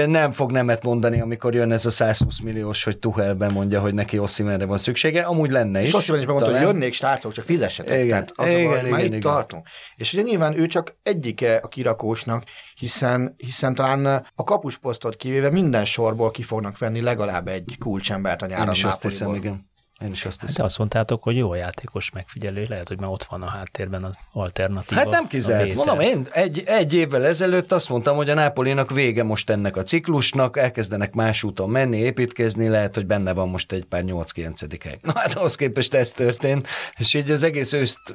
nem 0.06 0.32
fog 0.32 0.52
nemet 0.52 0.82
mondani, 0.82 1.20
amikor 1.20 1.54
jön 1.54 1.72
ez 1.72 1.86
a 1.86 1.90
120 1.90 2.40
milliós, 2.40 2.84
hogy 2.84 2.98
Tuhelben 2.98 3.52
mondja, 3.52 3.80
hogy 3.80 3.94
neki 3.94 4.18
Osszimenre 4.18 4.64
van 4.64 4.78
szüksége. 4.78 5.22
Amúgy 5.22 5.50
lenne 5.50 5.80
is. 5.80 5.86
És 5.86 5.94
Osszimen 5.94 6.20
is 6.20 6.26
megmondta, 6.26 6.58
hogy 6.58 6.66
jönnék, 6.66 6.92
srácok, 6.92 7.32
csak 7.32 7.44
fizessetek. 7.44 7.98
Igen, 7.98 8.08
Tehát 8.08 8.32
az 8.36 8.48
igen, 8.48 8.60
igen, 8.60 8.72
már 8.72 8.84
igen, 8.84 9.00
itt 9.00 9.06
igen. 9.06 9.20
tartunk. 9.20 9.66
És 9.96 10.12
ugye 10.12 10.22
nyilván 10.22 10.58
ő 10.58 10.66
csak 10.66 10.96
egyike 11.02 11.56
a 11.56 11.68
kirakósnak, 11.68 12.44
hiszen, 12.74 13.34
hiszen 13.36 13.74
talán 13.74 14.26
a 14.34 14.44
kapusposztot 14.44 15.16
kivéve 15.16 15.50
minden 15.50 15.84
sorból 15.84 16.30
ki 16.30 16.42
fognak 16.42 16.78
venni 16.78 17.00
legalább 17.00 17.48
egy 17.48 17.76
kulcsembert 17.78 18.42
a 18.42 18.46
nyáron 18.46 18.66
Én 18.66 18.72
is 18.72 18.84
azt 18.84 19.02
hiszem, 19.02 19.34
igen. 19.34 19.69
Én 20.02 20.10
is 20.10 20.24
azt 20.24 20.40
hiszem. 20.40 20.56
De 20.56 20.62
azt 20.62 20.78
mondtátok, 20.78 21.22
hogy 21.22 21.36
jó 21.36 21.54
játékos 21.54 22.10
megfigyelő, 22.10 22.66
lehet, 22.68 22.88
hogy 22.88 23.00
már 23.00 23.10
ott 23.10 23.24
van 23.24 23.42
a 23.42 23.48
háttérben 23.48 24.04
az 24.04 24.14
alternatíva. 24.32 25.00
Hát 25.00 25.10
nem 25.10 25.26
kizárt. 25.26 25.74
Mondom, 25.74 26.00
én 26.00 26.26
egy, 26.30 26.62
egy 26.66 26.94
évvel 26.94 27.24
ezelőtt 27.24 27.72
azt 27.72 27.88
mondtam, 27.88 28.16
hogy 28.16 28.30
a 28.30 28.34
Nápolinak 28.34 28.90
vége 28.90 29.22
most 29.22 29.50
ennek 29.50 29.76
a 29.76 29.82
ciklusnak, 29.82 30.56
elkezdenek 30.56 31.14
más 31.14 31.42
úton 31.42 31.70
menni, 31.70 31.96
építkezni, 31.96 32.68
lehet, 32.68 32.94
hogy 32.94 33.06
benne 33.06 33.32
van 33.32 33.48
most 33.48 33.72
egy 33.72 33.84
pár 33.84 34.02
8-9. 34.06 34.78
hely. 34.84 34.98
Na 35.02 35.12
hát 35.14 35.34
ahhoz 35.34 35.54
képest 35.54 35.94
ez 35.94 36.12
történt, 36.12 36.68
és 36.96 37.14
így 37.14 37.30
az 37.30 37.42
egész 37.42 37.72
őszt 37.72 38.14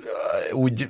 úgy 0.52 0.90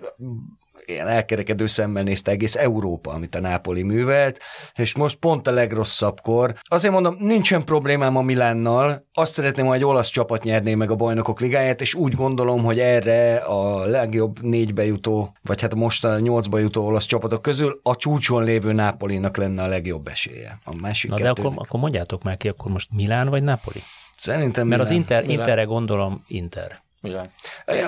ilyen 0.86 1.08
elkerekedő 1.08 1.68
szemmel 1.68 2.04
nézte 2.04 2.32
egész 2.32 2.56
Európa, 2.56 3.12
amit 3.12 3.36
a 3.36 3.40
Nápoli 3.40 3.84
művelt, 3.84 4.40
és 4.76 4.96
most 4.96 5.16
pont 5.16 5.48
a 5.48 5.52
legrosszabbkor. 5.52 6.54
Azért 6.62 6.94
mondom, 6.94 7.16
nincsen 7.20 7.64
problémám 7.64 8.18
a 8.18 8.22
Milánnal, 8.22 9.08
azt 9.14 9.32
szeretném, 9.32 9.66
hogy 9.66 9.76
egy 9.76 9.86
olasz 9.86 10.10
csapat 10.10 10.44
nyerné 10.44 10.76
meg 10.76 10.92
a 10.92 10.96
bajnokok 10.96 11.40
ligáját, 11.40 11.82
és 11.82 11.94
úgy 11.94 12.14
gondolom, 12.14 12.64
hogy 12.64 12.80
erre 12.80 13.36
a 13.36 13.86
legjobb 13.86 14.42
négybe 14.42 14.86
jutó, 14.86 15.36
vagy 15.42 15.62
hát 15.62 15.76
most 15.76 16.06
a 16.06 16.20
nyolcba 16.20 16.58
jutó 16.58 16.86
olasz 16.86 17.06
csapatok 17.06 17.42
közül 17.42 17.80
a 17.84 17.96
csúcson 17.96 18.44
lévő 18.44 18.72
Nápolinak 18.72 19.38
lenne 19.38 19.64
a 19.64 19.68
legjobb 19.68 20.08
esélye. 20.08 20.60
A 20.64 20.76
másik 20.76 21.10
Na 21.10 21.18
de 21.18 21.30
akkor, 21.30 21.52
akkor 21.56 21.80
mondjátok 21.80 22.24
már 22.24 22.38
ki, 22.38 22.48
akkor 22.48 22.72
most 22.72 22.90
Milán 22.92 23.30
vagy 23.30 23.44
Napoli? 23.44 23.82
Szerintem 24.18 24.68
Mert 24.68 24.82
Milán. 24.82 24.82
az 24.82 24.92
Inter, 24.92 25.30
Interre 25.30 25.64
gondolom 25.64 26.24
Inter. 26.28 26.84
Milán. 27.06 27.30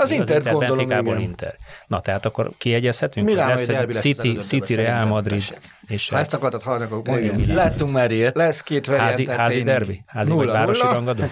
Az 0.02 0.12
Inter 0.12 0.42
gondolom, 0.42 0.80
igen. 0.80 1.20
Inter. 1.20 1.56
Na, 1.88 2.00
tehát 2.00 2.26
akkor 2.26 2.52
kiegyezhetünk? 2.58 3.26
Milán, 3.26 3.48
lesz 3.48 3.68
egy 3.68 3.94
City, 3.94 4.38
City 4.38 4.76
Real 4.76 5.06
Madrid. 5.06 5.44
És 5.88 6.10
ha 6.10 6.18
ezt 6.18 6.34
akartad 6.34 6.62
hallani, 6.62 6.84
akkor 6.84 7.02
mondjuk. 7.20 7.56
Láttunk 7.56 7.92
már 7.92 8.12
ilyet. 8.12 8.36
Lesz 8.36 8.62
két 8.62 8.86
házi, 8.86 9.28
házi 9.28 9.64
derbi? 9.64 10.04
Házi 10.06 10.32
nulla, 10.32 10.46
vagy 10.46 10.54
városi 10.54 10.82
nulla. 10.82 10.94
rangadó? 10.94 11.24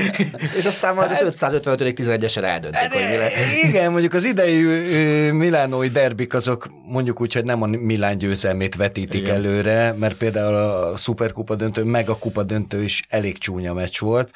és 0.58 0.64
aztán 0.64 0.94
majd 0.94 1.10
az 1.10 1.20
555. 1.22 2.00
11-esen 2.00 2.42
eldöntik, 2.42 2.92
hogy 2.92 3.10
mi 3.10 3.16
lesz. 3.16 3.62
Igen, 3.62 3.90
mondjuk 3.90 4.12
az 4.14 4.24
idei 4.24 4.62
milánói 5.30 5.88
derbik 5.88 6.34
azok 6.34 6.68
mondjuk 6.86 7.20
úgy, 7.20 7.32
hogy 7.32 7.44
nem 7.44 7.62
a 7.62 7.66
Milán 7.66 8.18
győzelmét 8.18 8.76
vetítik 8.76 9.20
Igen. 9.20 9.34
előre, 9.34 9.92
mert 9.92 10.16
például 10.16 10.54
a 10.54 10.96
szuperkupa 10.96 11.54
döntő, 11.54 11.84
meg 11.84 12.08
a 12.08 12.18
kupa 12.18 12.42
döntő 12.42 12.82
is 12.82 13.02
elég 13.08 13.38
csúnya 13.38 13.72
meccs 13.72 13.98
volt. 13.98 14.32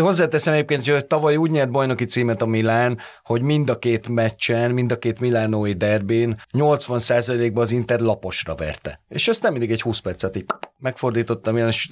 Hozzáteszem 0.00 0.54
egyébként, 0.54 0.88
hogy 0.88 1.06
tavaly 1.06 1.36
úgy 1.36 1.50
nyert 1.64 1.76
bajnoki 1.76 2.04
címet 2.04 2.42
a 2.42 2.46
Milán, 2.46 2.98
hogy 3.22 3.42
mind 3.42 3.70
a 3.70 3.78
két 3.78 4.08
meccsen, 4.08 4.70
mind 4.70 4.92
a 4.92 4.98
két 4.98 5.20
milánói 5.20 5.72
derbin 5.72 6.36
80%-ban 6.52 7.62
az 7.62 7.70
Inter 7.70 8.00
laposra 8.00 8.54
verte. 8.54 9.00
És 9.08 9.28
ezt 9.28 9.42
nem 9.42 9.52
mindig 9.52 9.70
egy 9.70 9.82
20 9.82 9.98
percet 9.98 10.36
így 10.36 10.44
megfordítottam, 10.78 11.56
és 11.56 11.88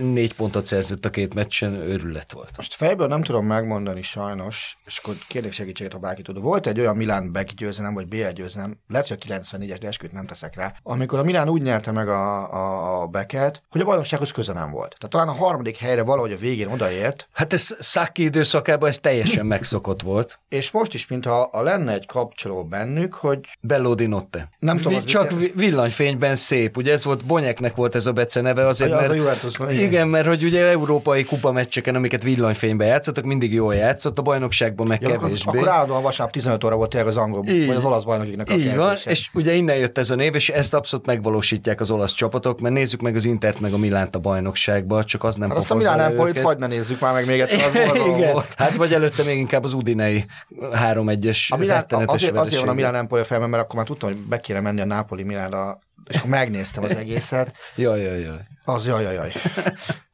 négy 0.00 0.34
pontot 0.34 0.66
szerzett 0.66 1.04
a 1.04 1.10
két 1.10 1.34
meccsen, 1.34 1.74
őrület 1.74 2.32
volt. 2.32 2.50
Most 2.56 2.74
fejből 2.74 3.06
nem 3.06 3.22
tudom 3.22 3.46
megmondani 3.46 4.02
sajnos, 4.02 4.78
és 4.84 4.98
akkor 4.98 5.14
kérlek 5.28 5.52
segítséget, 5.52 5.92
ha 5.92 5.98
bárki 5.98 6.22
tud. 6.22 6.40
Volt 6.40 6.66
egy 6.66 6.80
olyan 6.80 6.96
Milán 6.96 7.32
Beck 7.32 7.52
győzelem, 7.52 7.94
vagy 7.94 8.08
BL 8.08 8.28
győzelem, 8.34 8.78
lehet, 8.88 9.08
hogy 9.08 9.18
a 9.20 9.40
94-es, 9.40 9.76
de 9.80 9.86
esküt 9.86 10.12
nem 10.12 10.26
teszek 10.26 10.54
rá, 10.56 10.74
amikor 10.82 11.18
a 11.18 11.22
Milán 11.22 11.48
úgy 11.48 11.62
nyerte 11.62 11.92
meg 11.92 12.08
a, 12.08 12.52
a, 12.52 13.02
a 13.02 13.06
Becket, 13.06 13.62
hogy 13.70 13.80
a 13.80 13.84
bajnoksághoz 13.84 14.30
köze 14.30 14.52
nem 14.52 14.70
volt. 14.70 14.96
Tehát 14.98 15.10
talán 15.10 15.28
a 15.28 15.44
harmadik 15.44 15.76
helyre 15.76 16.02
valahogy 16.02 16.32
a 16.32 16.36
végén 16.36 16.68
odaért. 16.68 17.28
Hát 17.32 17.52
ez 17.52 17.76
Szaki 17.78 18.22
időszakában 18.22 18.88
ez 18.88 18.98
teljesen 18.98 19.15
megszokott 19.42 20.02
volt. 20.02 20.38
És 20.48 20.70
most 20.70 20.94
is, 20.94 21.06
mintha 21.06 21.40
a 21.40 21.62
lenne 21.62 21.92
egy 21.92 22.06
kapcsoló 22.06 22.64
bennük, 22.64 23.14
hogy... 23.14 23.38
Bellodi 23.60 24.06
Notte. 24.06 24.48
Nem 24.58 24.76
tudom, 24.76 25.04
Csak 25.04 25.32
villanyfényben 25.54 26.36
szép. 26.36 26.76
Ugye 26.76 26.92
ez 26.92 27.04
volt, 27.04 27.24
Bonyeknek 27.24 27.74
volt 27.74 27.94
ez 27.94 28.06
a 28.06 28.12
neve 28.40 28.66
azért, 28.66 28.90
ja, 28.90 28.96
mert, 28.96 29.10
az 29.10 29.16
Juventus, 29.16 29.54
igen. 29.58 29.84
igen, 29.84 30.08
mert 30.08 30.26
hogy 30.26 30.44
ugye 30.44 30.64
európai 30.66 31.24
kupa 31.24 31.52
meccseken, 31.52 31.94
amiket 31.94 32.22
villanyfényben 32.22 32.86
játszottak, 32.86 33.24
mindig 33.24 33.52
jól 33.52 33.74
játszott, 33.74 34.18
a 34.18 34.22
bajnokságban 34.22 34.86
meg 34.86 35.02
ja, 35.02 35.08
kevésbé. 35.08 35.48
Akkor, 35.48 35.60
akkor 35.60 35.72
állandóan 35.72 36.02
vasárnap 36.02 36.34
15 36.34 36.64
óra 36.64 36.76
volt 36.76 36.90
tényleg 36.90 37.08
az 37.08 37.16
angol, 37.16 37.46
így, 37.46 37.66
vagy 37.66 37.76
az 37.76 37.84
olasz 37.84 38.02
bajnokiknak 38.02 38.50
a 38.50 38.54
Így 38.54 38.76
van, 38.76 38.96
és 39.04 39.28
ugye 39.34 39.52
innen 39.52 39.76
jött 39.76 39.98
ez 39.98 40.10
a 40.10 40.14
név, 40.14 40.34
és 40.34 40.48
ezt 40.48 40.74
abszolút 40.74 41.06
megvalósítják 41.06 41.80
az 41.80 41.90
olasz 41.90 42.12
csapatok, 42.12 42.60
mert 42.60 42.74
nézzük 42.74 43.00
meg 43.00 43.16
az 43.16 43.24
Intert 43.24 43.60
meg 43.60 43.72
a 43.72 43.78
Milánt 43.78 44.14
a 44.16 44.18
bajnokságban, 44.18 45.04
csak 45.04 45.24
az 45.24 45.36
nem 45.36 45.48
hát 45.48 45.58
azt 45.58 45.70
a 45.70 45.74
Milán 45.74 46.00
Empolit 46.00 46.38
hagyd 46.38 46.58
ne 46.58 46.66
nézzük 46.66 47.00
már 47.00 47.12
meg 47.12 47.26
még 47.26 47.40
egyszer, 47.40 47.90
az 47.90 47.96
Igen, 48.16 48.32
volt. 48.32 48.54
hát 48.56 48.74
vagy 48.76 48.94
előtte 48.96 49.22
még 49.22 49.38
inkább 49.38 49.64
az 49.64 49.72
Udinei 49.72 50.24
3-1-es 50.60 51.48
a 51.48 51.56
Milán, 51.56 51.84
azért, 51.88 52.36
azért 52.36 52.60
van 52.60 52.70
a 52.70 52.74
Milán 52.74 52.94
Empoli 52.94 53.20
a 53.20 53.24
fejemben, 53.24 53.50
mert 53.50 53.62
akkor 53.62 53.76
már 53.76 53.86
tudtam, 53.86 54.10
hogy 54.10 54.22
be 54.22 54.40
kéne 54.40 54.60
menni 54.60 54.80
a 54.80 54.84
Napoli 54.84 55.22
Milánra 55.22 55.78
és 56.08 56.16
akkor 56.16 56.30
megnéztem 56.30 56.84
az 56.84 56.96
egészet. 56.96 57.56
jaj, 57.76 58.02
jaj, 58.02 58.20
jaj. 58.20 58.46
Az 58.64 58.86
jaj, 58.86 59.02
jaj, 59.02 59.14
jaj. 59.14 59.32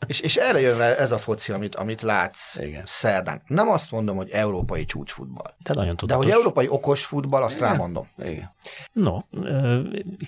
és, 0.07 0.21
és 0.21 0.37
erre 0.37 0.61
jön 0.61 0.81
ez 0.81 1.13
a 1.13 1.19
foci, 1.19 1.53
amit, 1.53 1.75
amit 1.75 2.03
látsz 2.03 2.57
Igen. 2.57 2.83
szerdán. 2.87 3.43
Nem 3.47 3.69
azt 3.69 3.91
mondom, 3.91 4.17
hogy 4.17 4.31
európai 4.31 4.85
csúcsfutball. 4.85 5.55
De 5.59 5.75
nagyon 5.75 5.97
tudatos. 5.97 6.25
De 6.25 6.31
hogy 6.33 6.41
európai 6.41 6.69
okos 6.69 7.05
futball, 7.05 7.43
azt 7.43 7.57
Igen. 7.57 7.69
rámondom. 7.69 8.09
Igen. 8.19 8.55
No, 8.93 9.19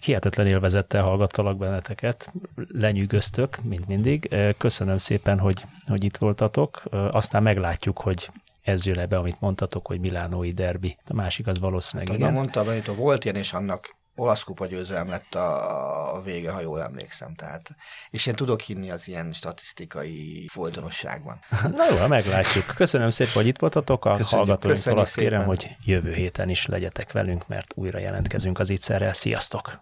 hihetetlen 0.05 0.47
élvezettel 0.47 1.03
hallgattalak 1.03 1.57
benneteket, 1.57 2.33
lenyűgöztök, 2.69 3.59
mint 3.63 3.87
mindig. 3.87 4.37
Köszönöm 4.59 4.99
szépen, 4.99 5.39
hogy, 5.39 5.65
hogy 5.87 6.05
itt 6.05 6.17
voltatok. 6.17 6.83
Aztán 7.11 7.43
meglátjuk, 7.43 7.99
hogy 7.99 8.31
ez 8.63 8.87
jön 8.87 8.99
ebbe, 8.99 9.17
amit 9.17 9.41
mondtatok, 9.41 9.87
hogy 9.87 10.01
Milánói 10.01 10.53
derbi. 10.53 10.97
A 11.09 11.15
másik 11.15 11.47
az 11.47 11.59
valószínűleg 11.59 12.09
hát, 12.09 12.19
igen. 12.19 12.33
Mondta, 12.33 12.65
Benito, 12.65 12.95
volt 12.95 13.25
ilyen, 13.25 13.37
és 13.37 13.53
annak 13.53 13.97
olasz 14.17 14.43
kupa 14.43 14.67
győzelem 14.67 15.09
lett 15.09 15.35
a, 15.35 16.21
vége, 16.25 16.51
ha 16.51 16.61
jól 16.61 16.83
emlékszem. 16.83 17.35
Tehát, 17.35 17.71
és 18.11 18.27
én 18.27 18.35
tudok 18.35 18.61
hinni 18.61 18.91
az 18.91 19.09
ilyen 19.09 19.33
statisztikai 19.33 20.47
folytonosságban. 20.53 21.39
Na 21.77 21.85
jó, 21.91 22.07
meglátjuk. 22.07 22.65
Köszönöm 22.75 23.11
szépen, 23.11 23.33
hogy 23.33 23.47
itt 23.47 23.59
voltatok. 23.59 24.05
A 24.05 24.19
hallgatóinktól 24.31 24.99
azt 24.99 25.17
kérem, 25.17 25.45
hogy 25.45 25.77
jövő 25.85 26.13
héten 26.13 26.49
is 26.49 26.67
legyetek 26.67 27.13
velünk, 27.13 27.49
mert 27.49 27.73
újra 27.75 27.99
jelentkezünk 27.99 28.59
az 28.59 28.71
ígyszerrel. 28.71 29.13
Sziasztok! 29.13 29.79